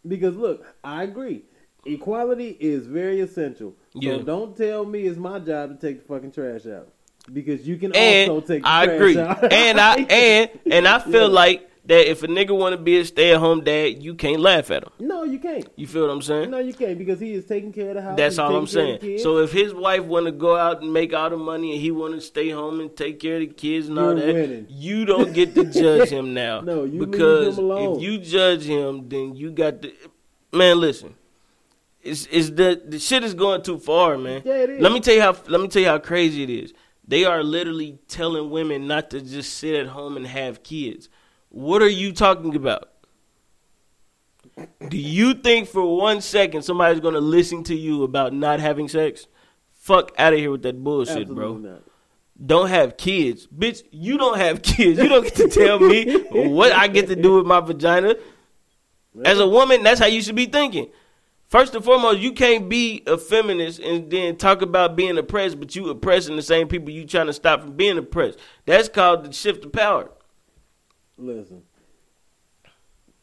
[0.08, 1.44] Because look, I agree,
[1.86, 3.76] equality is very essential.
[3.94, 4.18] Yeah.
[4.18, 6.90] So don't tell me it's my job to take the fucking trash out.
[7.32, 9.18] Because you can And also take the I trash agree.
[9.20, 9.52] out.
[9.52, 11.42] and I and and I feel Yeah.
[11.44, 14.40] like that if a nigga want to be a stay at home dad, you can't
[14.40, 14.90] laugh at him.
[15.00, 15.68] no, you can't.
[15.76, 16.50] You feel what I'm saying?
[16.50, 18.18] No, you can't because he is taking care of the house.
[18.18, 19.20] That's all I'm taking care of saying.
[19.20, 21.92] So if his wife want to go out and make all the money and he
[21.92, 24.68] want to stay home and take care of the kids and all You're that, winning.
[24.70, 26.62] you don't get to judge him now.
[26.62, 29.94] No, you because if you judge him, then you got the
[30.52, 30.80] man.
[30.80, 31.16] Listen,
[32.02, 34.42] it's it's the the shit is going too far, man.
[34.46, 34.82] Yeah, it is.
[34.82, 36.74] Let me tell you how let me tell you how crazy it is.
[37.08, 41.08] They are literally telling women not to just sit at home and have kids.
[41.56, 42.90] What are you talking about?
[44.90, 49.28] Do you think for one second somebody's gonna listen to you about not having sex?
[49.72, 51.58] Fuck out of here with that bullshit, Absolutely bro.
[51.58, 51.82] not.
[52.46, 53.84] Don't have kids, bitch.
[53.90, 55.00] You don't have kids.
[55.00, 58.16] You don't get to tell me what I get to do with my vagina.
[59.24, 60.90] As a woman, that's how you should be thinking.
[61.48, 65.74] First and foremost, you can't be a feminist and then talk about being oppressed, but
[65.74, 68.40] you oppressing the same people you trying to stop from being oppressed.
[68.66, 70.12] That's called the shift of power.
[71.18, 71.64] Listen.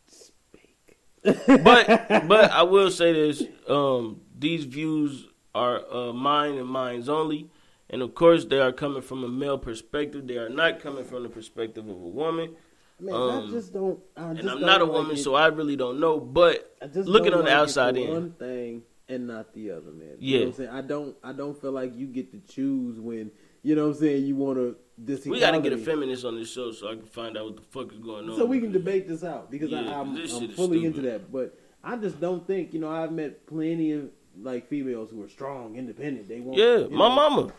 [0.06, 0.98] Speak.
[1.22, 1.86] but
[2.28, 7.50] but I will say this: um, these views are uh, mine and mine's only,
[7.90, 10.26] and of course they are coming from a male perspective.
[10.26, 12.56] They are not coming from the perspective of a woman.
[13.00, 13.98] Man, Um, I just don't.
[14.16, 16.18] I And just I'm not a woman, so I really don't know.
[16.20, 18.10] But looking on the like it outside in.
[18.10, 20.16] one thing and not the other, man.
[20.18, 20.38] Yeah.
[20.38, 20.70] you know what I'm saying.
[20.70, 21.16] I don't.
[21.22, 23.30] I don't feel like you get to choose when
[23.62, 24.24] you know what I'm saying.
[24.24, 25.24] You want to this.
[25.26, 27.56] we got to get a feminist on this show so I can find out what
[27.56, 28.36] the fuck is going on.
[28.36, 31.00] so we can debate this out because Yeah, I, I'm, 'cause this I'm fully into
[31.02, 31.30] that.
[31.32, 32.90] But I just don't think you know.
[32.90, 34.08] I've met plenty of
[34.40, 36.28] like females who are strong, independent.
[36.28, 37.52] They want Yeah, you my know, mama.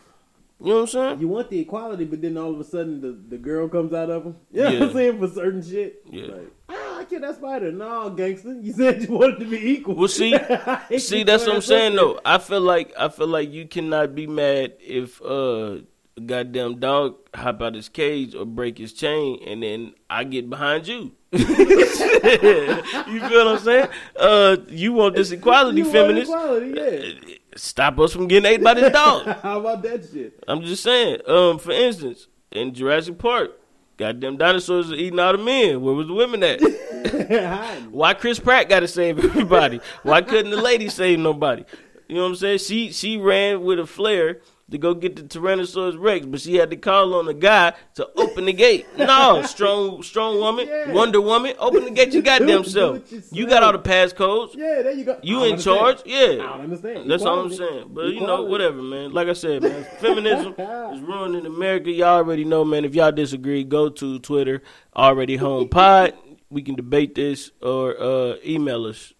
[0.60, 1.20] You know what I'm saying?
[1.20, 4.08] You want the equality, but then all of a sudden the, the girl comes out
[4.08, 4.36] of them.
[4.52, 4.84] You know what Yeah.
[4.86, 6.02] I'm saying for certain shit.
[6.10, 6.26] Yeah.
[6.26, 7.70] Like, ah, I killed that spider.
[7.72, 8.54] No, gangster.
[8.60, 9.94] You said you wanted to be equal.
[9.96, 10.32] Well, see,
[10.98, 12.20] see, that's what I'm saying though.
[12.24, 15.78] I feel like I feel like you cannot be mad if uh
[16.24, 20.86] goddamn dog hop out his cage or break his chain, and then I get behind
[20.86, 21.12] you.
[21.32, 23.88] you feel what I'm saying?
[24.16, 27.38] Uh, you want this equality, You equality, yeah.
[27.56, 29.26] Stop us from getting ate by this dog.
[29.42, 30.42] How about that shit?
[30.46, 31.20] I'm just saying.
[31.26, 33.52] Um, for instance, in Jurassic Park,
[33.96, 35.80] goddamn dinosaurs are eating all the men.
[35.80, 36.60] Where was the women at?
[37.90, 39.80] Why Chris Pratt got to save everybody?
[40.02, 41.64] Why couldn't the lady save nobody?
[42.08, 42.58] You know what I'm saying?
[42.58, 46.70] She she ran with a flare to go get the Tyrannosaurus Rex, but she had
[46.70, 48.86] to call on the guy to open the gate.
[48.96, 50.90] No, strong strong woman, Yeah.
[50.92, 53.12] Wonder Woman, open the gate You goddamn Do self.
[53.12, 53.24] it.
[53.30, 54.54] You got all the passcodes.
[54.56, 55.18] Yeah, there you go.
[55.22, 55.78] You I in understand.
[55.78, 56.02] charge?
[56.06, 56.26] Yeah.
[56.36, 57.10] don't understand.
[57.10, 57.90] That's all I'm saying.
[57.92, 59.12] But you know, whatever, man.
[59.12, 61.90] Like I said, man, feminism is ruining America.
[61.90, 62.84] Y'all already know, man.
[62.86, 64.62] If y'all disagree, go to Twitter,
[64.96, 66.14] already home pod.
[66.48, 69.12] We can debate this or uh, email us,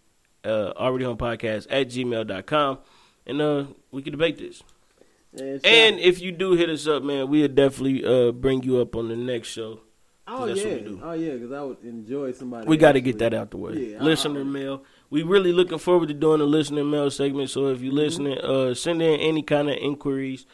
[0.44, 2.78] uh, already home podcast at gmail.com.
[3.26, 4.62] And uh, we can debate this.
[5.40, 8.94] And, And if you do hit us up, man, we'll definitely uh, bring you up
[8.96, 9.80] on the next show.
[10.28, 11.00] oh yeah, what we do.
[11.02, 12.66] oh yeah, because I would enjoy somebody.
[12.68, 13.72] We got to get that out the way.
[13.92, 14.82] Yeah, I- listener mail.
[15.10, 17.50] We really looking forward to doing the listener mail segment.
[17.50, 17.96] So if you Mm-hmm.
[17.96, 20.46] listening, uh, send in any kind of inquiries,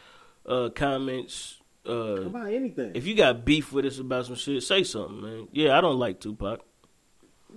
[0.45, 1.57] uh, comments.
[1.87, 2.91] Uh, about anything.
[2.93, 5.47] if you got beef with us about some shit, say something, man.
[5.51, 6.59] Yeah, I don't like Tupac.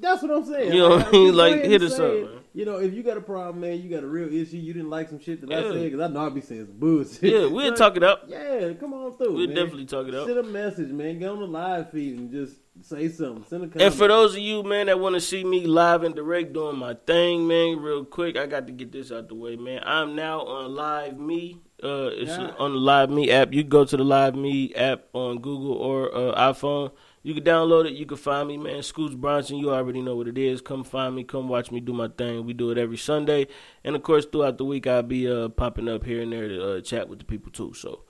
[0.00, 0.72] That's what I'm saying.
[0.72, 1.34] You know what I mean?
[1.34, 2.28] Like, hit us up, man.
[2.56, 4.58] You know, if you got a problem, man, you got a real issue.
[4.58, 6.78] You didn't like some shit that I said because I know I'd be saying some
[6.78, 7.22] bullshit.
[7.24, 8.28] Yeah, we'll talk it out.
[8.28, 9.32] Yeah, come on through.
[9.34, 9.56] We'll man.
[9.56, 10.28] definitely talk it out.
[10.28, 11.18] Send a message, man.
[11.18, 13.44] Get on the live feed and just say something.
[13.48, 13.82] Send a comment.
[13.82, 16.78] And for those of you, man, that want to see me live and direct doing
[16.78, 19.82] my thing, man, real quick, I got to get this out the way, man.
[19.84, 21.58] I'm now on LiveMe.
[21.82, 22.52] Uh, it's Yeah.
[22.60, 23.52] on the LiveMe app.
[23.52, 26.92] You can go to the LiveMe app on Google or uh, iPhone.
[27.24, 27.94] You can download it.
[27.94, 28.82] You can find me, man.
[28.82, 29.56] Scoots Bronson.
[29.56, 30.60] You already know what it is.
[30.60, 31.24] Come find me.
[31.24, 32.44] Come watch me do my thing.
[32.44, 33.48] We do it every Sunday,
[33.82, 36.74] and of course, throughout the week, I'll be uh, popping up here and there to
[36.74, 37.72] uh, chat with the people too.
[37.72, 38.02] So,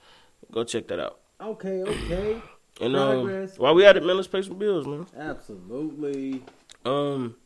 [0.51, 1.19] go check that out.
[1.41, 2.41] okay, okay.
[2.81, 3.57] And um, Progress.
[3.57, 5.05] while we at it, man, let's pay some bills, man.
[5.17, 6.43] Absolutely.
[6.83, 7.37] Um,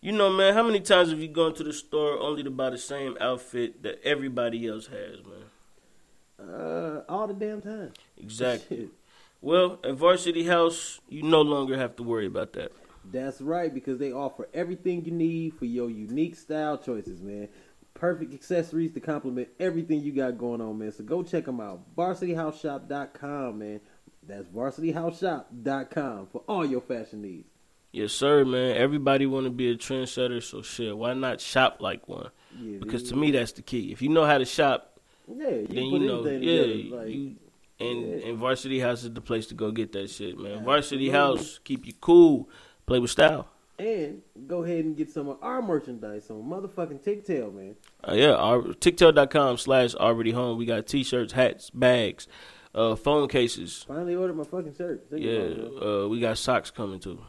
[0.00, 2.70] you know, man, how many times have you gone to the store only to buy
[2.70, 6.48] the same outfit that everybody else has, man?
[6.48, 7.92] Uh, all the damn time.
[8.16, 8.90] Exactly.
[9.40, 12.72] Well, at Varsity House, you no longer have to worry about that.
[13.10, 17.48] That's right, because they offer everything you need for your unique style choices, man.
[17.94, 20.92] Perfect accessories to complement everything you got going on, man.
[20.92, 21.80] So go check them out.
[21.96, 23.80] VarsityHouseShop.com, man.
[24.26, 27.48] That's VarsityHouseShop.com for all your fashion needs.
[27.92, 28.76] Yes, sir, man.
[28.76, 30.96] Everybody want to be a trendsetter, so shit.
[30.96, 32.28] Why not shop like one?
[32.60, 33.12] Yeah, Because dude.
[33.12, 33.90] to me, that's the key.
[33.92, 36.96] If you know how to shop, yeah, you then you know, yeah, together.
[37.04, 37.36] Like, you.
[37.80, 40.64] And, and Varsity House is the place to go get that shit, man.
[40.64, 41.10] Varsity.
[41.10, 42.48] House keep you cool,
[42.86, 43.48] play with style.
[43.78, 47.76] and go ahead and get some of our merchandise on motherfucking TikTok, man.
[48.02, 50.58] Uh, yeah, our, TikTok.com slash already home.
[50.58, 52.26] We got t-shirts, hats, bags,
[52.74, 53.84] uh, phone cases.
[53.86, 55.08] Finally ordered my fucking shirt.
[55.10, 57.20] Take Yeah, uh, we got socks coming too.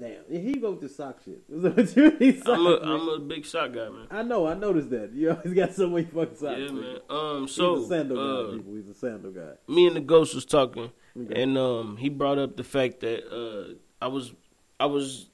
[0.00, 1.42] Damn, he wrote the sock shit.
[1.48, 2.76] It was a maturity sock, I'm a.
[2.78, 4.06] I'm a big sock guy, man.
[4.10, 5.12] I know, I noticed that.
[5.12, 6.58] You always got so many fucking socks.
[6.58, 6.80] Yeah, man.
[6.80, 6.98] man.
[7.10, 8.74] Um, so He's a sandal uh, guy, people.
[8.76, 9.52] He's a sandal guy.
[9.68, 10.90] me and the ghost was talking,
[11.20, 11.42] Okay.
[11.42, 14.32] and um, he brought up the fact that uh, I was,
[14.78, 15.28] I was,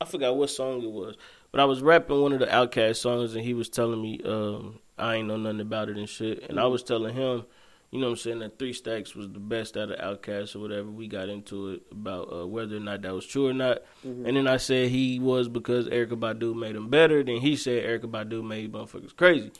[0.00, 1.14] I forgot what song it was,
[1.52, 4.80] but I was rapping one of the OutKast songs, and he was telling me um,
[4.98, 7.44] I ain't know nothing about it and shit, and I was telling him,
[7.90, 10.60] you know what I'm saying, that Three Stacks was the best out of OutKast or
[10.60, 10.88] whatever.
[10.90, 14.26] We got into it about uh, whether or not that was true or not, Mm-hmm.
[14.26, 17.22] and then I said he was because Erykah Badu made him better.
[17.22, 19.50] Then he said Erykah Badu made motherfuckers crazy.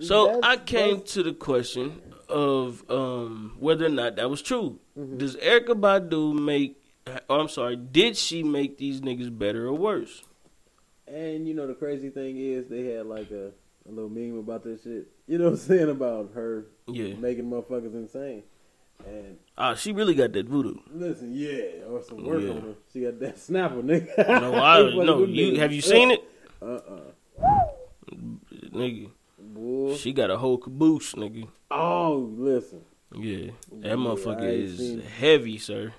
[0.00, 4.42] So That's- I came that's- to the question of um, whether or not that was
[4.42, 4.78] true.
[4.98, 5.18] Mm-hmm.
[5.18, 6.80] Does Erykah Badu make?
[7.28, 7.76] Oh, I'm sorry.
[7.76, 10.22] Did she make these niggas better or worse?
[11.06, 13.52] And you know the crazy thing is they had like a,
[13.86, 15.08] a little meme about this shit.
[15.26, 17.14] You know what I'm saying about her Yeah.
[17.14, 18.42] making motherfuckers insane.
[19.06, 20.74] And Ah, she really got that voodoo.
[20.92, 22.50] listen, yeah, or some work Yeah.
[22.50, 22.74] on her.
[22.92, 24.16] She got that snapper, nigga.
[24.40, 25.24] No, I no.
[25.24, 26.22] You have you seen it,
[26.62, 27.50] Uh uh
[28.72, 29.10] nigga?
[29.38, 29.94] Boy.
[29.96, 31.48] She got a whole caboose, nigga.
[31.70, 32.80] Oh, listen.
[33.16, 35.92] Yeah, that motherfucker is heavy, sir.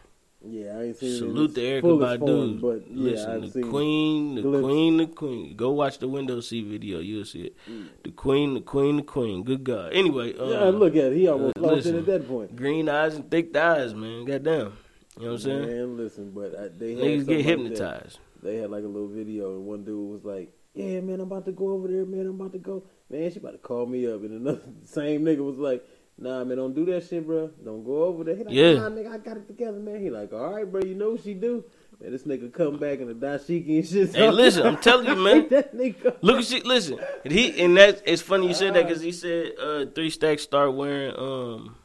[0.48, 2.62] Yeah, I ain't seen Salute to Erykah Badu.
[2.62, 5.56] but yeah, Listen, I've the queen, the queen, the queen.
[5.56, 7.00] Go watch the window seat video.
[7.00, 7.56] You'll see it.
[7.70, 7.88] Mm.
[8.04, 9.44] The queen, the queen, the queen.
[9.44, 9.94] Good God.
[9.94, 11.16] Anyway, Yeah, uh, look at it.
[11.18, 11.96] He almost uh, lost listen.
[11.96, 12.56] it at that point.
[12.56, 14.26] green eyes and thick thighs, man.
[14.26, 14.74] Goddamn.
[15.18, 15.62] You know what I'm saying?
[15.68, 18.20] Man, listen, but I, they had Niggas get hypnotized.
[18.42, 18.44] that.
[18.48, 21.46] They had like a little video, and one dude was like, "Yeah, man, I'm about
[21.46, 22.28] to go over there, man.
[22.28, 25.40] I'm about to go." Man, she about to call me up, and another same nigga
[25.40, 25.84] was like,
[26.18, 27.50] "Nah, man, don't do that shit, bro.
[27.64, 28.74] Don't go over there." He like, Yeah.
[28.74, 31.24] "Nah, nigga, I got it together, man." He like, "All right, bro, you know what
[31.24, 31.64] she do."
[32.02, 34.16] Man, this nigga come back in the dashiki and shit.
[34.16, 35.48] Hey, listen, I'm telling you, man.
[35.50, 36.18] that nigga.
[36.22, 36.66] Look at shit.
[36.66, 40.10] Listen, and he and that it's funny you said that because he said uh, three
[40.10, 41.14] stacks start wearing.
[41.18, 41.76] Um,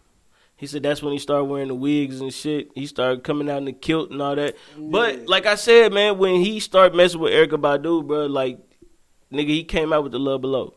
[0.57, 2.71] he said that's when he started wearing the wigs and shit.
[2.75, 4.57] He started coming out in the kilt and all that.
[4.77, 8.59] But like I said, man, when he started messing with Erykah Badu, bro, like
[9.33, 10.75] nigga, he came out with the love below.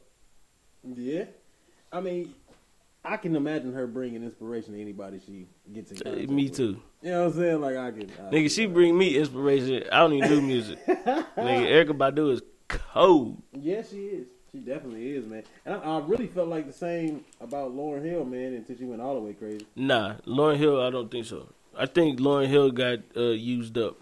[0.84, 1.26] Yeah,
[1.92, 2.34] I mean,
[3.06, 6.56] I can imagine her bringing inspiration to anybody she gets in contact Me with.
[6.56, 7.62] too, You know what I'm saying?
[7.62, 8.10] Like I can.
[8.20, 8.50] I nigga.
[8.52, 9.84] She bring me inspiration.
[9.92, 11.28] I don't even do music, nigga.
[11.38, 13.42] Erykah Badu is cold.
[13.52, 14.28] Yeah, she is.
[14.52, 15.44] She definitely is, man.
[15.66, 19.02] And I, I really felt like the same about Lauryn Hill, man, until she went
[19.02, 19.66] all the way crazy.
[19.76, 21.50] Nah, Lauryn Hill, I don't think so.
[21.78, 23.98] I think Lauryn Hill got uh, used up.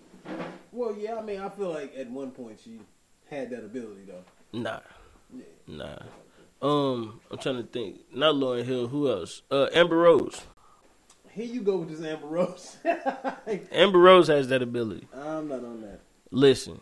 [0.74, 2.80] Well, yeah, I mean, I feel like at one point she
[3.30, 4.24] had that ability, though.
[4.60, 4.80] Nah,
[5.34, 5.44] Yeah.
[5.68, 5.96] nah.
[6.62, 8.02] Um, I'm trying to think.
[8.14, 8.88] Not Lauryn Hill.
[8.88, 9.42] Who else?
[9.50, 10.42] Uh, Amber Rose.
[11.32, 12.78] Here you go with this Amber Rose.
[13.72, 15.08] Amber Rose has that ability.
[15.14, 16.02] I'm not on that.
[16.30, 16.82] Listen,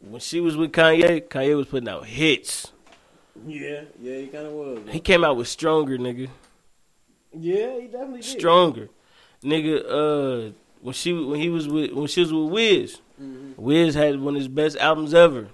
[0.00, 2.72] when she was with Kanye, Kanye was putting out hits.
[3.46, 4.80] Yeah, yeah, he kind of was.
[4.90, 6.28] He came out with stronger, nigga.
[7.32, 8.38] Yeah, he definitely did.
[8.38, 8.88] Stronger,
[9.42, 9.84] nigga.
[10.48, 13.56] Uh, when she when he was with when she was with Wiz, Mhm.
[13.56, 15.48] Wiz had one of his best albums ever.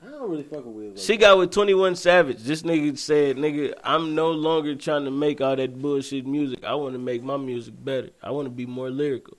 [0.00, 2.38] I don't really fuck with Like She got with Twenty One Savage.
[2.38, 6.62] This nigga said, "Nigga, I'm no longer trying to make all that bullshit music.
[6.64, 8.10] I want to make my music better.
[8.22, 9.36] I want to be more lyrical."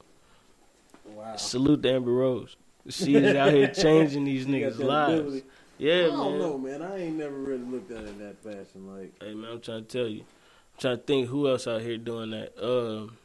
[1.05, 1.35] Wow.
[1.37, 2.55] Salute to Amber Rose.
[2.89, 5.19] She is out here changing these niggas' lives.
[5.19, 5.43] ability.
[5.77, 6.17] Yeah, I man.
[6.17, 6.81] don't know, man.
[6.81, 8.93] I ain't never really looked at it in that fashion.
[8.93, 10.21] Like, Hey man, I'm trying to tell you.
[10.21, 12.51] I'm trying to think who else out here doing that.
[12.61, 13.17] Um,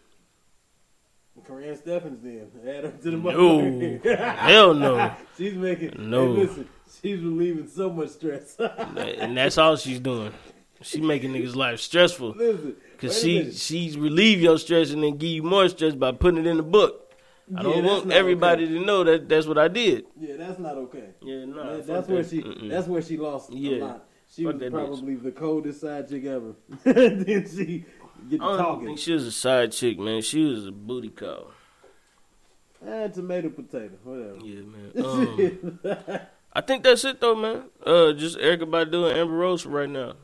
[1.49, 4.01] Karrine Steffans, then add her to the No.
[4.39, 5.13] hell no.
[5.37, 5.95] she's making.
[5.99, 6.35] No.
[6.35, 6.69] Hey, listen,
[7.01, 8.57] she's relieving so much stress.
[8.59, 10.33] and that's all she's doing.
[10.83, 15.31] She making niggas' life stressful listen, wait she she's relieve your stress and then give
[15.31, 17.13] you more stress by putting it in the book.
[17.57, 18.75] I don't want everybody okay.
[18.75, 20.07] to know that that's what I did.
[20.19, 21.11] Yeah, that's not okay.
[21.23, 22.43] Yeah, no, That- that's where she.
[22.65, 23.77] That's where she lost Yeah.
[23.77, 24.09] a lot.
[24.35, 26.55] She Fuck was that probably the coldest side chick ever.
[26.85, 27.85] then she
[28.29, 28.87] get to I don't talking.
[28.87, 30.23] think she was a side chick, man.
[30.23, 31.51] She was a booty call.
[32.87, 34.39] Ah, tomato, potato, whatever.
[34.43, 35.81] Yeah, man.
[35.85, 36.21] Um,
[36.55, 37.65] I think that's it though, man.
[37.85, 40.15] Uh, just Erykah Badu and Amber Rose right now.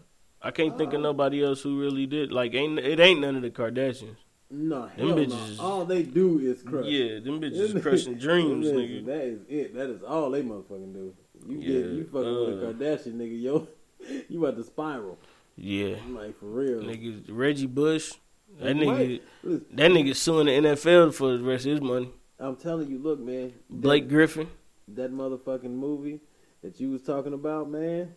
[0.43, 2.32] I can't think of nobody else who really did.
[2.32, 4.16] Like, ain't it ain't none of the Kardashians.
[4.51, 5.62] no, Them hell bitches- no.
[5.65, 6.86] All they do is crush.
[6.86, 9.07] Yeah, them bitches is crushing dreams, Listen, nigga.
[9.07, 9.74] That is it.
[9.74, 11.15] That is all they motherfucking do.
[11.47, 13.69] You Yeah, get you fucking with a uh, Kardashian nigga, yo,
[14.28, 15.19] you about to spiral.
[15.57, 16.81] Yeah, I'm like for real.
[16.81, 18.12] nigga, Reggie Bush.
[18.61, 18.77] That Right.
[18.77, 22.11] nigga, Listen, that nigga suing the NFL for the rest of his money.
[22.39, 23.52] I'm telling you, look, man.
[23.69, 24.48] Blake Griffin.
[24.97, 26.21] That, motherfucking movie
[26.62, 28.15] that you was talking about, man.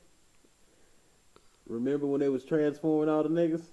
[1.68, 3.64] Remember when they was transforming all the niggas?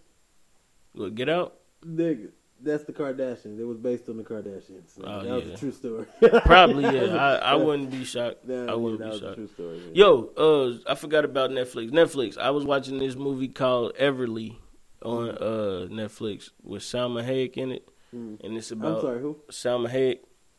[0.94, 1.56] Look, get out.
[1.84, 2.28] Nigga,
[2.62, 3.58] that's the Kardashians.
[3.58, 4.98] It was based on the Kardashians.
[5.02, 6.06] Oh, that was a true story.
[6.44, 7.14] Probably, yeah.
[7.42, 8.46] I, I wouldn't be shocked.
[8.46, 9.34] That, I wouldn't that be shocked.
[9.36, 9.80] true story.
[9.92, 11.90] Yo, uh, I forgot about Netflix.
[11.90, 12.38] Netflix.
[12.38, 14.56] I was watching this movie called Everly
[15.02, 18.44] on uh Netflix with Salma Hayek in it, Mm.
[18.44, 18.96] and it's about.
[18.96, 19.36] I'm sorry, who?
[19.50, 20.18] Salma Hayek.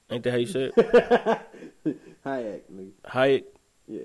[0.09, 1.41] Ain't that how you say it?
[2.25, 2.91] Hayek, nigga.
[3.07, 3.43] Hayek.
[3.87, 4.01] Yeah.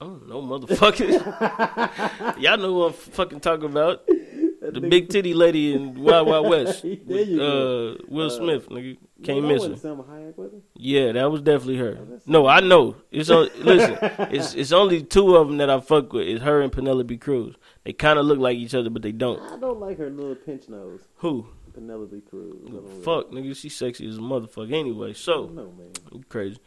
[0.00, 2.38] I don't know, motherfuckers.
[2.40, 4.02] Y'all know who I'm fucking talking about.
[4.60, 6.82] That The nigga- big titty lady in Wild Wild West.
[6.82, 7.92] There with, you go.
[7.92, 8.98] uh, Will Uh, Smith, nigga.
[9.22, 9.76] Can't miss her.
[9.76, 10.62] Selma Hayek, was it?
[10.74, 11.92] Yeah, that was definitely her.
[11.94, 12.96] that's- No, I know.
[13.12, 13.96] It's on, listen.
[14.32, 16.26] It's it's only two of them that I fuck with.
[16.26, 17.54] It's her and Penelope Cruz.
[17.84, 19.40] They kind of look like each other, but they don't.
[19.40, 21.02] I don't like her little pinch nose.
[21.18, 21.46] Who?
[21.72, 22.56] Penelope Cruz.
[22.66, 23.54] Don't really- Fuck, nigga.
[23.56, 24.72] She sexy as a motherfucker.
[24.72, 26.24] Anyway, so don't know, man.
[26.28, 26.58] crazy.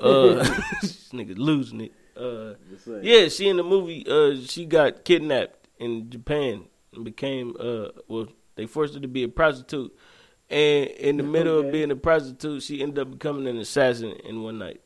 [0.00, 0.44] Uh,
[1.12, 1.92] nigga losing it.
[2.16, 2.54] Uh,
[3.02, 4.06] yeah, she in the movie.
[4.08, 6.64] Uh, she got kidnapped in Japan
[6.94, 7.54] and became.
[7.58, 9.94] Uh, well, they forced her to be a prostitute,
[10.48, 14.42] and in the middle of being a prostitute, she ended up becoming an assassin in
[14.42, 14.80] one night.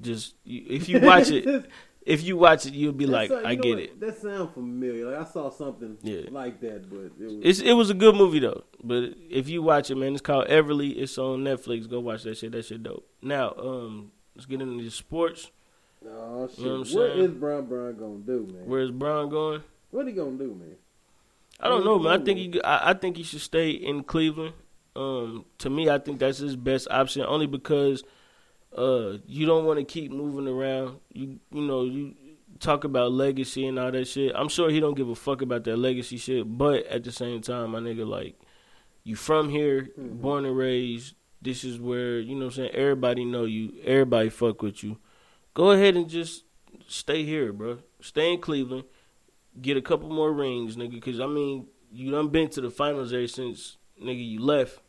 [0.00, 1.66] Just if you watch it,
[2.06, 3.78] if you watch it, you'll be That like, sound- I get what?
[3.78, 4.00] it.
[4.00, 5.10] That sounds familiar.
[5.10, 6.22] Like I saw something Yeah.
[6.30, 7.36] like that, but it was.
[7.42, 8.64] It's it was a good movie though.
[8.82, 10.96] But if you watch it, man, it's called Everly.
[10.96, 11.88] It's on Netflix.
[11.88, 12.52] Go watch that shit.
[12.52, 13.06] That shit dope.
[13.22, 15.50] Now, um, let's get into the sports.
[16.08, 16.58] oh shit!
[16.58, 18.66] You know what what Brown Brown gonna do, man?
[18.66, 19.62] Where's Brown going?
[19.90, 20.76] what he gonna do, man?
[21.62, 22.20] I don't know, man.
[22.20, 24.54] I think he, I, I think he should stay in Cleveland.
[24.96, 28.02] Um, to me, I think that's his best option, only because
[28.76, 30.98] uh, you don't want to keep moving around.
[31.12, 32.14] You you know you
[32.58, 34.32] talk about legacy and all that shit.
[34.34, 37.40] I'm sure he don't give a fuck about that legacy shit, but at the same
[37.40, 38.38] time, my nigga, like
[39.02, 40.20] you from here, Mhm.
[40.20, 41.14] born and raised.
[41.42, 42.70] This is where you know what I'm saying.
[42.74, 43.72] Everybody know you.
[43.84, 44.98] Everybody fuck with you.
[45.54, 46.44] Go ahead and just
[46.86, 47.78] stay here, bro.
[48.00, 48.84] Stay in Cleveland.
[49.60, 50.92] Get a couple more rings, nigga.
[50.92, 54.80] Because I mean, you done been to the finals ever since nigga you left.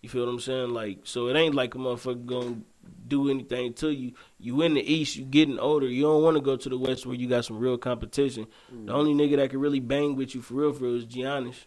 [0.00, 0.70] You feel what I'm saying?
[0.70, 2.62] Like, so it ain't like a motherfucker gonna
[3.08, 4.12] do anything to you.
[4.38, 5.86] You in the East, you getting older.
[5.86, 8.46] You don't want to go to the West where you got some real competition.
[8.74, 8.86] Mm.
[8.86, 11.64] The only nigga that can really bang with you for real, for real is Giannis.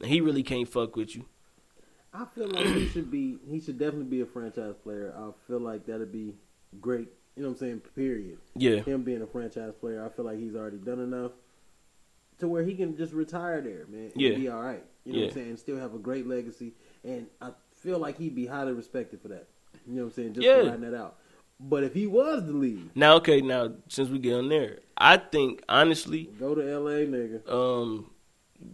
[0.00, 1.24] And he really can't fuck with you.
[2.12, 3.38] I feel like he should be.
[3.48, 5.14] He should definitely be a franchise player.
[5.16, 6.34] I feel like that'd be
[6.80, 7.08] great.
[7.36, 7.80] You know what I'm saying?
[7.94, 8.38] Period.
[8.54, 8.80] Yeah.
[8.80, 11.32] Him being a franchise player, I feel like he's already done enough
[12.38, 14.10] to where he can just retire there, man.
[14.12, 14.36] And Yeah.
[14.36, 14.82] be all right.
[15.04, 15.56] You know what I'm saying?
[15.58, 16.72] Still have a great legacy,
[17.04, 19.46] and I feel like he'd be highly respected for that.
[19.86, 20.34] You know what I'm saying?
[20.34, 20.76] Just Yeah.
[20.76, 21.16] that out.
[21.58, 25.16] But if he was the lead, Now, okay, now since we get on there, I
[25.16, 27.48] think honestly, go to L.A., nigga.
[27.50, 28.10] um,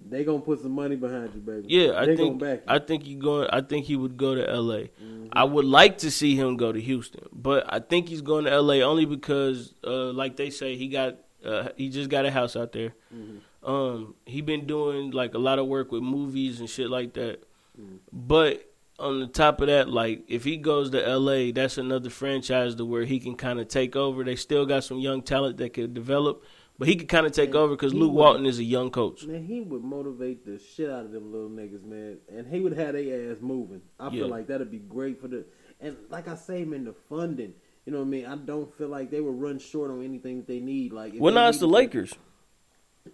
[0.08, 1.66] They gonna put some money behind you, baby.
[1.68, 2.42] yeah, I they think.
[2.66, 3.48] I think he going.
[3.52, 4.90] I think he would go to L.A.
[5.02, 5.28] Mhm.
[5.32, 8.52] I would like to see him go to Houston, but I think he's going to
[8.52, 8.82] L.A.
[8.82, 12.70] only because, uh, like they say, he got uh, he just got a house out
[12.72, 12.94] there.
[13.12, 13.40] Mhm.
[13.68, 17.42] Um, he been doing like a lot of work with movies and shit like that.
[17.80, 17.98] Mhm.
[18.12, 22.74] But on the top of that, like if he goes to L.A., that's another franchise
[22.76, 24.22] to where he can kind of take over.
[24.24, 26.44] They still got some young talent that could develop,
[26.78, 28.90] but he could kind of take And over because Luke would- Walton is a young
[28.90, 29.24] coach.
[29.26, 32.74] Man, he would motivate the shit out of them little niggas, man, and he would
[32.74, 33.82] have their ass moving.
[33.98, 35.44] I feel like that'd be great for the,
[35.80, 37.54] and like I say, man, the funding.
[37.84, 38.26] You know what I mean?
[38.26, 40.92] I don't feel like they would run short on anything that they need.
[40.92, 42.14] Like, Well, now it's the Lakers.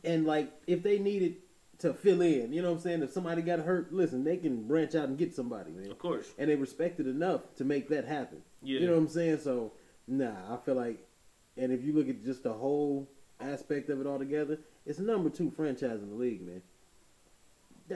[0.05, 1.37] and like if they needed
[1.79, 3.03] to fill in, you know what I'm saying?
[3.03, 5.91] If somebody got hurt, listen, they can branch out and get somebody, man.
[5.91, 6.33] Of course.
[6.37, 8.39] And they respected enough to make that happen.
[8.63, 8.81] Yeah.
[8.81, 9.39] You know what I'm saying?
[9.39, 9.73] So,
[10.09, 10.99] nah, I feel like,
[11.57, 13.09] and if you look at just the whole
[13.41, 16.63] aspect of it all together, it's number two franchise in the league, man.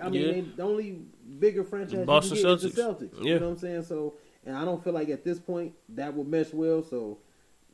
[0.01, 0.33] I mean, Yeah.
[0.33, 1.03] they, the only
[1.39, 3.11] bigger franchise Boston you get is the Celtics.
[3.11, 3.19] Celtics.
[3.19, 3.35] Yeah.
[3.35, 3.83] You know what I'm saying?
[3.83, 4.15] So,
[4.47, 6.83] and I don't feel like at this point that would mesh well.
[6.83, 7.19] So,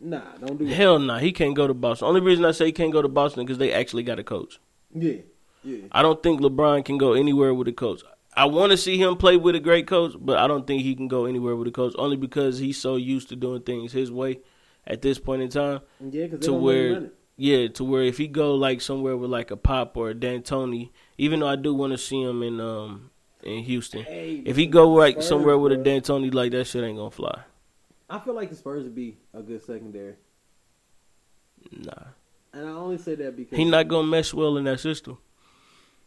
[0.00, 0.74] nah, don't do that.
[0.74, 2.08] Hell nah, he can't go to Boston.
[2.08, 4.58] Only reason I say he can't go to Boston because they actually got a coach.
[4.94, 5.18] Yeah,
[5.64, 5.86] yeah.
[5.92, 8.02] I don't think LeBron can go anywhere with a coach.
[8.34, 10.94] I want to see him play with a great coach, but I don't think he
[10.94, 14.12] can go anywhere with a coach only because he's so used to doing things his
[14.12, 14.40] way
[14.86, 15.80] at this point in time.
[16.00, 19.56] Yeah, because To where, yeah, to where if he go like somewhere with like a
[19.56, 23.10] Pop or a D'Antoni, even though I do want to see him in um
[23.42, 25.76] in Houston, Hey, if he go like Spurs, somewhere with a.
[25.76, 27.42] D'Antoni, like that shit ain't gonna fly.
[28.10, 30.14] I feel like the Spurs would be a good secondary,
[31.72, 31.92] Nah,
[32.52, 35.18] and I only say that because he not gonna mesh well in that system.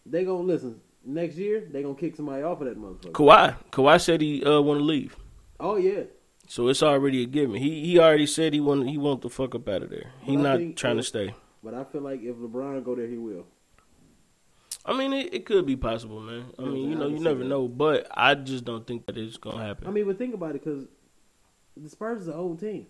[0.06, 1.68] They gonna listen next year.
[1.72, 3.11] They gonna kick somebody off of that motherfucker.
[3.11, 5.15] Kawhi, Kawhi said he uh want to leave.
[5.60, 6.03] Oh yeah,
[6.48, 7.56] So it's already a given.
[7.56, 10.11] He he already said he want he want the fuck up out of there.
[10.22, 11.34] He not think- trying to stay.
[11.64, 13.45] but I feel like if LeBron go there, he will.
[14.84, 16.45] I mean, it, it could be possible, man.
[16.57, 17.68] I mean, you know, you never know.
[17.68, 19.88] But I just don't think that it's gonna happen.
[19.88, 20.88] I mean, but think about it, because
[21.78, 22.88] the Spurs is an old team.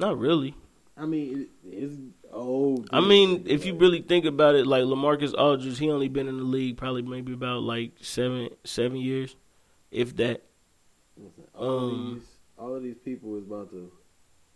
[0.00, 0.56] not really.
[1.00, 1.98] I mean, it is
[2.30, 2.90] old.
[2.92, 6.36] I mean, if you really think about it, like LaMarcus Aldridge, he only been in
[6.36, 9.34] the league probably maybe about like seven seven years,
[9.90, 10.42] if that.
[11.16, 12.28] Listen, all um, these
[12.58, 13.90] all of these people is about to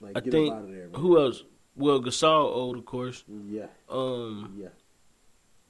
[0.00, 0.88] like I get think out of there.
[0.88, 1.00] Man.
[1.00, 1.42] Who else?
[1.76, 3.24] Well, Gasol old, of course.
[3.48, 4.68] Yeah, Um, yeah.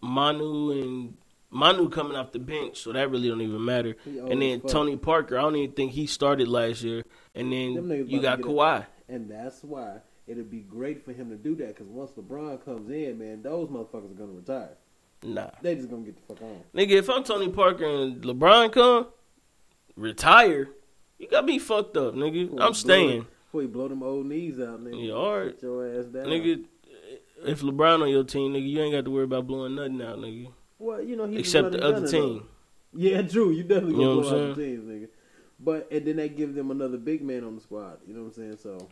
[0.03, 1.17] Manu and
[1.51, 3.97] Manu coming off the bench, so that really don't even matter.
[4.05, 4.61] And then.
[4.61, 7.05] Tony Parker, I don't even think he started last year.
[7.35, 8.85] And then you got Kawhi.
[9.09, 11.69] And that's why it'd be great for him to do that.
[11.69, 14.77] Because once LeBron comes in, man, those motherfuckers are gonna retire.
[15.23, 16.61] Nah, They just gonna get the fuck on.
[16.75, 19.07] nigga, if I'm Tony Parker and LeBron come,
[19.97, 20.69] retire,
[21.19, 22.55] you got me fucked up, nigga.
[22.61, 23.21] I'm staying.
[23.21, 25.07] blow- Before you blow them old knees out, nigga.
[25.07, 25.55] Yeah, all right.
[25.55, 26.27] Sit your ass down.
[26.27, 26.65] Nigga,
[27.47, 30.19] if LeBron on your team, nigga, you ain't got to worry about blowing nothing out,
[30.19, 30.49] nigga.
[30.79, 32.39] Well, you know, Except the other team.
[32.39, 32.47] though.
[32.97, 33.51] Yeah, true.
[33.51, 35.09] You definitely You gonna know blow what out the teams, nigga.
[35.61, 37.99] But and then they give them another big man on the squad.
[38.07, 38.57] You know what I'm saying?
[38.59, 38.89] So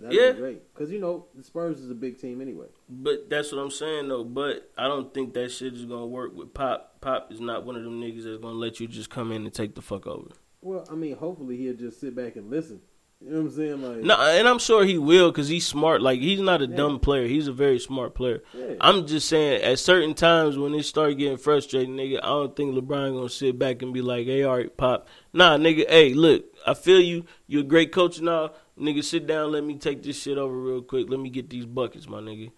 [0.00, 0.32] that'd Yeah.
[0.32, 0.74] be great.
[0.74, 2.66] Because you know the Spurs is a big team anyway.
[2.88, 4.24] But that's what I'm saying though.
[4.24, 7.00] But I don't think that shit is gonna work with Pop.
[7.00, 9.52] Pop is not one of them niggas that's gonna let you just come in and
[9.54, 10.28] take the fuck over.
[10.62, 12.80] Well, I mean, hopefully he'll just sit back and listen.
[13.18, 13.82] You know what I'm saying?
[13.82, 16.02] Like, No, and I'm sure he will because he's smart.
[16.02, 16.76] Like he's not a Yeah.
[16.76, 17.26] dumb player.
[17.26, 18.42] He's a very smart player.
[18.52, 18.74] yeah.
[18.78, 22.74] I'm just saying, at certain times when it start getting frustrating, nigga, I don't think
[22.74, 25.88] LeBron gonna sit back and be like, "Hey, all right, Pop." Nah, nigga.
[25.88, 27.24] Hey, look, I feel you.
[27.46, 29.02] You're a great coach now, nigga.
[29.04, 29.52] Sit down.
[29.52, 31.08] Let me take this shit over real quick.
[31.08, 32.50] Let me get these buckets, my nigga.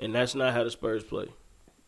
[0.00, 1.26] And that's not how the Spurs play.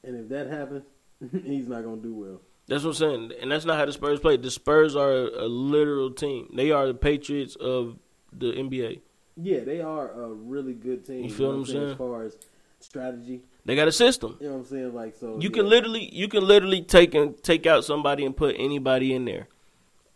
[0.04, 0.84] and if that happens,
[1.44, 2.40] he's not gonna do well.
[2.66, 4.36] That's what I'm saying, and that's not how the Spurs play.
[4.36, 6.50] The Spurs are a, a literal team.
[6.54, 7.98] They are the Patriots of
[8.32, 9.00] the NBA.
[9.36, 11.24] Yeah, they are a really good team.
[11.24, 11.90] You feel know what I'm saying?
[11.92, 12.36] As far as
[12.80, 14.36] strategy, They got a system.
[14.40, 14.94] you know what I'm saying?
[14.94, 15.54] Like, so You yeah.
[15.54, 19.48] can literally, you can literally take and take out somebody and put anybody in there.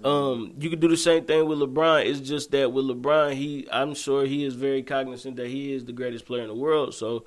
[0.04, 2.06] Um, you can do the same thing with LeBron.
[2.06, 5.84] It's just that with LeBron, he, I'm sure he is very cognizant that he is
[5.84, 6.94] the greatest player in the world.
[6.94, 7.24] So,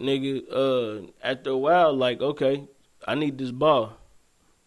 [0.00, 2.66] nigga, uh, after a while, like, okay,
[3.06, 3.92] I need this ball.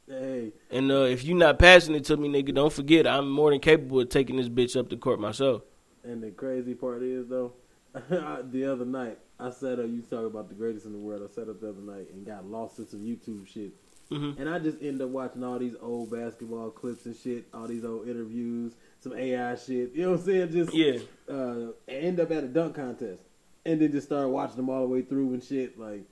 [0.08, 3.52] Hey, And uh, if you're not passing it to me, nigga, don't forget I'm more
[3.52, 5.62] than capable of taking this bitch up to court myself.
[6.04, 7.54] and the crazy part is though,
[8.10, 9.86] the other night I sat up.
[9.88, 11.22] You talk about the greatest in the world.
[11.30, 13.72] I sat up the other night and got lost in some YouTube shit.
[14.12, 14.40] Mhm.
[14.40, 17.86] And I just end up watching all these old basketball clips and shit, all these
[17.86, 19.94] old interviews, some AI shit.
[19.94, 20.50] You know what I'm saying?
[20.52, 21.00] Just Yeah.
[21.28, 23.22] uh, end up at a dunk contest,
[23.66, 25.78] and then just start watching them all the way through and shit.
[25.78, 26.06] Like,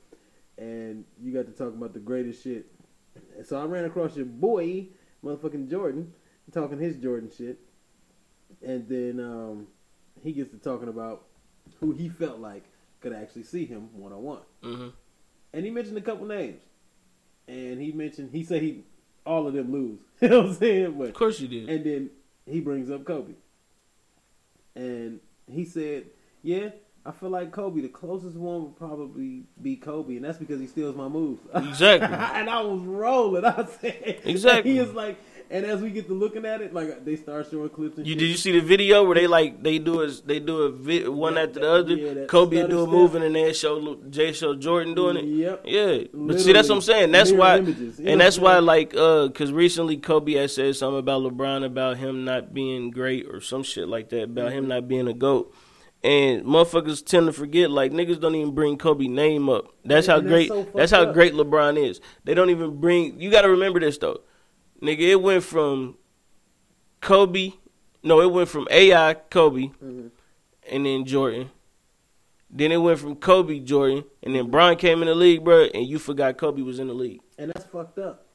[0.59, 2.67] and you got to talk about the greatest shit.
[3.45, 4.89] So I ran across your boy,
[5.23, 6.13] motherfucking Jordan,
[6.51, 7.57] talking his Jordan shit,
[8.61, 9.67] and then um,
[10.23, 11.25] he gets to talking about
[11.79, 12.63] who he felt like
[13.01, 14.93] could actually see him one on one,
[15.53, 16.61] and he mentioned a couple names,
[17.47, 18.83] and he mentioned he said he
[19.25, 19.99] all of them lose.
[20.21, 20.95] you know what I'm saying?
[20.97, 21.69] But Of course you did.
[21.69, 22.09] and then
[22.45, 23.33] he brings up Kobe.
[24.75, 25.19] And
[25.51, 26.05] he said,
[26.43, 26.69] Yeah,
[27.05, 30.67] I feel like Kobe, the closest one would probably be Kobe, and that's because he
[30.67, 31.41] steals my moves.
[31.55, 32.07] Exactly.
[32.07, 33.45] and I was rolling.
[33.45, 34.71] I said, Exactly.
[34.73, 35.17] He is like,
[35.49, 38.13] and as we get to looking at it, like they start showing clips and You
[38.13, 38.19] shit.
[38.19, 41.07] did you see the video where they like they do a they do a vi-
[41.07, 41.95] one Yeah, after the other?
[41.95, 45.25] yeah, Kobe do a move and then they show Jay show Jordan doing it.
[45.25, 45.61] Yep.
[45.65, 47.11] Yeah, but see that's what I'm saying.
[47.11, 47.99] That's Mirror why, images.
[47.99, 52.25] And that's why like uh, cause recently Kobe had said something about LeBron about him
[52.25, 54.57] not being great or some shit like that about Mm-hmm.
[54.57, 55.53] him not being a goat.
[56.03, 59.73] And motherfuckers tend to forget, like niggas don't even bring Kobe name up.
[59.83, 60.47] That's how that's great.
[60.49, 61.13] so that's how up.
[61.13, 61.99] great LeBron is.
[62.23, 63.19] They don't even bring.
[63.19, 64.21] You got to remember this though,
[64.81, 64.99] nigga.
[64.99, 65.97] It went from
[67.01, 67.53] Kobe.
[68.03, 70.11] No, it went from AI Kobe, Mhm.
[70.69, 71.49] and then Jordan.
[72.49, 75.85] Then it went from Kobe Jordan, and then Bron came in the league, bro, and
[75.85, 77.19] you forgot Kobe was in the league.
[77.37, 78.25] And that's fucked up.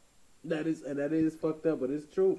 [0.44, 2.38] That is, and that is fucked up, but it's true.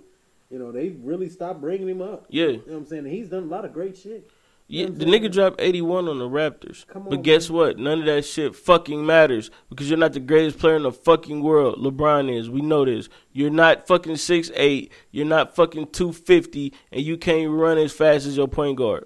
[0.52, 2.26] You know, they really stopped bringing him up.
[2.30, 3.06] Yeah, You know what I'm saying?
[3.06, 4.30] He's done a lot of great shit.
[4.74, 4.86] Yeah.
[4.88, 7.58] The nigga dropped eighty one on the Raptors, Come but guess man.
[7.58, 7.78] what?
[7.78, 11.42] None of that shit fucking matters because you're not the greatest player in the fucking
[11.44, 11.78] world.
[11.78, 12.50] LeBron is.
[12.50, 13.08] We know this.
[13.32, 14.92] You're not fucking six eight.
[15.12, 19.06] You're not fucking two fifty, and you can't run as fast as your point guard.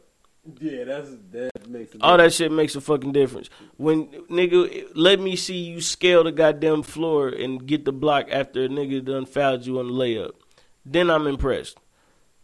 [0.62, 3.50] Yeah, that's that makes a All that shit makes a fucking difference.
[3.76, 8.64] When nigga, let me see you scale the goddamn floor and get the block after
[8.64, 10.32] a nigga done fouled you on the layup.
[10.86, 11.78] Then I'm impressed.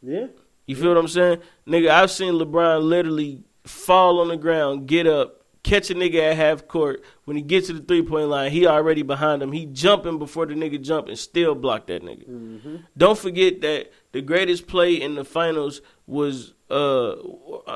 [0.02, 0.28] Yeah,
[0.66, 1.40] You feel what I'm saying?
[1.68, 6.38] Nigga, I've seen LeBron literally fall on the ground, get up, catch a nigga at
[6.38, 7.04] half court.
[7.26, 9.52] When he gets to the three point line, he already behind him.
[9.52, 12.30] He jumping before the nigga jump and still block that nigga.
[12.30, 12.76] Mm-hmm.
[12.98, 17.16] Don't forget that the greatest play in the finals was uh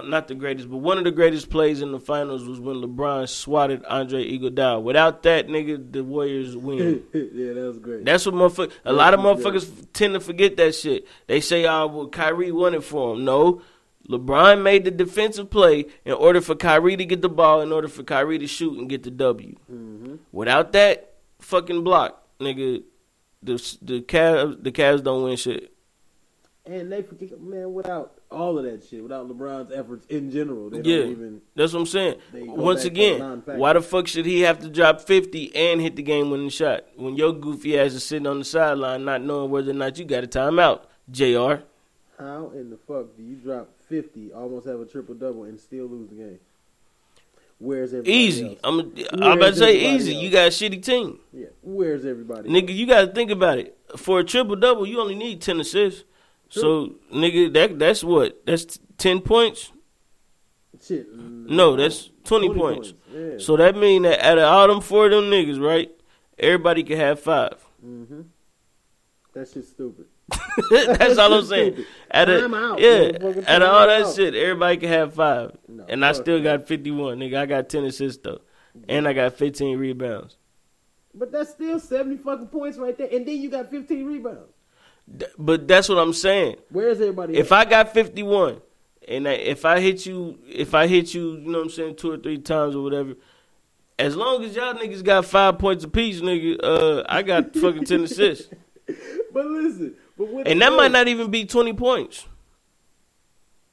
[0.05, 3.29] not the greatest, but one of the greatest plays in the finals was when LeBron
[3.29, 4.81] swatted Andre Iguodala.
[4.81, 7.03] Without that nigga, the Warriors win.
[7.13, 8.05] yeah, that was great.
[8.05, 8.71] That's what motherfuckers.
[8.85, 11.07] A lot of motherfuckers tend to forget that shit.
[11.27, 13.61] They say, "Oh, well, Kyrie won it for him." No,
[14.09, 17.87] LeBron made the defensive play in order for Kyrie to get the ball, in order
[17.87, 19.55] for Kyrie to shoot and get the W.
[19.71, 20.15] mm-hmm.
[20.31, 22.83] Without that fucking block, nigga,
[23.43, 25.71] the the Cavs the Cavs don't win shit.
[26.69, 30.81] And they forget, man, without all of that shit, without LeBron's efforts in general, they
[30.81, 30.97] Yeah.
[31.03, 31.41] don't even.
[31.55, 32.15] That's what I'm saying.
[32.33, 36.29] Once again, why the fuck should he have to drop 50 and hit the game
[36.29, 39.75] winning shot when your goofy ass is sitting on the sideline not knowing whether or
[39.75, 41.63] not you got a timeout, Jr.
[42.19, 45.85] How in the fuck do you drop fifty, almost have a triple double, and still
[45.85, 46.39] lose the game?
[47.59, 48.45] Where's everybody Easy.
[48.49, 48.59] else?
[48.63, 48.79] I'm.
[49.23, 50.13] I'm about to say easy.
[50.13, 50.21] else?
[50.23, 52.49] You got a shitty team, Yeah, where's everybody?
[52.49, 52.75] nigga.
[52.75, 53.75] You got to think about it.
[53.95, 56.03] For a triple double, you only need ten assists.
[56.49, 59.71] So, nigga, that that's what that's ten points.
[60.81, 61.07] Shit.
[61.13, 62.93] No, that's 20 points.
[63.11, 63.37] Yeah.
[63.39, 65.89] So that mean that out of all them four of them niggas, right?
[66.37, 67.55] Everybody can have five.
[67.81, 68.21] hmm
[69.33, 70.05] That shit's stupid.
[70.69, 71.85] that's all I'm saying.
[72.11, 74.15] Out of, Time out, yeah, of all that out.
[74.15, 75.57] shit, everybody can have five.
[75.67, 77.37] No, and I still got 51, nigga.
[77.37, 78.41] I got 10 assists though,
[78.89, 80.37] and I got 15 rebounds.
[81.13, 84.53] But that's still seventy fucking points right there, and then you got fifteen rebounds.
[85.37, 86.57] But that's what I'm saying.
[86.69, 87.37] Where's everybody?
[87.37, 87.65] If else?
[87.65, 88.61] I got 51,
[89.07, 91.95] and I, if I hit you, if I hit you, you know what I'm saying,
[91.95, 93.15] two or three times or whatever.
[93.99, 98.03] As long as y'all niggas got five points apiece, nigga, uh, I got fucking ten
[98.03, 98.49] assists,
[99.33, 102.27] but listen, but what and that might not even be twenty points.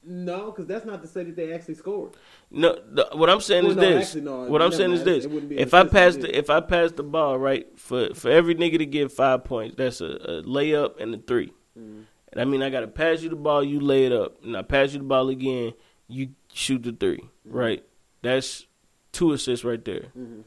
[0.07, 2.13] No, because that's not to say that they actually scored.
[2.51, 4.07] No, the, what I'm saying Well, is no, this.
[4.07, 5.25] actually, no, what I'm saying is this.
[5.25, 8.13] It wouldn't be an If I pass the if I pass the ball right for
[8.13, 12.01] for every nigga to get five points, that's a, a layup and a 3 Mm-hmm.
[12.31, 14.55] And I mean, I got to pass you the ball, you lay it up, and
[14.57, 15.73] I pass you the ball again,
[16.07, 17.51] you shoot the 3 Mm-hmm.
[17.57, 17.83] right?
[18.21, 18.65] That's
[19.11, 20.07] two assists right there.
[20.17, 20.43] Mhm.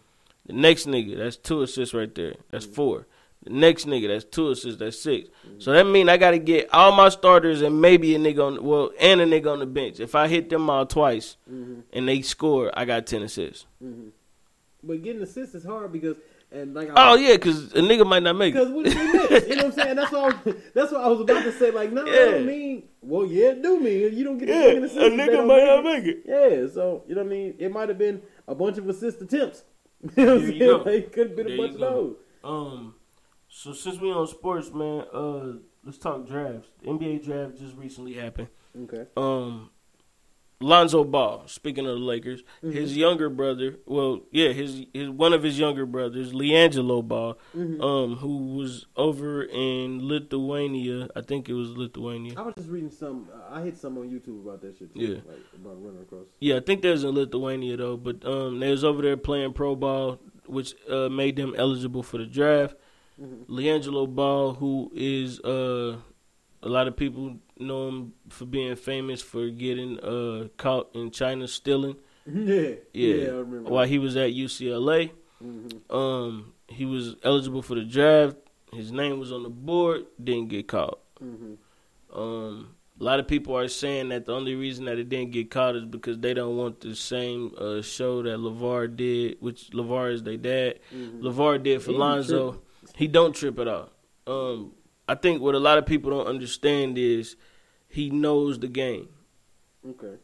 [0.47, 2.35] The next nigga, that's two assists right there.
[2.51, 2.75] That's Mm-hmm.
[2.75, 3.07] four.
[3.45, 4.79] The next nigga, that's two assists.
[4.81, 5.29] That's 6
[5.59, 8.65] So that mean I got to get all my starters and maybe a nigga on
[8.65, 10.01] well and a nigga on the bench.
[10.01, 11.83] If I hit them all twice Mhm.
[11.93, 13.67] and they score, I got ten assists.
[13.83, 14.11] Mhm.
[14.83, 16.17] But getting assists is hard because
[16.51, 18.75] And like, Oh yeah, because a nigga might not make because it.
[18.75, 19.49] what did they miss?
[19.49, 19.97] You know what I'm saying?
[19.97, 20.33] That's all.
[20.75, 21.71] That's what I was about to say.
[21.71, 22.13] Like, no, Yeah.
[22.13, 22.25] yeah.
[22.33, 22.83] don't mean.
[23.03, 24.97] Well, yeah, it do mean you don't get the Yeah, fucking a assist.
[24.99, 26.23] if they nigga might not make make it.
[26.27, 27.55] Yeah, so you know what I mean.
[27.59, 29.63] It might have been a bunch of assist attempts.
[30.17, 30.73] You know what I'm saying?
[30.79, 32.17] Like, it could have been There a bunch of those.
[32.43, 32.95] Um,
[33.49, 35.53] so since we on sports, man, uh,
[35.85, 36.69] let's talk drafts.
[36.83, 38.49] The NBA draft just recently happened.
[38.85, 39.07] Okay.
[39.17, 39.71] Um,
[40.61, 41.45] Lonzo Ball.
[41.47, 42.73] Speaking of the Lakers, Mm-hmm.
[42.73, 47.81] his younger brother, well, yeah, his his one of his younger brothers, LiAngelo Ball, Mm-hmm.
[47.81, 51.09] um, who was over in Lithuania.
[51.15, 52.35] I think it was Lithuania.
[52.37, 53.29] I was just reading some.
[53.33, 54.93] Uh, I hit some on YouTube about that shit.
[54.95, 55.15] Too, Yeah.
[55.33, 56.27] like about running across.
[56.41, 59.77] Yeah, I think there's in Lithuania though, but um, they was over there playing pro
[59.77, 62.75] ball, which uh, made them eligible for the draft.
[63.21, 63.53] Mm-hmm.
[63.53, 65.97] LiAngelo Ball, who is uh,
[66.63, 71.49] a lot of people know him for being famous for getting uh, caught in China
[71.49, 71.97] stealing.
[72.27, 73.71] yeah, Yeah, I remember.
[73.71, 75.11] while he was at UCLA,
[75.43, 78.37] hmm um, he was eligible for the draft.
[78.73, 80.99] His name was on the board, didn't get caught.
[81.19, 81.55] hmm
[82.13, 85.51] Um, a lot of people are saying that the only reason that it didn't get
[85.51, 90.13] caught is because they don't want the same uh, show that LaVar did, which LaVar
[90.13, 90.81] is their dad.
[90.91, 92.63] hmm LaVar did for Lonzo.
[92.99, 93.91] He don't trip at all.
[94.27, 94.73] Um,
[95.07, 97.37] I think what a lot of people don't understand is
[97.89, 99.09] he knows the game.
[99.89, 100.17] Okay.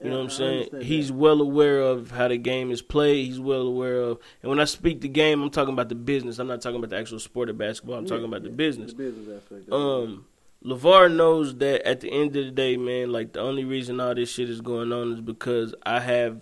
[0.00, 0.68] You know what I'm saying?
[0.82, 1.14] He's that.
[1.14, 3.26] well aware of how the game is played.
[3.26, 6.38] He's well aware of, and when I speak the game, I'm talking about the business.
[6.38, 7.96] I'm not talking about the actual sport of basketball.
[7.96, 8.92] I'm talking Yeah, about the business.
[8.92, 9.72] The business aspect.
[9.72, 10.26] Um,
[10.64, 14.14] LaVar knows that at the end of the day, man, like the only reason all
[14.14, 16.40] this shit is going on is because I have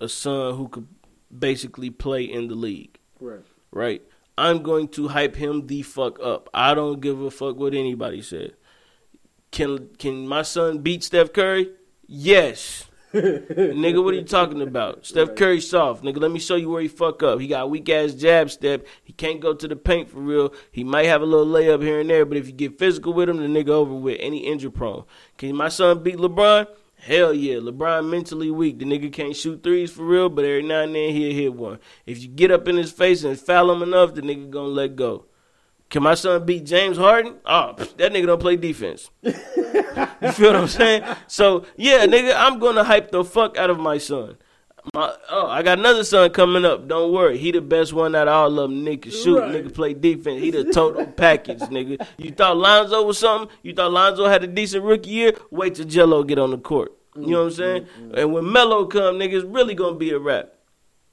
[0.00, 0.88] a son who could
[1.36, 3.44] basically play in the league, right.
[3.70, 4.02] right?
[4.38, 6.48] I'm going to hype him the fuck up.
[6.52, 8.54] I don't give a fuck what anybody said.
[9.50, 11.70] Can can my son beat Steph Curry?
[12.06, 12.88] Yes.
[13.14, 15.06] nigga, what are you talking about?
[15.06, 15.36] Steph Right.
[15.36, 16.04] Curry soft.
[16.04, 17.40] Nigga, let me show you where he fuck up.
[17.40, 18.86] He got a weak ass jab step.
[19.02, 20.52] He can't go to the paint for real.
[20.70, 23.30] He might have a little layup here and there, but if you get physical with
[23.30, 24.18] him, the nigga over with.
[24.20, 25.04] Any injury prone.
[25.38, 26.66] Can my son beat LeBron?
[27.06, 27.58] Hell yeah.
[27.58, 28.80] LeBron mentally weak.
[28.80, 31.78] The nigga can't shoot threes for real, but every now and then he'll hit one.
[32.04, 34.96] If you get up in his face and foul him enough, the nigga gonna let
[34.96, 35.26] go.
[35.88, 37.36] Can my son beat James Harden?
[37.46, 39.10] Oh, that nigga don't play defense.
[39.22, 39.32] you
[40.32, 41.04] feel what I'm saying?
[41.28, 44.36] So yeah, nigga, I'm gonna hype the fuck out of my son.
[44.94, 46.86] My, oh, I got another son coming up.
[46.88, 48.84] Don't worry, he the best one out of all of them.
[48.84, 49.52] Nigga shoot, Right.
[49.64, 50.40] nigga play defense.
[50.40, 52.06] He the total package, nigga.
[52.18, 53.54] You thought Lonzo was something?
[53.62, 55.32] You thought Lonzo had a decent rookie year?
[55.50, 56.92] Wait till Gelo get on the court.
[57.14, 57.82] You know what I'm saying?
[57.82, 58.18] Mm-hmm, mm-hmm.
[58.18, 60.52] And when Melo come, nigga, it's really gonna be a wrap.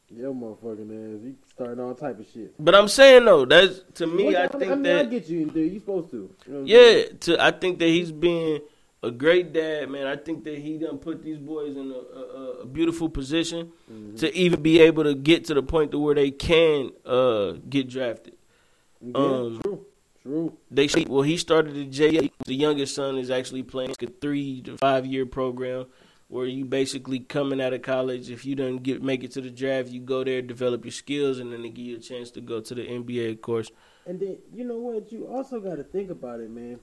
[0.10, 1.24] Your motherfucking ass.
[1.24, 2.54] You starting all type of shit.
[2.64, 4.26] But I'm saying though, that's to me.
[4.26, 5.74] Well, I I think mean, that I get you, dude.
[5.74, 6.30] You supposed to.
[6.46, 8.60] You know Yeah, to I think that he's being
[9.04, 10.08] a great dad, man.
[10.08, 14.16] I think that he done put these boys in a, a, a beautiful position Mm-hmm.
[14.16, 17.90] to even be able to get to the point to where they can uh, get
[17.90, 18.36] drafted.
[19.02, 19.86] Yeah, Um, true.
[20.22, 20.58] True.
[20.72, 22.32] They well, he started at J.
[22.46, 25.88] The youngest son is actually playing a three to five year program
[26.30, 28.30] where you basically coming out of college.
[28.30, 31.40] If you don't get make it to the draft, you go there, develop your skills,
[31.40, 33.70] and then they give you a chance to go to the NBA of course.
[34.06, 35.12] And then you know what?
[35.12, 36.80] You also got to think about it, man.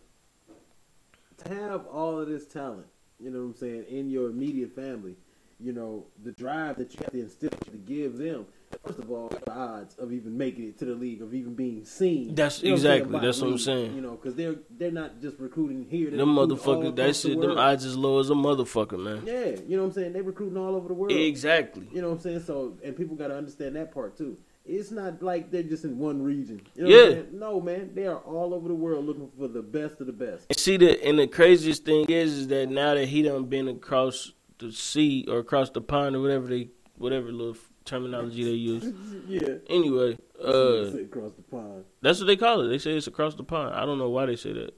[1.48, 2.86] Have all of this talent,
[3.18, 5.16] you know what I'm saying, in your immediate family,
[5.58, 8.46] you know the drive that you have to instill to give them.
[8.86, 11.84] First of all, the odds of even making it to the league, of even being
[11.84, 12.34] seen.
[12.34, 13.94] That's you know what exactly- by that's the what I'm saying.
[13.94, 16.10] You know, because they're they're not just recruiting here.
[16.10, 19.22] Them motherfuckers, that across the them odds as low as a motherfucker, man.
[19.26, 20.12] Yeah, you know what I'm saying.
[20.12, 21.12] They recruiting all over the world.
[21.12, 21.88] Exactly.
[21.92, 22.40] You know what I'm saying?
[22.40, 24.38] So, and people got to understand that part too.
[24.64, 26.60] It's not like they're just in one region.
[26.74, 27.22] You know Yeah.
[27.32, 30.46] No, man, they are all over the world looking for the best of the best.
[30.48, 33.68] And see the and the craziest thing is is that now that he done been
[33.68, 38.92] across the sea or across the pond or whatever they whatever little terminology they use.
[39.26, 39.54] yeah.
[39.68, 41.84] Anyway, uh, across the pond.
[42.02, 42.68] that's what they call it.
[42.68, 43.74] They say it's across the pond.
[43.74, 44.74] I don't know why they say that.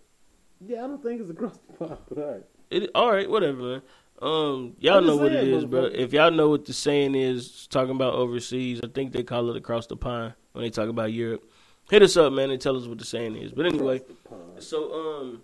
[0.65, 2.45] Yeah, I don't think it's across the pond, but all right.
[2.71, 3.83] It all right, whatever, man.
[4.23, 5.83] Um, y'all know what it saying, is, bro.
[5.83, 5.95] motherfucker.
[5.95, 9.57] If y'all know what the saying is, talking about overseas, I think they call it
[9.57, 11.45] across the pond when they talk about Europe.
[11.91, 13.51] Hit us up, man, and tell us what the saying is.
[13.53, 14.63] But anyway, Across the pond.
[14.63, 15.43] So um,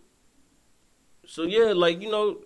[1.26, 2.38] so yeah, like you know,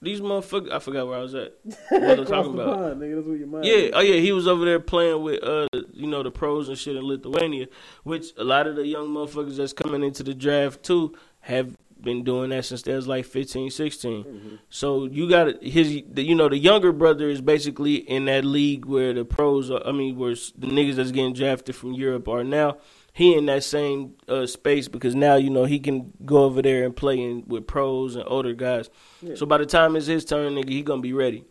[0.00, 0.70] these motherfuckers.
[0.70, 1.54] I forgot where I was at.
[1.90, 2.78] What I'm talking the about.
[2.78, 3.16] pond, nigga.
[3.16, 3.64] That's where your mind.
[3.64, 3.90] Yeah, is.
[3.94, 6.94] oh yeah, he was over there playing with uh, you know, the pros and shit
[6.94, 7.66] in Lithuania,
[8.04, 11.76] which a lot of the young motherfuckers that's coming into the draft too have
[12.06, 14.24] been doing that since they was like 15, 16.
[14.24, 14.54] Mm-hmm.
[14.70, 18.86] So you got his, the, you know, the younger brother is basically in that league
[18.86, 22.44] where the pros, are, I mean, where the niggas that's getting drafted from Europe are
[22.44, 22.78] now.
[23.12, 26.84] He in that same uh, space because now you know he can go over there
[26.84, 28.90] and play in, with pros and older guys.
[29.22, 29.36] Yeah.
[29.36, 31.44] So by the time it's his turn, nigga, he gonna be ready.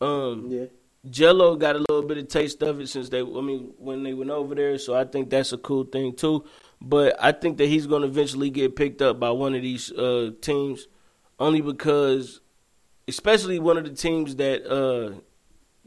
[0.00, 0.66] Um, Yeah.
[1.08, 4.12] Gelo got a little bit of taste of it since they, I mean, when they
[4.12, 4.76] went over there.
[4.78, 6.44] So I think that's a cool thing too.
[6.80, 9.90] But I think that he's going to eventually get picked up by one of these
[9.92, 10.88] uh, teams,
[11.40, 12.40] only because,
[13.08, 15.18] especially one of the teams that uh,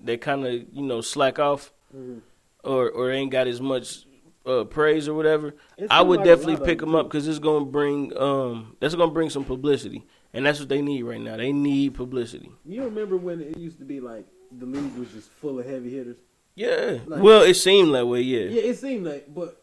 [0.04, 2.22] that kind of you know slack off, Mhm.
[2.64, 4.06] or or ain't got as much
[4.46, 5.56] uh, praise or whatever.
[5.90, 9.10] I would like definitely pick him up because it's going to bring um that's going
[9.10, 11.38] to bring some publicity, and that's what they need right now.
[11.38, 12.52] They need publicity.
[12.66, 15.92] You remember when it used to be like the league was just full of heavy
[15.92, 16.18] hitters?
[16.56, 16.98] Yeah.
[17.06, 18.22] Like- well, it seemed that way.
[18.22, 18.50] Yeah.
[18.50, 19.59] Yeah, it seemed like, but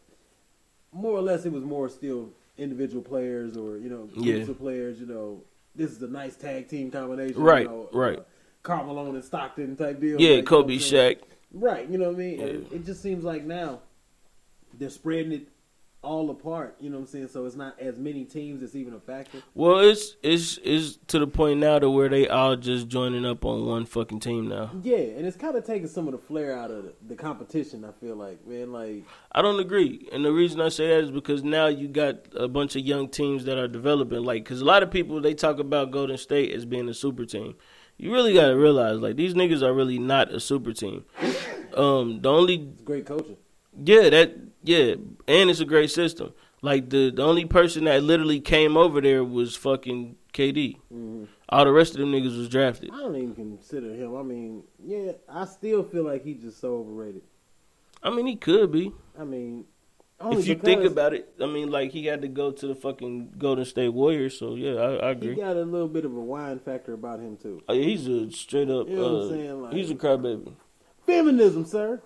[0.97, 4.37] more or less, it was more still individual players or you know groups Yeah.
[4.43, 4.99] of players.
[5.01, 5.43] You know,
[5.75, 7.41] this is a nice tag team combination.
[7.41, 8.19] Right, You know, right.
[8.19, 8.23] Uh,
[8.63, 10.21] Karl Malone and Stockton type deal.
[10.21, 11.19] Yeah, like, you know Kobe, Shaq.
[11.53, 12.39] Right, you know what I mean?
[12.41, 12.47] Yeah.
[12.77, 13.81] It just seems like now
[14.75, 15.49] they're spreading it
[16.07, 17.29] all apart, you know what I'm saying?
[17.29, 19.43] So it's not as many teams It's even a factor.
[19.55, 23.45] Well, it's it's it's to the point now to where they all just joining up
[23.45, 24.71] on one fucking team now.
[24.83, 27.85] Yeah, and it's kind of taking some of the flair out of the, the competition,
[27.85, 28.73] I feel like, man.
[28.73, 32.17] Like, I don't agree, and the reason I say that is because now you got
[32.37, 34.23] a bunch of young teams that are developing.
[34.23, 37.27] Like, because a lot of people they talk about Golden State as being a super
[37.27, 37.57] team.
[37.99, 41.07] You really got to realize, like, these niggas are really not a super team.
[41.75, 43.39] Um, the only it's great coaching.
[43.85, 44.95] Yeah, that yeah,
[45.29, 46.33] and it's a great system.
[46.63, 50.77] Like the the only person that literally came over there was fucking KD.
[50.91, 52.91] hmm All the rest of them niggas was drafted.
[52.93, 54.17] I don't even consider him.
[54.17, 57.23] I mean, yeah, I still feel like he's just so overrated.
[58.03, 59.65] I mean, he could be I mean,
[60.21, 61.35] if you think about it.
[61.41, 64.75] I mean, like he had to go to the fucking Golden State Warriors, so yeah,
[64.75, 67.63] I, I he got a little bit of a whine factor about him too.
[67.69, 68.89] Yeah, he's a straight up.
[68.89, 69.63] You know what I'm uh, saying?
[69.63, 70.55] Like- he's a crybaby.
[71.05, 72.01] Feminism, sir.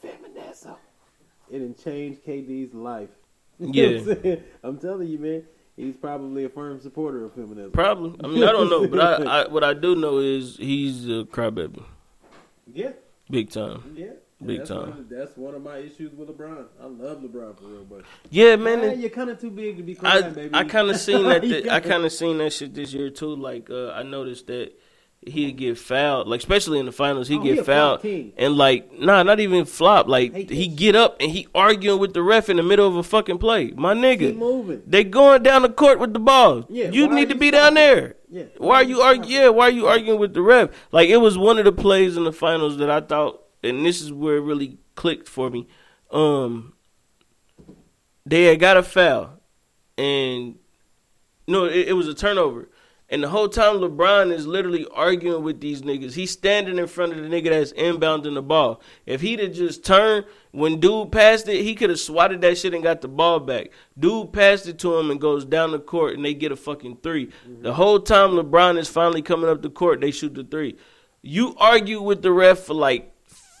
[0.00, 0.74] Feminism.
[1.52, 3.10] It didn't change KD's life.
[3.60, 4.34] You Yeah.
[4.62, 4.70] I'm.
[4.70, 5.44] I'm telling you, man.
[5.76, 7.70] He's probably a firm supporter of feminism.
[7.70, 8.18] Probably.
[8.24, 11.24] I mean, I don't know, but I, I what I do know is he's a
[11.24, 11.82] crybaby,
[12.72, 12.90] Yeah,
[13.30, 13.94] big time.
[13.96, 14.06] yeah.
[14.44, 14.80] Big that's time.
[14.90, 16.64] One of, that's one of my issues with LeBron.
[16.82, 18.80] I love LeBron for real, but Yeah, man.
[18.80, 20.50] man, you're kind of too big to be crying, I baby.
[20.54, 21.68] I kind of seen that.
[21.70, 23.34] I kind of seen that shit this year too.
[23.36, 24.72] Like uh, I noticed that
[25.26, 28.98] he'd get fouled, like especially in the finals, he'd Oh, get flop fouled, and like
[28.98, 30.08] nah, not even flop.
[30.08, 33.02] Like he get up and he arguing with the ref in the middle of a
[33.02, 33.70] fucking play.
[33.76, 36.64] My nigga, they going down the court with the ball.
[36.68, 38.16] Yeah, you need to you be down there.
[38.28, 38.44] Yeah.
[38.58, 39.30] Why are you arguing?
[39.30, 40.70] Yeah, why are you arguing with the ref?
[40.90, 44.00] Like it was one of the plays in the finals that I thought, and this
[44.00, 45.68] is where it really clicked for me.
[46.10, 46.74] Um,
[48.26, 49.40] they had got a foul,
[49.98, 50.56] and
[51.46, 52.68] no, it, it was a turnover.
[53.12, 56.14] And the whole time LeBron is literally arguing with these niggas.
[56.14, 58.80] He's standing in front of the nigga that's inbounding the ball.
[59.04, 62.72] If he'd have just turned when dude passed it, he could have swatted that shit
[62.72, 63.70] and got the ball back.
[63.98, 67.00] Dude passed it to him and goes down the court and they get a fucking
[67.02, 67.28] 3
[67.60, 67.72] The mhm.
[67.74, 70.78] whole time LeBron is finally coming up the court, they shoot the three.
[71.20, 73.11] You argue with the ref for like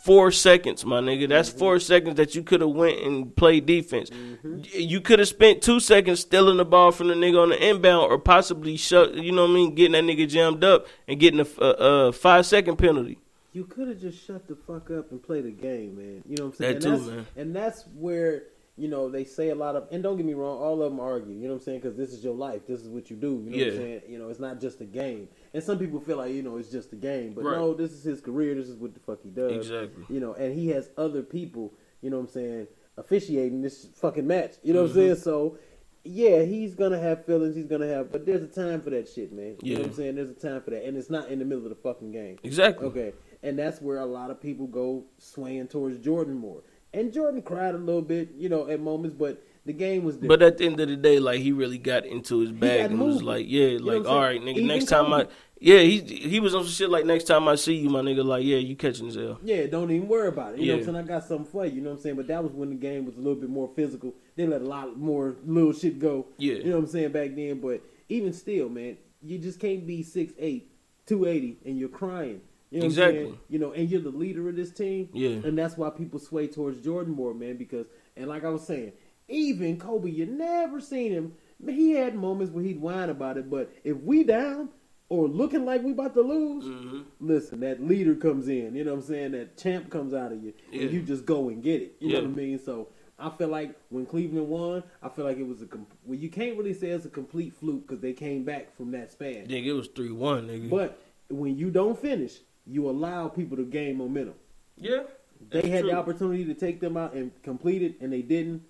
[0.02, 1.28] four seconds, my nigga.
[1.28, 1.58] That's mm-hmm.
[1.58, 4.10] four seconds that you could have went and played defense.
[4.10, 7.68] Y- You could have spent two seconds stealing the ball from the nigga on the
[7.68, 9.14] inbound, or possibly shut.
[9.14, 9.74] You know what I mean?
[9.74, 13.18] Getting that nigga jammed up and getting a five-second penalty.
[13.52, 16.22] You could have just shut the fuck up and played the game, man.
[16.26, 16.78] You know what I'm saying?
[16.80, 17.26] That and too, that's, man.
[17.36, 18.44] And that's where
[18.76, 19.86] you know they say a lot of.
[19.90, 21.34] And don't get me wrong, all of them argue.
[21.34, 21.80] You know what I'm saying?
[21.80, 22.66] Because this is your life.
[22.66, 23.42] This is what you do.
[23.46, 24.00] You know what I'm saying?
[24.08, 25.28] You know, it's not just a game.
[25.54, 27.56] And some people feel like you know it's just a game, but Right.
[27.58, 28.54] no, this is his career.
[28.54, 29.52] This is what the fuck he does.
[29.52, 30.04] Exactly.
[30.08, 31.72] You know, and he has other people.
[32.00, 32.66] You know what I'm saying?
[32.96, 34.54] Officiating this fucking match.
[34.62, 35.06] You know what I'm Mm-hmm.
[35.08, 35.16] saying?
[35.16, 35.58] So.
[36.04, 37.54] Yeah, he's gonna have feelings.
[37.54, 39.54] He's gonna have, but there's a time for that shit, man.
[39.62, 40.16] You know what I'm saying?
[40.16, 42.38] There's a time for that, and it's not in the middle of the fucking game.
[42.42, 42.88] Exactly.
[42.88, 43.12] Okay,
[43.44, 46.62] and that's where a lot of people go swaying towards Jordan more.
[46.94, 50.28] And Jordan cried a little bit, you know, at moments, but the game was different.
[50.40, 53.00] But at the end of the day, like he really got into his bag and
[53.00, 54.56] was like, yeah, You like all right, nigga.
[54.56, 55.26] Even next time I,
[55.60, 58.24] yeah, he he was on some shit like next time I see you, my nigga.
[58.24, 59.38] Like, yeah, you catching his L.
[59.44, 60.60] yeah, don't even worry about it.
[60.60, 60.96] You know what I'm saying?
[60.96, 61.76] I got something for you.
[61.76, 62.16] You know what I'm saying?
[62.16, 64.12] But that was when the game was a little bit more physical.
[64.36, 66.26] They let a lot more little shit go.
[66.36, 66.54] Yeah.
[66.54, 67.60] You know what I'm saying back then.
[67.60, 70.62] But even still, man, you just can't be 6'8",
[71.06, 72.40] 280, and you're crying.
[72.72, 73.38] You know Exactly.
[73.48, 75.08] You know, and you're the leader of this team.
[75.12, 75.28] Yeah.
[75.44, 77.86] And that's why people sway towards Jordan more, man, because
[78.16, 78.92] and like I was saying,
[79.28, 81.34] even Kobe, you never seen him.
[81.66, 84.70] He had moments where he'd whine about it, but if we down
[85.08, 87.00] or looking like we about to lose, Mm-hmm.
[87.20, 88.74] listen, that leader comes in.
[88.74, 89.32] You know what I'm saying?
[89.32, 90.82] That champ comes out of you, Yeah.
[90.82, 91.96] and you just go and get it.
[92.00, 92.58] You know what I mean?
[92.58, 92.88] So
[93.18, 96.30] I feel like when Cleveland won, I feel like it was a com- well, you
[96.30, 99.46] can't really say it's a complete fluke because they came back from that span.
[99.46, 100.68] Nigga, it was three one, nigga.
[100.70, 104.34] But when you don't finish, you allow people to gain momentum.
[104.76, 105.02] yeah,
[105.50, 105.90] They had true.
[105.90, 108.62] the opportunity to take them out and complete it, and they didn't.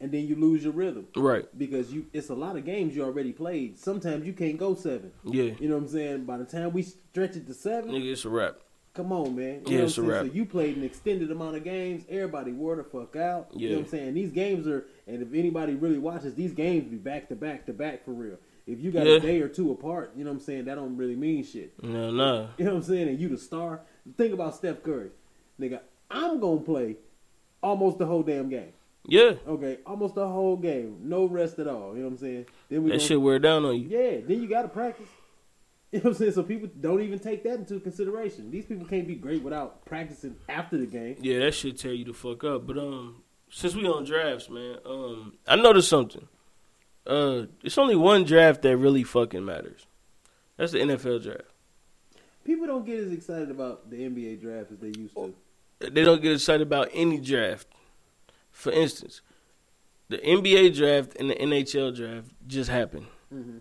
[0.00, 1.46] And then you lose your rhythm Right.
[1.56, 3.78] because you it's a lot of games you already played.
[3.78, 5.12] Sometimes you can't go seven.
[5.24, 5.52] Yeah.
[5.58, 6.24] You know what I'm saying?
[6.24, 8.56] By the time we stretch it to seven, Nigga, it's a wrap.
[8.92, 9.62] Come on, man.
[9.66, 10.22] Yeah, know it's a what I'm saying?
[10.24, 10.26] wrap.
[10.26, 12.04] So you played an extended amount of games.
[12.08, 13.48] Everybody wore the fuck out.
[13.54, 13.76] You know Yeah.
[13.78, 14.14] what I'm saying?
[14.14, 17.72] These games are, and if anybody really watches, these games be back to back to
[17.72, 18.36] back for real.
[18.66, 19.14] If you got Yeah.
[19.16, 20.64] a day or two apart, you know what I'm saying?
[20.66, 21.74] That don't really mean shit.
[21.82, 22.48] No, no.
[22.58, 23.08] You know what I'm saying?
[23.08, 23.80] And you the star.
[24.16, 25.10] Think about Steph Curry,
[25.60, 25.80] nigga.
[26.10, 26.96] I'm gonna play
[27.62, 28.72] almost the whole damn game.
[29.06, 31.92] Yeah, Okay, almost the whole game, no rest at all.
[31.94, 32.46] You know what I'm saying?
[32.70, 33.88] Then we that gonna- shit wear down on you.
[33.88, 35.08] yeah, then you got to practice.
[35.92, 36.32] You know what I'm saying?
[36.32, 38.50] So people don't even take that into consideration.
[38.50, 41.14] These people can't be great without practicing after the game.
[41.20, 42.66] Yeah, that shit tear you the fuck up.
[42.66, 46.26] But um, since we on drafts, man, um, I noticed something.
[47.06, 49.86] Uh, it's only one draft that really fucking matters.
[50.56, 51.42] That's the NFL draft.
[52.44, 55.34] People don't get as excited about the NBA draft as they used to.
[55.80, 57.66] They don't get excited about any draft.
[58.50, 59.20] For instance,
[60.08, 63.06] the NBA draft and the NHL draft just happened.
[63.30, 63.58] hmm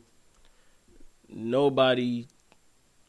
[1.30, 2.28] Nobody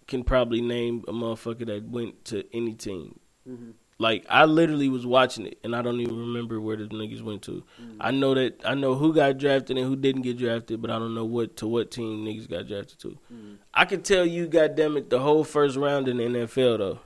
[0.06, 3.18] can probably name a motherfucker that went to any team.
[3.46, 3.70] hmm
[4.04, 7.40] Like I literally was watching it, and I don't even remember where the niggas went
[7.44, 7.64] to.
[7.98, 10.98] I know that I know who got drafted and who didn't get drafted, but I
[10.98, 13.18] don't know what to what team niggas got drafted to.
[13.32, 13.56] Mhm.
[13.72, 16.98] I can tell you, goddamn it, the whole first round in the NFL though.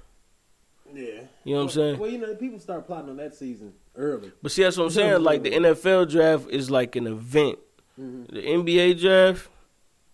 [0.93, 1.21] Yeah.
[1.45, 1.99] You know what I'm saying?
[2.01, 4.33] Well, you know, people start plotting on that season early.
[4.43, 5.23] But see, that's what I'm saying.
[5.23, 7.61] Like the NFL draft is like an event.
[7.95, 9.49] hmm The NBA draft,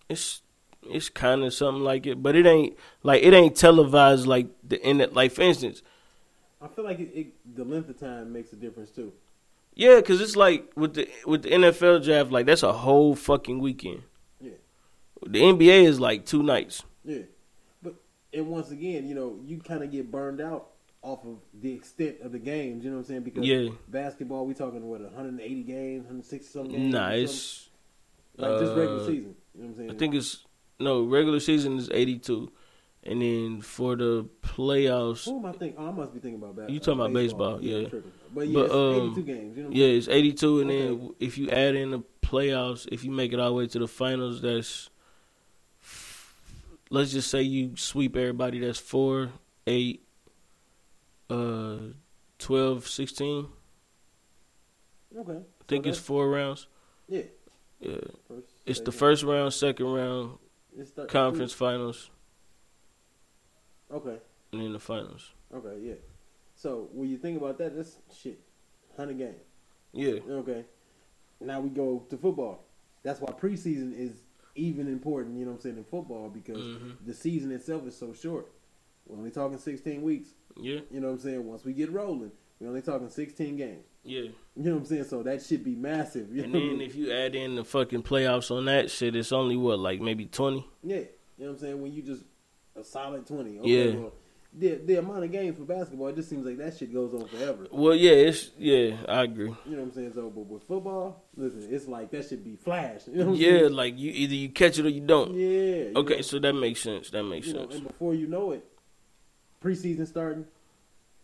[0.07, 0.43] it's
[0.87, 4.79] it's kind of something like it, but it ain't like it ain't televised like the
[4.87, 5.81] in Like for instance,
[6.65, 9.13] I feel like it, it, the length of time makes a difference too.
[9.75, 13.59] yeah, because it's like with the with the NFL draft, like that's a whole fucking
[13.59, 14.01] weekend.
[14.41, 14.51] Yeah.
[15.25, 16.83] The NBA is like two nights.
[17.03, 17.23] Yeah.
[17.83, 17.95] But
[18.33, 20.67] and once again, you know, you kind of get burned out
[21.01, 22.83] off of the extent of the games.
[22.83, 23.21] You know what I'm saying?
[23.23, 23.69] Because Yeah.
[23.87, 26.91] basketball, we talking what 180 games, 160 some games.
[26.91, 27.23] Nah, something?
[27.23, 27.69] it's
[28.37, 29.35] like just regular uh, season.
[29.53, 29.91] You know what I'm saying?
[29.91, 30.45] I think it's
[30.79, 32.51] no regular season is eighty two,
[33.05, 35.75] and then for the playoffs, Who am I thinking?
[35.77, 36.73] Oh, I must be thinking about basketball.
[36.73, 37.87] You talking about baseball, yeah.
[37.87, 38.03] I'm.
[38.33, 39.57] But yeah, But, it's um, 82 games.
[39.57, 43.03] You know yeah, it's eighty two, and then if you add in the playoffs, if
[43.03, 44.89] you make it all the way to the finals, that's
[46.89, 48.59] let's just say you sweep everybody.
[48.59, 49.29] That's four,
[49.67, 50.05] eight,
[51.29, 51.77] uh,
[52.39, 53.47] 12, 16.
[55.17, 55.31] Okay.
[55.31, 56.67] I think it's four rounds.
[57.07, 57.21] yeah.
[57.81, 60.37] Yeah, First, it's the first round, second round,
[60.77, 62.09] it's conference finals,
[63.95, 64.17] Okay.
[64.51, 65.31] and in the finals.
[65.53, 65.79] Okay.
[65.81, 65.93] Yeah.
[66.55, 68.39] So when you think about that, that's shit.
[68.95, 69.41] Hundred games.
[69.93, 70.65] Yeah, Okay.
[71.41, 72.63] Now we go to football.
[73.03, 74.11] That's why preseason is
[74.55, 75.37] even important.
[75.37, 76.95] You know what I'm saying in football because Mhm.
[77.05, 78.51] the season itself is so short.
[79.05, 80.29] We're only talking 16 weeks.
[80.57, 81.45] yeah, You know what I'm saying?
[81.45, 83.85] Once we get rolling, we're only talking 16 games.
[84.03, 84.21] yeah.
[84.21, 85.03] You know what I'm saying?
[85.05, 86.33] So that should be massive.
[86.33, 86.89] You And know what I then mean?
[86.89, 90.25] if you add in the fucking playoffs on that shit, it's only what like maybe
[90.25, 90.65] twenty.
[90.83, 91.03] Yeah, you
[91.39, 91.81] know what I'm saying.
[91.81, 92.23] When you just
[92.75, 93.59] a solid twenty.
[93.59, 93.95] Okay, Yeah.
[93.99, 94.13] Well,
[94.57, 97.27] the the amount of games for basketball, it just seems like that shit goes on
[97.27, 97.67] forever.
[97.71, 99.47] Well, yeah, it's yeah, I agree.
[99.65, 100.13] You know what I'm saying?
[100.15, 103.01] So, but with football, listen, it's like that should be flash.
[103.07, 103.73] You know Yeah, saying?
[103.73, 105.33] like you either you catch it or you don't.
[105.33, 105.45] Yeah.
[105.47, 107.09] you Okay, know, so that makes sense.
[107.09, 107.75] That makes you know, sense.
[107.75, 108.65] and before you know it,
[109.61, 110.45] preseason starting,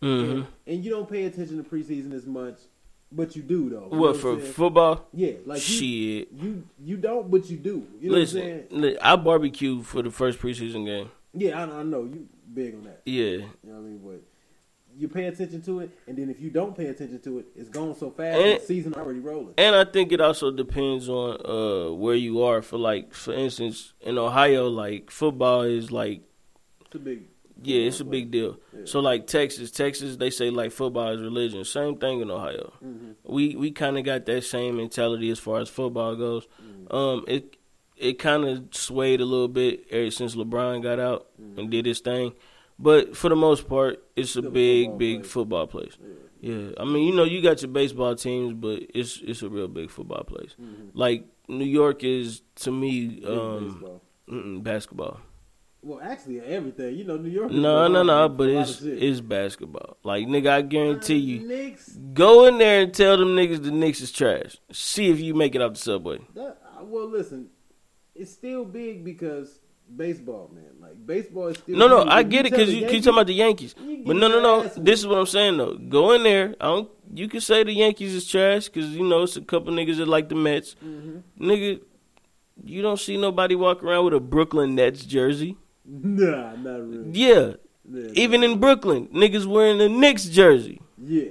[0.02, 2.58] hmm and, and you don't pay attention to preseason as much,
[3.10, 3.88] but you do though.
[3.90, 5.06] You What for football?
[5.14, 5.74] Yeah, like you,
[6.26, 6.32] Shit.
[6.32, 7.86] you you don't, but you do.
[7.98, 8.96] You know what I'm Listen, saying?
[9.00, 11.10] I barbecue for the first preseason game.
[11.34, 13.02] Yeah, I, I know you big on that.
[13.06, 14.00] Yeah, You know what I mean?
[14.04, 14.22] But
[14.94, 17.70] you pay attention to it, and then if you don't pay attention to it, it's
[17.70, 18.38] gone so fast.
[18.38, 19.54] And- the season already rolling.
[19.56, 22.60] and I think it also depends on uh where you are.
[22.62, 26.20] For like, for instance, in Ohio, like football is like
[26.84, 27.22] It's a big.
[27.62, 28.58] yeah, it's a big deal.
[28.76, 28.82] Yeah.
[28.84, 31.64] So like Texas, Texas, they say like football is religion.
[31.64, 32.74] Same thing in Ohio.
[32.84, 33.14] Mhm.
[33.24, 36.46] We we kind of got that same mentality as far as football goes.
[36.62, 36.92] Mhm.
[36.94, 37.56] Um, it
[38.02, 41.58] it kind of swayed a little bit ever since LeBron got out Mhm.
[41.58, 42.32] and did his thing,
[42.78, 45.30] but for the most part, it's a big football big place.
[45.32, 45.96] football place.
[46.00, 46.08] Yeah.
[46.44, 49.68] Yeah, I mean you know you got your baseball teams, but it's it's a real
[49.68, 50.56] big football place.
[50.60, 50.90] Mhm.
[50.92, 54.00] Like New York is to me um
[54.62, 55.20] basketball.
[55.84, 56.96] Well, actually, everything.
[56.96, 57.50] You know, New York.
[57.50, 59.96] No, no, no, but it's it's basketball.
[60.04, 61.40] Like nigga, I guarantee you.
[61.46, 61.96] Knicks.
[62.14, 64.58] Go in there and tell them niggas the Knicks is trash.
[64.72, 66.20] See if you make it off the subway.
[66.34, 67.48] That, uh, well, listen,
[68.14, 69.58] it's still big because
[69.94, 70.64] baseball, man.
[70.80, 71.76] Like baseball is still.
[71.76, 72.04] No, no.
[72.04, 73.74] I get it because you keep talking about the Yankees.
[73.74, 74.62] But no, no, no.
[74.76, 75.74] This is what I'm saying though.
[75.74, 76.54] Go in there.
[76.60, 76.90] I don't.
[77.14, 80.08] You can say the Yankees is trash because you know it's a couple niggas that
[80.08, 80.76] like the Mets.
[80.84, 81.22] Mhm.
[81.38, 81.80] Nigga,
[82.64, 85.56] you don't see nobody walk around with a Brooklyn Nets jersey.
[85.84, 87.10] Nah, not really.
[87.12, 87.54] Yeah,
[87.90, 90.80] Yeah, even in Brooklyn, niggas wearing the Knicks jersey.
[90.96, 91.24] yeah,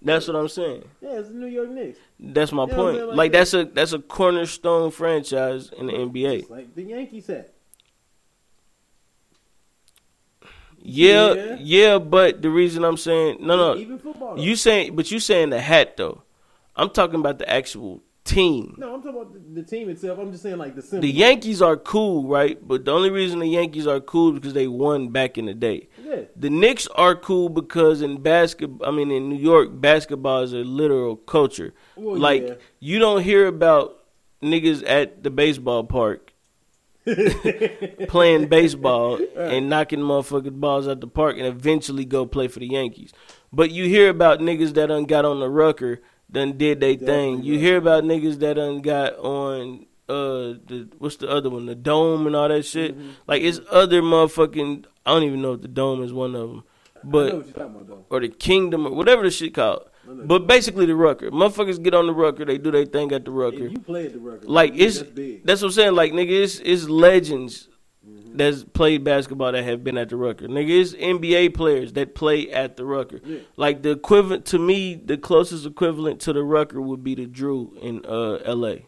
[0.00, 0.84] That's what I'm saying.
[1.00, 1.98] yeah, it's the New York Knicks.
[2.20, 3.06] That's my I'm point.
[3.08, 6.40] Like, like that's a that's a cornerstone franchise in the NBA.
[6.40, 7.50] It's like the Yankees had.
[10.80, 11.56] Yeah, Yeah.
[11.58, 14.36] yeah, but the reason I'm saying no, no, Even football.
[14.36, 14.42] though.
[14.42, 16.22] you saying, but you saying the hat though.
[16.76, 18.76] I'm talking about the actual team.
[18.78, 20.18] no, I'm talking about the, the team itself.
[20.20, 21.02] I'm just saying like the symbol.
[21.02, 22.56] The Yankees are cool, right?
[22.66, 25.54] But the only reason the Yankees are cool is because they won back in the
[25.54, 25.88] day.
[26.08, 26.22] Yeah.
[26.36, 30.58] The Knicks are cool because in basketball, I mean in New York, basketball is a
[30.58, 31.74] literal culture.
[31.96, 32.54] Well, like yeah.
[32.80, 34.04] you don't hear about
[34.42, 36.32] niggas at the baseball park
[38.08, 42.68] playing baseball and knocking motherfucking balls out the park and eventually go play for the
[42.68, 43.12] Yankees.
[43.52, 47.42] But you hear about niggas that done got on the rucker, done did they thing.
[47.42, 47.62] You right.
[47.62, 52.26] hear about niggas that done got on uh the what's the other one, the dome
[52.26, 52.96] and all that shit.
[52.96, 53.10] Mm-hmm.
[53.26, 54.84] Like it's other motherfucking.
[55.04, 56.64] I don't even know if the dome is one of them,
[56.96, 59.84] I know but what you're talking about or the kingdom or whatever the shit called.
[60.10, 63.30] But basically the rucker, motherfuckers get on the rucker, they do their thing at the
[63.30, 63.66] rucker.
[63.66, 65.12] If you play at the Rucker, Like it's that's
[65.44, 65.94] that's what I'm saying.
[65.94, 67.68] Like nigga, it's it's legends
[68.08, 68.36] Mm-hmm.
[68.38, 70.46] that's played basketball that have been at the Rucker.
[70.48, 73.20] Nigga, it's NBA players that play at the Rucker.
[73.22, 73.40] Yeah.
[73.56, 77.76] Like the equivalent to me, the closest equivalent to the Rucker would be the Drew
[77.82, 78.86] in uh L.A.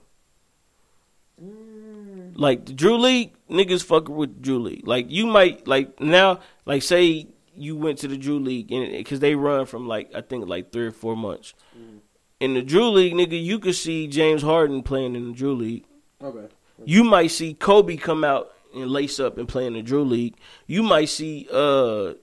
[1.43, 2.33] Mm.
[2.35, 4.87] Like the Drew League, niggas fucking with Drew League.
[4.87, 7.27] Like you might like now, like say
[7.57, 10.73] you went to the Drew League and because they run from like I think like
[10.73, 11.55] three or four months.
[11.77, 11.99] Mm.
[12.41, 15.85] In the Drew League, nigga, you could see James Harden playing in the Drew League.
[16.23, 16.49] Okay.
[16.85, 20.37] You might see Kobe come out and lace up and play in the Drew League.
[20.67, 22.15] You might see uh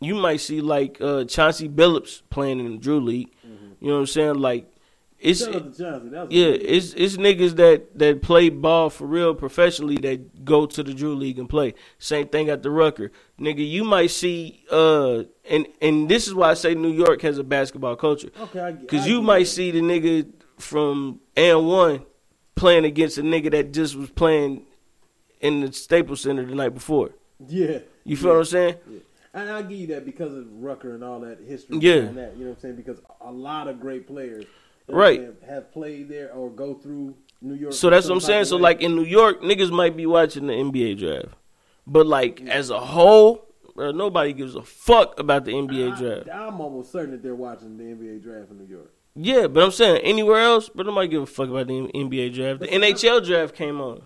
[0.00, 3.30] you might see like uh Chauncey Billups playing in the Drew League.
[3.80, 4.34] You know what I'm saying?
[4.34, 4.68] Like
[5.20, 6.10] it's Shout out to Johnson.
[6.12, 10.66] That was yeah, it's it's niggas that that play ball for real professionally that go
[10.66, 11.74] to the Drew League and play.
[11.98, 13.10] Same thing at the Rucker.
[13.40, 17.38] Nigga, you might see uh and and this is why I say New York has
[17.38, 18.30] a basketball culture.
[18.40, 18.76] okay.
[18.88, 19.46] Cause I you might that.
[19.46, 22.04] see the nigga from and one
[22.54, 24.66] playing against a nigga that just was playing
[25.40, 27.10] in the Staples Center the night before.
[27.46, 27.78] Yeah.
[28.04, 28.74] You feel what I'm saying?
[28.90, 28.98] Yeah.
[29.34, 32.00] And I'll give you that because of Rucker and all that history Yeah.
[32.00, 32.36] that.
[32.36, 32.76] You know what I'm saying?
[32.76, 34.44] Because a lot of great players
[34.88, 35.20] Right.
[35.20, 37.72] what have played there or go through New York.
[37.72, 38.46] So that's what I'm saying.
[38.46, 38.62] So way.
[38.62, 41.34] like in New York, niggas might be watching the NBA draft,
[41.86, 46.28] but like as a whole, bro, nobody gives a fuck about the NBA draft.
[46.28, 48.92] I, am almost certain that they're watching the NBA draft in New York.
[49.14, 52.60] Yeah, but I'm saying anywhere else, but nobody give a fuck about the NBA draft.
[52.60, 54.02] The NHL draft came on,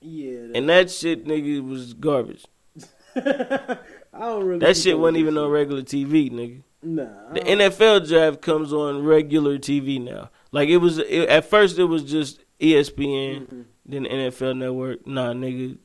[0.00, 0.52] Yeah.
[0.54, 2.44] and that shit, nigga, was garbage.
[3.16, 3.78] I
[4.12, 4.60] don't really.
[4.60, 6.62] That shit wasn't even on regular TV, nigga.
[6.82, 7.32] Nah.
[7.32, 10.30] The NFL draft comes on regular TV now.
[10.52, 13.62] Like it was it, at first, it was just ESPN, Mm-hmm.
[13.86, 15.06] then the NFL Network.
[15.06, 15.78] Nah, nigga,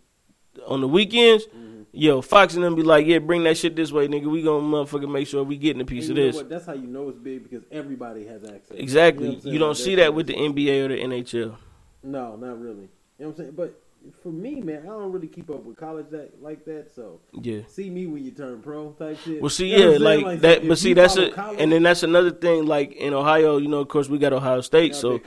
[0.67, 1.81] on the weekends, Mm-hmm.
[1.93, 4.25] yo, Fox and them be like, yeah, bring that shit this way, nigga.
[4.29, 6.35] We gonna motherfucking make sure we getting a piece of you know this.
[6.35, 6.49] what?
[6.49, 8.77] That's how you know it's big because everybody has access.
[8.77, 9.27] Exactly.
[9.27, 9.59] know You, I'm saying?
[9.59, 11.55] don't see that with the NBA or the NHL.
[12.03, 12.89] No, not really.
[13.17, 13.51] You know what I'm saying?
[13.55, 13.80] But
[14.23, 16.93] for me, man, I don't really keep up with college that like that.
[16.95, 17.61] So Yeah.
[17.67, 19.41] see me when you turn pro type shit.
[19.41, 20.67] Well, see, You know yeah, what like, that.
[20.67, 22.65] But see, that's college, and then that's another thing.
[22.65, 25.19] Like in Ohio, you know, of course, we got Ohio State, so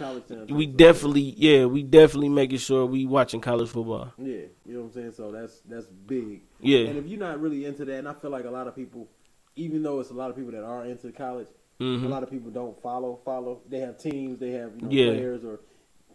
[0.48, 4.12] we definitely, yeah, we definitely making sure we watching college football.
[4.18, 4.26] Yeah,
[4.66, 5.12] you know what I'm saying.
[5.12, 6.42] So that's that's big.
[6.60, 6.80] Yeah.
[6.88, 9.08] And if you're not really into that, and I feel like a lot of people,
[9.56, 11.48] even though it's a lot of people that are into college,
[11.80, 12.04] Mhm.
[12.04, 13.20] a lot of people don't follow.
[13.24, 13.60] Follow.
[13.68, 14.38] They have teams.
[14.38, 15.10] They have you know, Yeah.
[15.12, 15.60] players or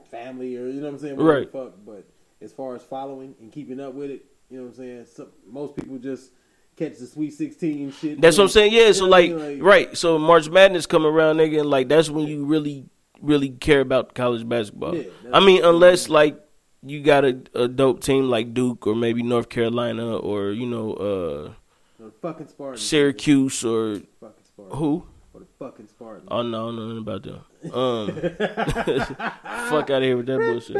[0.09, 1.17] family or you know what I'm saying.
[1.17, 1.51] Right.
[1.51, 1.73] the Fuck.
[1.85, 2.05] But
[2.41, 5.05] as far as following and keeping up with it, you know what I'm saying.
[5.13, 6.31] Some, most people just
[6.75, 8.21] catch the Sweet 16 shit.
[8.21, 8.73] That's what I'm saying.
[8.73, 8.87] Yeah.
[8.87, 9.97] You So I like, right.
[9.97, 12.85] So March Madness come around, nigga, and like that's when you really,
[13.21, 14.95] really care about college basketball.
[14.95, 16.39] Yeah, I mean, unless like
[16.81, 20.93] you got a, a dope team like Duke or maybe North Carolina or you know
[20.93, 22.81] uh fucking Spartans.
[22.81, 24.79] Syracuse or Fucking Spartans.
[24.79, 25.05] who?
[25.31, 26.18] For the fucking Spartans.
[26.31, 27.41] Oh no, I don't know nothing about them.
[27.73, 28.15] Um,
[29.69, 30.77] fuck out of here with that bullshit.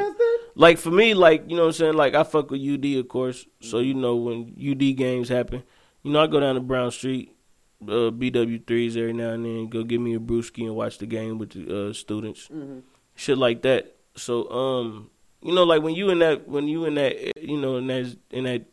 [0.56, 1.94] Like for me, like you know what I'm saying.
[1.96, 3.46] Like I fuck with UD, of course.
[3.62, 5.64] So you know when UD games happen,
[6.04, 7.36] you know I go down to Brown Street,
[7.84, 11.06] uh, BW threes every now and then, go give me a brewski and watch the
[11.08, 12.84] game with the uh, students, Mhm.
[13.16, 13.96] shit like that.
[14.16, 15.10] So um,
[15.42, 18.16] you know, like when you in that when you in that you know in that
[18.32, 18.66] in that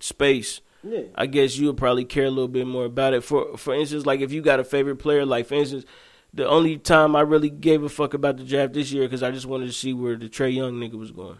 [0.00, 0.60] space.
[0.88, 1.02] Yeah.
[1.14, 3.22] I guess you would probably care a little bit more about it.
[3.24, 5.84] For for instance, like if you got a favorite player, like for instance,
[6.34, 9.30] the only time I really gave a fuck about the draft this year because I
[9.30, 11.38] just wanted to see where the Trae Young nigga was going.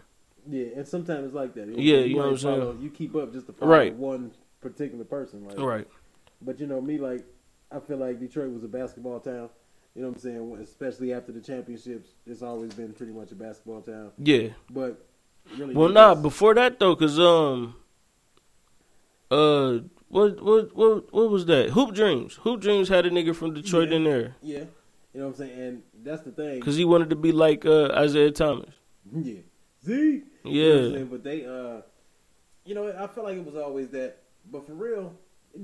[0.49, 1.67] Yeah, and sometimes it's like that.
[1.77, 2.59] Yeah, you know what I'm saying?
[2.59, 3.93] follow- You keep up just to follow Right.
[3.93, 5.59] one particular person, like.
[5.59, 5.87] Right.
[6.41, 7.25] But you know me, like
[7.71, 9.49] I feel like Detroit was a basketball town.
[9.93, 10.57] You know what I'm saying?
[10.61, 14.11] Especially after the championships, it's always been pretty much a basketball town.
[14.19, 14.49] Yeah.
[14.69, 15.03] But
[15.57, 16.13] really, Well, nah.
[16.15, 17.75] Before that though, cause um,
[19.31, 19.79] uh,
[20.09, 21.69] what what what what was that?
[21.71, 22.35] Hoop Dreams.
[22.43, 23.95] Hoop Dreams had a nigga from Detroit Yeah.
[23.95, 24.57] in there yeah,
[25.13, 26.59] you know what I'm saying, and that's the thing.
[26.59, 28.73] because he wanted to be like uh, Isiah Thomas.
[29.13, 29.41] yeah,
[29.85, 29.93] Z.
[29.93, 31.03] You know Yeah.
[31.03, 31.81] But they, uh,
[32.65, 34.17] you know, I feel like it was always that
[34.51, 35.13] But for real,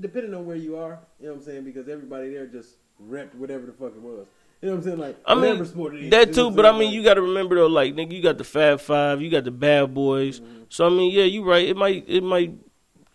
[0.00, 3.34] depending on where you are, you know what I'm saying, because everybody there just repped
[3.34, 4.26] whatever the fuck it was.
[4.60, 4.98] You know what I'm saying?
[4.98, 6.10] Like I mean, sport it is.
[6.10, 8.44] that too, but I mean, you got to remember though, like nigga, you got the
[8.44, 10.40] Fab Five, you got the Bad Boys.
[10.40, 10.62] Mm-hmm.
[10.70, 11.68] So I mean, yeah, you right.
[11.68, 12.54] It might, it might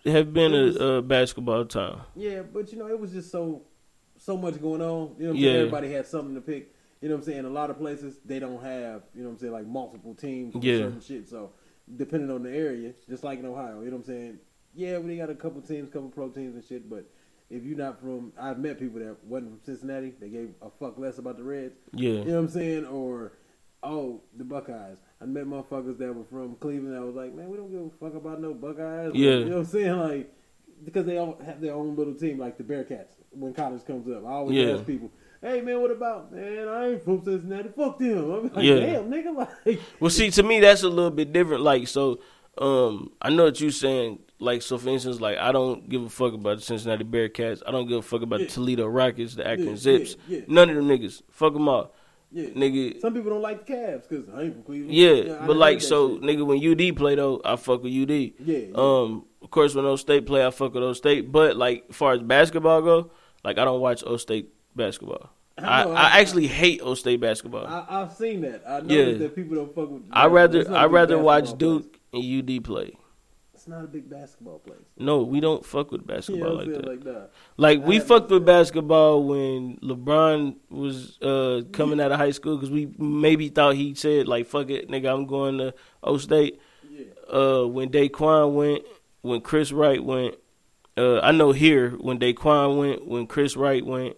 [0.10, 2.02] have been a, a basketball time.
[2.16, 3.64] Yeah, but you know, it was just so
[4.18, 5.16] so much going on.
[5.18, 5.52] You know Yeah.
[5.52, 6.74] Everybody had something to pick.
[7.02, 7.46] You know what I'm saying?
[7.46, 10.54] A lot of places they don't have, you know what I'm saying, like multiple teams
[10.62, 10.80] Yeah.
[10.80, 11.30] certain shit.
[11.30, 11.52] So
[11.96, 14.40] depending on the area, just like in Ohio, you know what I'm saying?
[14.76, 17.06] Yeah, we got a couple teams, couple pro teams and shit, but
[17.50, 21.00] if you're not from I've met people that wasn't from Cincinnati, they gave a fuck
[21.00, 21.80] less about the Reds.
[21.94, 22.86] Yeah, You know what I'm saying?
[22.86, 23.32] Or
[23.82, 24.98] oh, the Buckeyes.
[25.22, 26.96] I met motherfuckers that were from Cleveland.
[26.96, 29.12] I was like, man, we don't give a fuck about no Buckeyes.
[29.16, 29.32] Yeah.
[29.32, 29.98] you know what I'm saying?
[30.00, 30.34] Like
[30.86, 33.12] because they all have their own little team, like the Bearcats.
[33.32, 34.76] When college comes up, I always Yeah.
[34.76, 36.68] ask people, "Hey man, what about man?
[36.70, 37.70] I ain't from Cincinnati.
[37.76, 38.76] Fuck them." I'm like, Yeah.
[38.80, 39.36] "Damn, nigga,
[39.66, 41.64] like." Well, see, to me, that's a little bit different.
[41.64, 42.20] Like, so,
[42.58, 44.20] um, I know what you're saying.
[44.40, 47.62] Like, so for instance, like, I don't give a fuck about the Cincinnati Bearcats.
[47.68, 48.46] I don't give a fuck about Yeah.
[48.46, 50.16] the Toledo Rockets, the Akron Yeah, Zips.
[50.30, 50.40] yeah.
[50.48, 51.22] None of them niggas.
[51.30, 51.94] Fuck them all,
[52.32, 53.02] Yeah, nigga.
[53.02, 54.94] Some people don't like the Cavs because I ain't from Cleveland.
[54.94, 56.22] Yeah, I but like, so, shit.
[56.24, 56.60] nigga, when
[56.92, 58.12] UD play though, I fuck with UD.
[58.12, 58.68] yeah, yeah.
[58.76, 61.32] Um, of course, when O State play, I fuck with O State.
[61.32, 63.12] But like, as far as basketball go,
[63.44, 65.32] like, I don't watch O State basketball.
[65.58, 67.66] I, I know, I, I- actually hate O State basketball.
[67.66, 68.62] I, I've seen that.
[68.68, 69.14] I Yeah.
[69.18, 70.04] that people don't fuck with.
[70.12, 72.96] I rather it's not a I rather watch Duke and UD play.
[73.70, 74.80] Not a big basketball place.
[74.98, 76.88] No, we don't fuck with basketball I'm like that.
[76.88, 77.22] Like, nah.
[77.56, 82.58] Like I we fucked with basketball when LeBron was uh, coming out of high school
[82.58, 86.60] because we maybe thought he said like "fuck it, nigga, I'm going to O State."
[86.90, 87.06] Yeah.
[87.32, 88.86] Uh, when Daequan went,
[89.22, 90.34] when Chris Wright went,
[90.98, 94.18] uh, I know here when Daequan went, when Chris Wright went,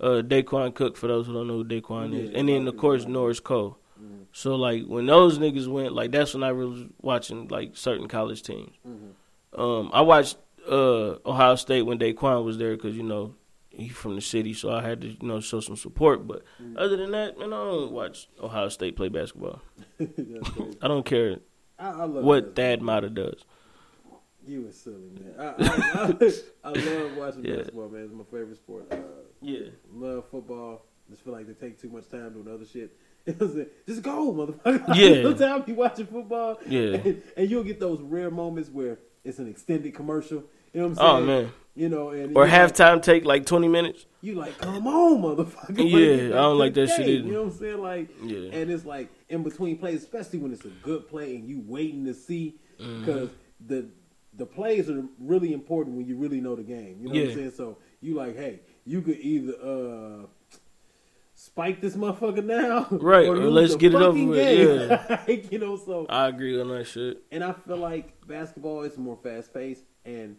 [0.00, 3.04] uh, Daequan Cook for those who don't know who Daequan is, and then of course
[3.06, 3.78] Norris Cole.
[4.36, 8.42] So like when those niggas went, like that's when I was watching like certain college
[8.42, 8.74] teams.
[8.86, 9.12] Mhm.
[9.58, 10.36] Um, I watched
[10.70, 13.34] uh, Ohio State when Daequan was there because you know
[13.70, 16.26] he from the city, so I had to you know show some support.
[16.26, 16.74] But Mm.
[16.76, 19.62] other than that, man, I don't watch Ohio State play basketball.
[20.00, 21.38] I don't care
[21.78, 22.54] I, I love what.
[22.54, 23.42] Thad Matta does.
[24.46, 25.34] You was silly, man.
[25.38, 26.32] I, I, I,
[26.62, 27.56] I love watching Yeah.
[27.56, 28.02] basketball, man.
[28.04, 28.86] It's my favorite sport.
[28.92, 28.96] Uh,
[29.40, 30.84] Yeah, love football.
[31.08, 32.94] Just feel like they take too much time doing other shit.
[33.26, 34.94] It was a- just go, motherfucker.
[34.96, 35.22] Yeah.
[35.24, 36.80] Sometimes you watching football, Yeah.
[36.94, 40.44] and, and you'll get those rare moments where it's an extended commercial.
[40.72, 41.10] You know what I'm saying?
[41.10, 41.52] Oh, man.
[41.74, 44.06] You know, and or you like- halftime take like twenty minutes.
[44.22, 45.78] You like, come on, motherfucker.
[45.90, 47.26] Yeah, it's I don't like that shit either.
[47.26, 47.82] You know what I'm saying?
[47.82, 48.58] Like, Yeah.
[48.58, 52.04] and it's like in between plays, especially when it's a good play and you waiting
[52.06, 53.00] to see Mm-hmm.
[53.04, 53.30] because
[53.66, 53.88] the
[54.36, 56.98] the plays are really important when you really know the game.
[57.00, 57.52] You know what I'm saying?
[57.56, 60.26] So you like, hey, you could either uh
[61.38, 64.38] spike this motherfucker now, Right, or lose let's get it over with,
[64.90, 65.20] yeah.
[65.28, 67.22] Like, you know, so I agree on that shit.
[67.30, 70.36] and I feel like basketball is more fast paced and.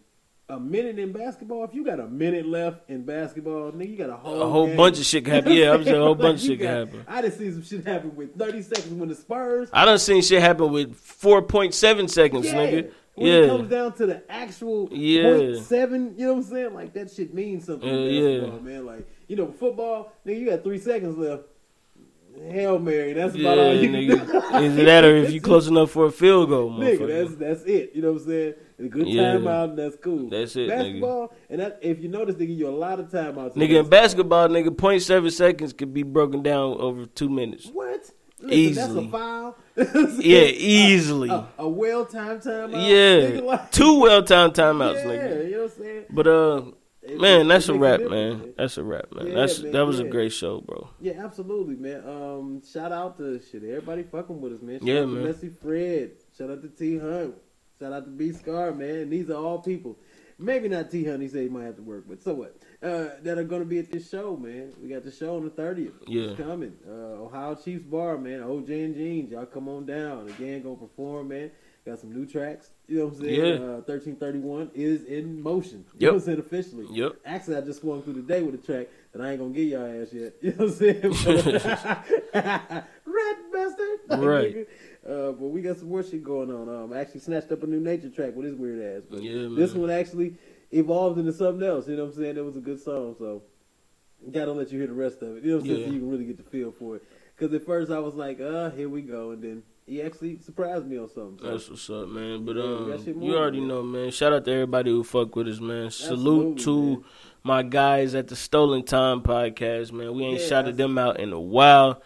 [0.49, 4.09] A minute in basketball, if you got a minute left in basketball, nigga, you got
[4.09, 4.77] a whole A whole game.
[4.77, 5.51] bunch of shit can happen.
[5.51, 7.03] Yeah, I'm saying a whole bunch of shit can happen.
[7.05, 9.69] I done seen some shit happen with 30 seconds when the Spurs.
[9.73, 12.53] I done seen shit happen with four point seven seconds, nigga.
[12.71, 12.91] yeah, nigga.
[13.15, 15.23] when it comes down to the actual Yeah.
[15.33, 16.73] point seven, you know what I'm saying?
[16.73, 17.89] Like that shit means something.
[17.89, 18.59] in Yeah, yeah.
[18.61, 18.85] man.
[18.85, 21.43] Like you know, football, nigga, you got three seconds left.
[22.51, 24.43] Hail Mary, that's yeah, about all you nigga.
[24.53, 27.93] Either that or if you close enough for a field goal, Nigga, that's that's it.
[27.95, 28.53] You know what I'm saying?
[28.77, 29.23] A good Yeah.
[29.37, 30.29] timeout, that's cool.
[30.29, 30.77] That's it, nigga.
[30.77, 33.55] Basketball, and that, if you notice, they give you a lot of timeouts.
[33.55, 37.71] Nigga, in basketball, nigga, 0.7 seconds could be broken down over two minutes.
[37.73, 38.11] What?
[38.39, 39.07] Listen, Easily.
[39.07, 39.57] That's a foul.
[40.21, 41.29] Yeah, easily.
[41.29, 42.73] A, a well timed timeout.
[42.87, 45.45] yeah, Nigga, like- two well-timed timeouts, yeah, nigga.
[45.45, 46.05] you know what I'm saying?
[46.11, 46.61] But uh,
[47.07, 48.53] It- man, it that's a wrap, man.
[48.57, 49.27] That's a wrap, man.
[49.27, 50.89] Yeah, That's man, that was a great show, bro.
[50.99, 52.03] Yeah, absolutely, man.
[52.07, 53.63] Um, shout out to shit.
[53.63, 54.79] Everybody fucking with us, man.
[54.79, 55.07] Shout Yeah, out to.
[55.07, 56.11] Messy Fred.
[56.37, 57.35] Shout out to T Hunt.
[57.79, 59.09] Shout out to B Scar, man.
[59.09, 59.97] These are all people.
[60.39, 61.21] Maybe not T Hunt.
[61.21, 62.55] He said he might have to work, but so what?
[62.83, 64.71] Uh, that are gonna be at this show, man.
[64.81, 65.93] We got the show on the thirtieth.
[66.05, 66.31] Yeah.
[66.31, 66.75] it's coming.
[66.87, 68.41] Uh, Ohio Chiefs Bar, man.
[68.41, 70.27] OJ and Jeans, y'all come on down.
[70.29, 71.49] Again, gonna perform, man.
[71.87, 72.71] Got some new tracks.
[72.89, 73.61] You know what I'm saying?
[73.61, 73.65] Yeah.
[73.65, 75.85] Uh, Thirteen thirty one is in motion.
[75.93, 76.01] You Yep.
[76.01, 76.85] know what I'm saying officially.
[76.91, 77.13] Yep.
[77.25, 79.67] Actually, I just swung through the day with a track that I ain't gonna give
[79.69, 80.33] y'all ass yet.
[80.41, 81.01] You know what I'm saying?
[82.33, 83.99] Rat bastard.
[84.09, 84.67] Right.
[85.07, 86.67] Uh, but we got some more shit going on.
[86.67, 89.03] Um, I actually snatched up a new nature track with his weird ass.
[89.09, 90.35] But Yeah, this one actually
[90.71, 91.87] evolved into something else.
[91.87, 92.35] You know what I'm saying?
[92.37, 93.43] It was a good song, so
[94.29, 95.43] gotta let you hear the rest of it.
[95.45, 95.79] You know what I'm saying?
[95.79, 95.87] Yeah.
[95.87, 97.03] So you can really get the feel for it.
[97.37, 100.85] Because at first I was like, uh, here we go, and then he actually surprised
[100.85, 101.39] me on something.
[101.41, 101.49] So.
[101.51, 102.45] That's what's up, man.
[102.45, 104.11] But Yeah, um, you already know, man.
[104.11, 105.89] Shout out to everybody who fuck with us, man.
[105.89, 107.03] Salute Absolutely, to man.
[107.43, 110.13] my guys at the Stolen Time podcast, man.
[110.13, 112.01] We ain't Yeah, shouted them out in a while.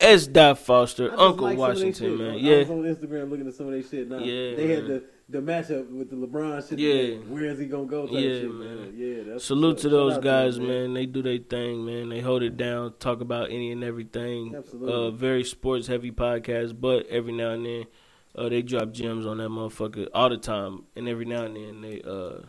[0.00, 0.26] S.
[0.26, 2.26] Dot Foster, Uncle like some of they Washington, shit, man.
[2.28, 2.34] though.
[2.34, 4.08] I Yeah, was on Instagram looking at some of their shit.
[4.08, 6.78] Now, Yeah, they had the the matchup with the LeBron shit.
[6.78, 7.16] Yeah.
[7.28, 8.06] where is he gonna go?
[8.10, 8.94] Yeah, shit, man.
[8.96, 10.94] Yeah, Salute to those guys, them, man.
[10.94, 12.08] They do their thing, man.
[12.08, 14.54] They hold it down, talk about any and everything.
[14.56, 14.92] Absolutely.
[14.92, 17.84] Uh, very sports heavy podcast, but every now and then,
[18.36, 20.84] uh, they drop gems on that motherfucker all the time.
[20.96, 22.46] And every now and then, they uh,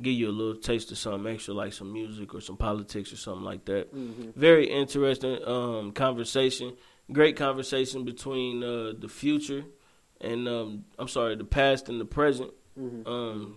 [0.00, 3.16] give you a little taste of something extra, like some music or some politics or
[3.16, 3.94] something like that.
[3.94, 4.34] Mhm.
[4.34, 6.74] Very interesting um, conversation.
[7.12, 9.64] Great conversation between uh, the future
[10.22, 12.50] and um, I'm sorry, the past and the present.
[12.78, 13.06] Mhm.
[13.06, 13.56] Um,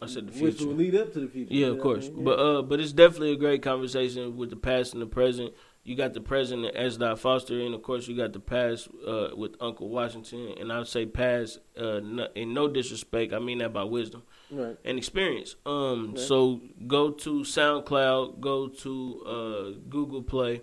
[0.00, 1.54] I said the future, Which will lead up to the future.
[1.54, 2.08] Yeah, of course.
[2.08, 2.24] I mean?
[2.24, 5.52] But uh, but it's definitely a great conversation with the past and the present.
[5.84, 9.28] You got the present as Dot Foster, and of course you got the past uh,
[9.36, 10.54] with Uncle Washington.
[10.60, 14.76] And I say past uh, no, in no disrespect, I mean that by wisdom right.
[14.84, 15.54] and experience.
[15.64, 16.20] Um, Okay.
[16.22, 20.62] so go to SoundCloud, go to uh, Google Play,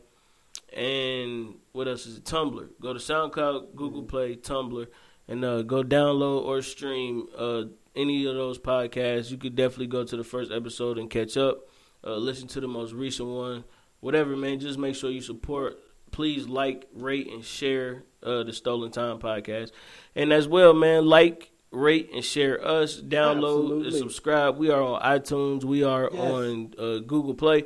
[0.74, 2.26] and what else is it?
[2.26, 2.68] Tumblr.
[2.82, 4.04] Go to SoundCloud, Google.
[4.04, 4.88] Play, Tumblr,
[5.28, 7.64] and uh, go download or stream uh,
[7.96, 9.32] any of those podcasts.
[9.32, 11.60] You could definitely go to the first episode and catch up.
[12.06, 13.64] Uh, listen to the most recent one.
[14.02, 14.60] Whatever, man.
[14.60, 15.80] Just make sure you support.
[16.12, 19.72] Please like, rate, and share uh, the Stolen Time podcast.
[20.16, 23.02] And as well, man, like, rate, and share us.
[23.02, 24.58] Download and subscribe.
[24.58, 25.64] We are on iTunes.
[25.64, 26.22] We are Yes.
[26.22, 27.64] on uh, Google Play.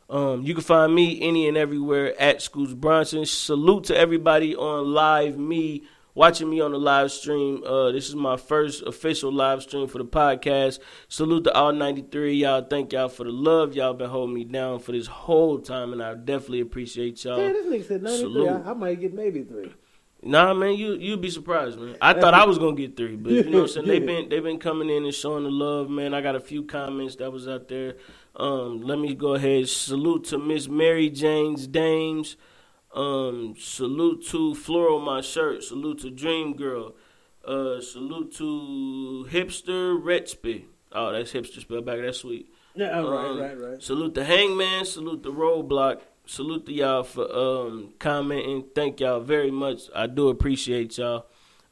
[0.09, 3.25] Um, you can find me any and everywhere at Scoots Bronson.
[3.25, 5.83] Salute to everybody on LiveMe
[6.13, 7.63] watching me on the live stream.
[7.63, 10.79] Uh, this is my first official live stream for the podcast.
[11.07, 12.61] Salute to all 93 y'all.
[12.61, 13.75] Thank y'all for the love.
[13.75, 17.39] Y'all been holding me down for this whole time, and I definitely appreciate y'all.
[17.39, 18.47] Yeah, this nigga said 93.
[18.47, 19.73] I, I might get maybe three.
[20.21, 21.97] Nah, man, you you'd be surprised, man.
[22.01, 23.87] I thought I was gonna get three, but you know what I'm saying.
[23.87, 26.15] They've been they've been coming in and showing the love, man.
[26.15, 27.95] I got a few comments that was out there.
[28.35, 29.69] Um, let me go ahead.
[29.69, 32.35] Salute to Miss Mary Jane's Dames.
[32.93, 35.63] Um, salute to Floral My Shirt.
[35.63, 36.95] Salute to Dream Girl.
[37.45, 40.65] Uh, salute to Hipster Retsby.
[40.91, 41.99] Oh, that's hipster spelled back.
[42.01, 42.47] That's sweet.
[42.73, 43.83] Yeah, right, Um, right, right.
[43.83, 44.85] Salute to Hangman.
[44.85, 46.01] Salute to Roadblock.
[46.25, 48.65] Salute to y'all for um, commenting.
[48.73, 49.83] Thank y'all very much.
[49.93, 51.27] I do appreciate y'all.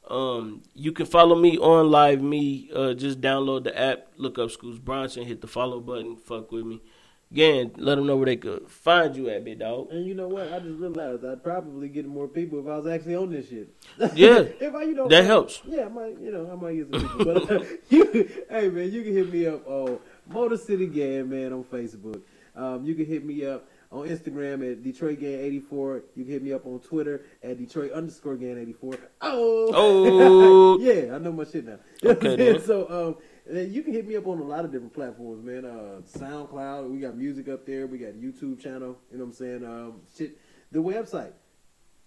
[0.08, 2.68] Um, you can follow me on LiveMe.
[2.74, 6.66] Uh, just download the app, look up Scoots Bronson, hit the follow button, fuck with
[6.66, 6.82] me.
[7.30, 9.90] Again, let them know where they could find you at, big dog.
[9.90, 10.52] And you know what?
[10.52, 13.74] I just realized I'd probably get more people if I was actually on this shit.
[14.14, 15.60] Yeah, if I, you know, that helps.
[15.66, 17.24] Yeah, I might, you know, I might get some people.
[17.24, 19.98] But uh, you, hey man, you can hit me up on
[20.28, 22.22] Motor City Gang man on Facebook.
[22.54, 26.02] Um, you can hit me up on Instagram at Detroit Gang eighty four.
[26.16, 28.94] You can hit me up on Twitter at Detroit underscore Gang eighty four.
[29.20, 30.78] Oh, Oh.
[30.80, 31.78] yeah, I know my shit now.
[32.04, 33.16] Okay, so
[33.48, 35.64] um, you can hit me up on a lot of different platforms, man.
[35.64, 37.86] Uh, SoundCloud, we got music up there.
[37.86, 38.98] We got YouTube channel.
[39.12, 39.64] You know what I'm saying?
[39.64, 40.38] Um, shit,
[40.72, 41.32] the website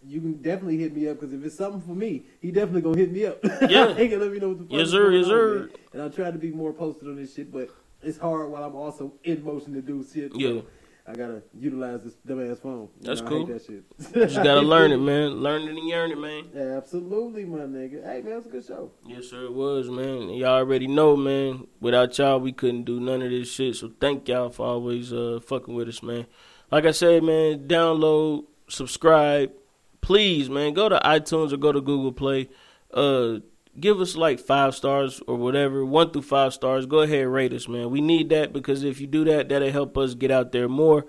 [0.06, 2.98] you can definitely hit me up because if it's something for me, he definitely gonna
[2.98, 3.44] hit me up.
[3.70, 3.96] Yeah.
[3.96, 5.70] he can let me know what the fuck Yes, sir, yes, sir.
[5.92, 7.70] And I'll try to be more posted on this shit, but
[8.04, 10.34] it's hard while I'm also in motion to do shit.
[10.34, 10.62] so Yeah.
[11.10, 12.90] I gotta utilize this dumbass phone.
[13.00, 13.46] You That's know, cool.
[13.46, 13.84] that shit.
[14.14, 15.42] Just gotta learn it, man.
[15.42, 16.50] Learn it and yearn it, man.
[16.54, 18.04] Yeah, absolutely, my nigga.
[18.04, 18.92] Hey, man, it's a good show.
[19.06, 20.30] Yes, sir, it was, man.
[20.32, 21.68] Y'all already know, man.
[21.80, 23.78] Without y'all, we couldn't do none of this shit.
[23.78, 26.28] So thank y'all for always uh, fucking with us, man.
[26.72, 29.54] Like I said, man, download, subscribe.
[30.02, 32.50] Please, man, go to iTunes or go to Google Play.
[32.94, 33.40] Uh,
[33.80, 36.86] give us like five stars or whatever, one through five stars.
[36.86, 37.90] Go ahead and rate us, man.
[37.90, 41.06] We need that because if you do that, that'll help us get out there more.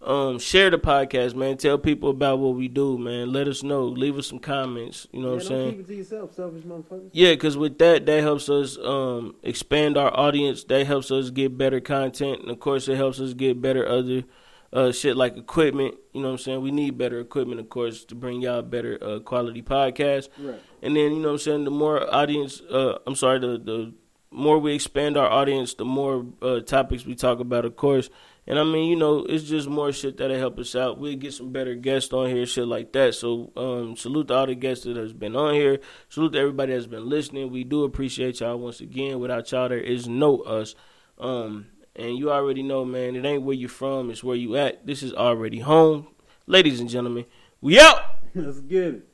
[0.00, 1.56] Um, share the podcast, man.
[1.56, 3.32] Tell people about what we do, man.
[3.32, 3.84] Let us know.
[3.84, 5.08] Leave us some comments.
[5.12, 5.70] You know yeah, what I'm saying?
[5.70, 7.08] keep it to yourself, selfish motherfuckers.
[7.12, 10.64] Yeah, because with that, that helps us um, expand our audience.
[10.64, 14.24] That helps us get better content, and of course, it helps us get better other
[14.74, 15.94] uh, shit like equipment.
[16.12, 16.60] You know what I'm saying?
[16.60, 20.28] We need better equipment, of course, to bring y'all better uh, quality podcasts.
[20.36, 20.60] Right.
[20.82, 21.64] And then you know what I'm saying?
[21.64, 23.94] The more audience, uh, I'm sorry, the the
[24.30, 28.10] more we expand our audience, the more uh, topics we talk about, of course.
[28.46, 30.98] And I mean, you know, it's just more shit that'll help us out.
[30.98, 33.14] We'll get some better guests on here, shit like that.
[33.14, 35.78] So, um, salute to all the guests that has been on here.
[36.10, 37.50] Salute to everybody that's been listening.
[37.50, 39.18] We do appreciate y'all once again.
[39.18, 40.74] Without y'all, there is no us.
[41.16, 44.86] Um, and you already know, man, it ain't where you from, it's where you at.
[44.86, 46.08] This is already home.
[46.46, 47.24] Ladies and gentlemen,
[47.60, 47.98] we out!
[48.34, 49.08] Let's get it.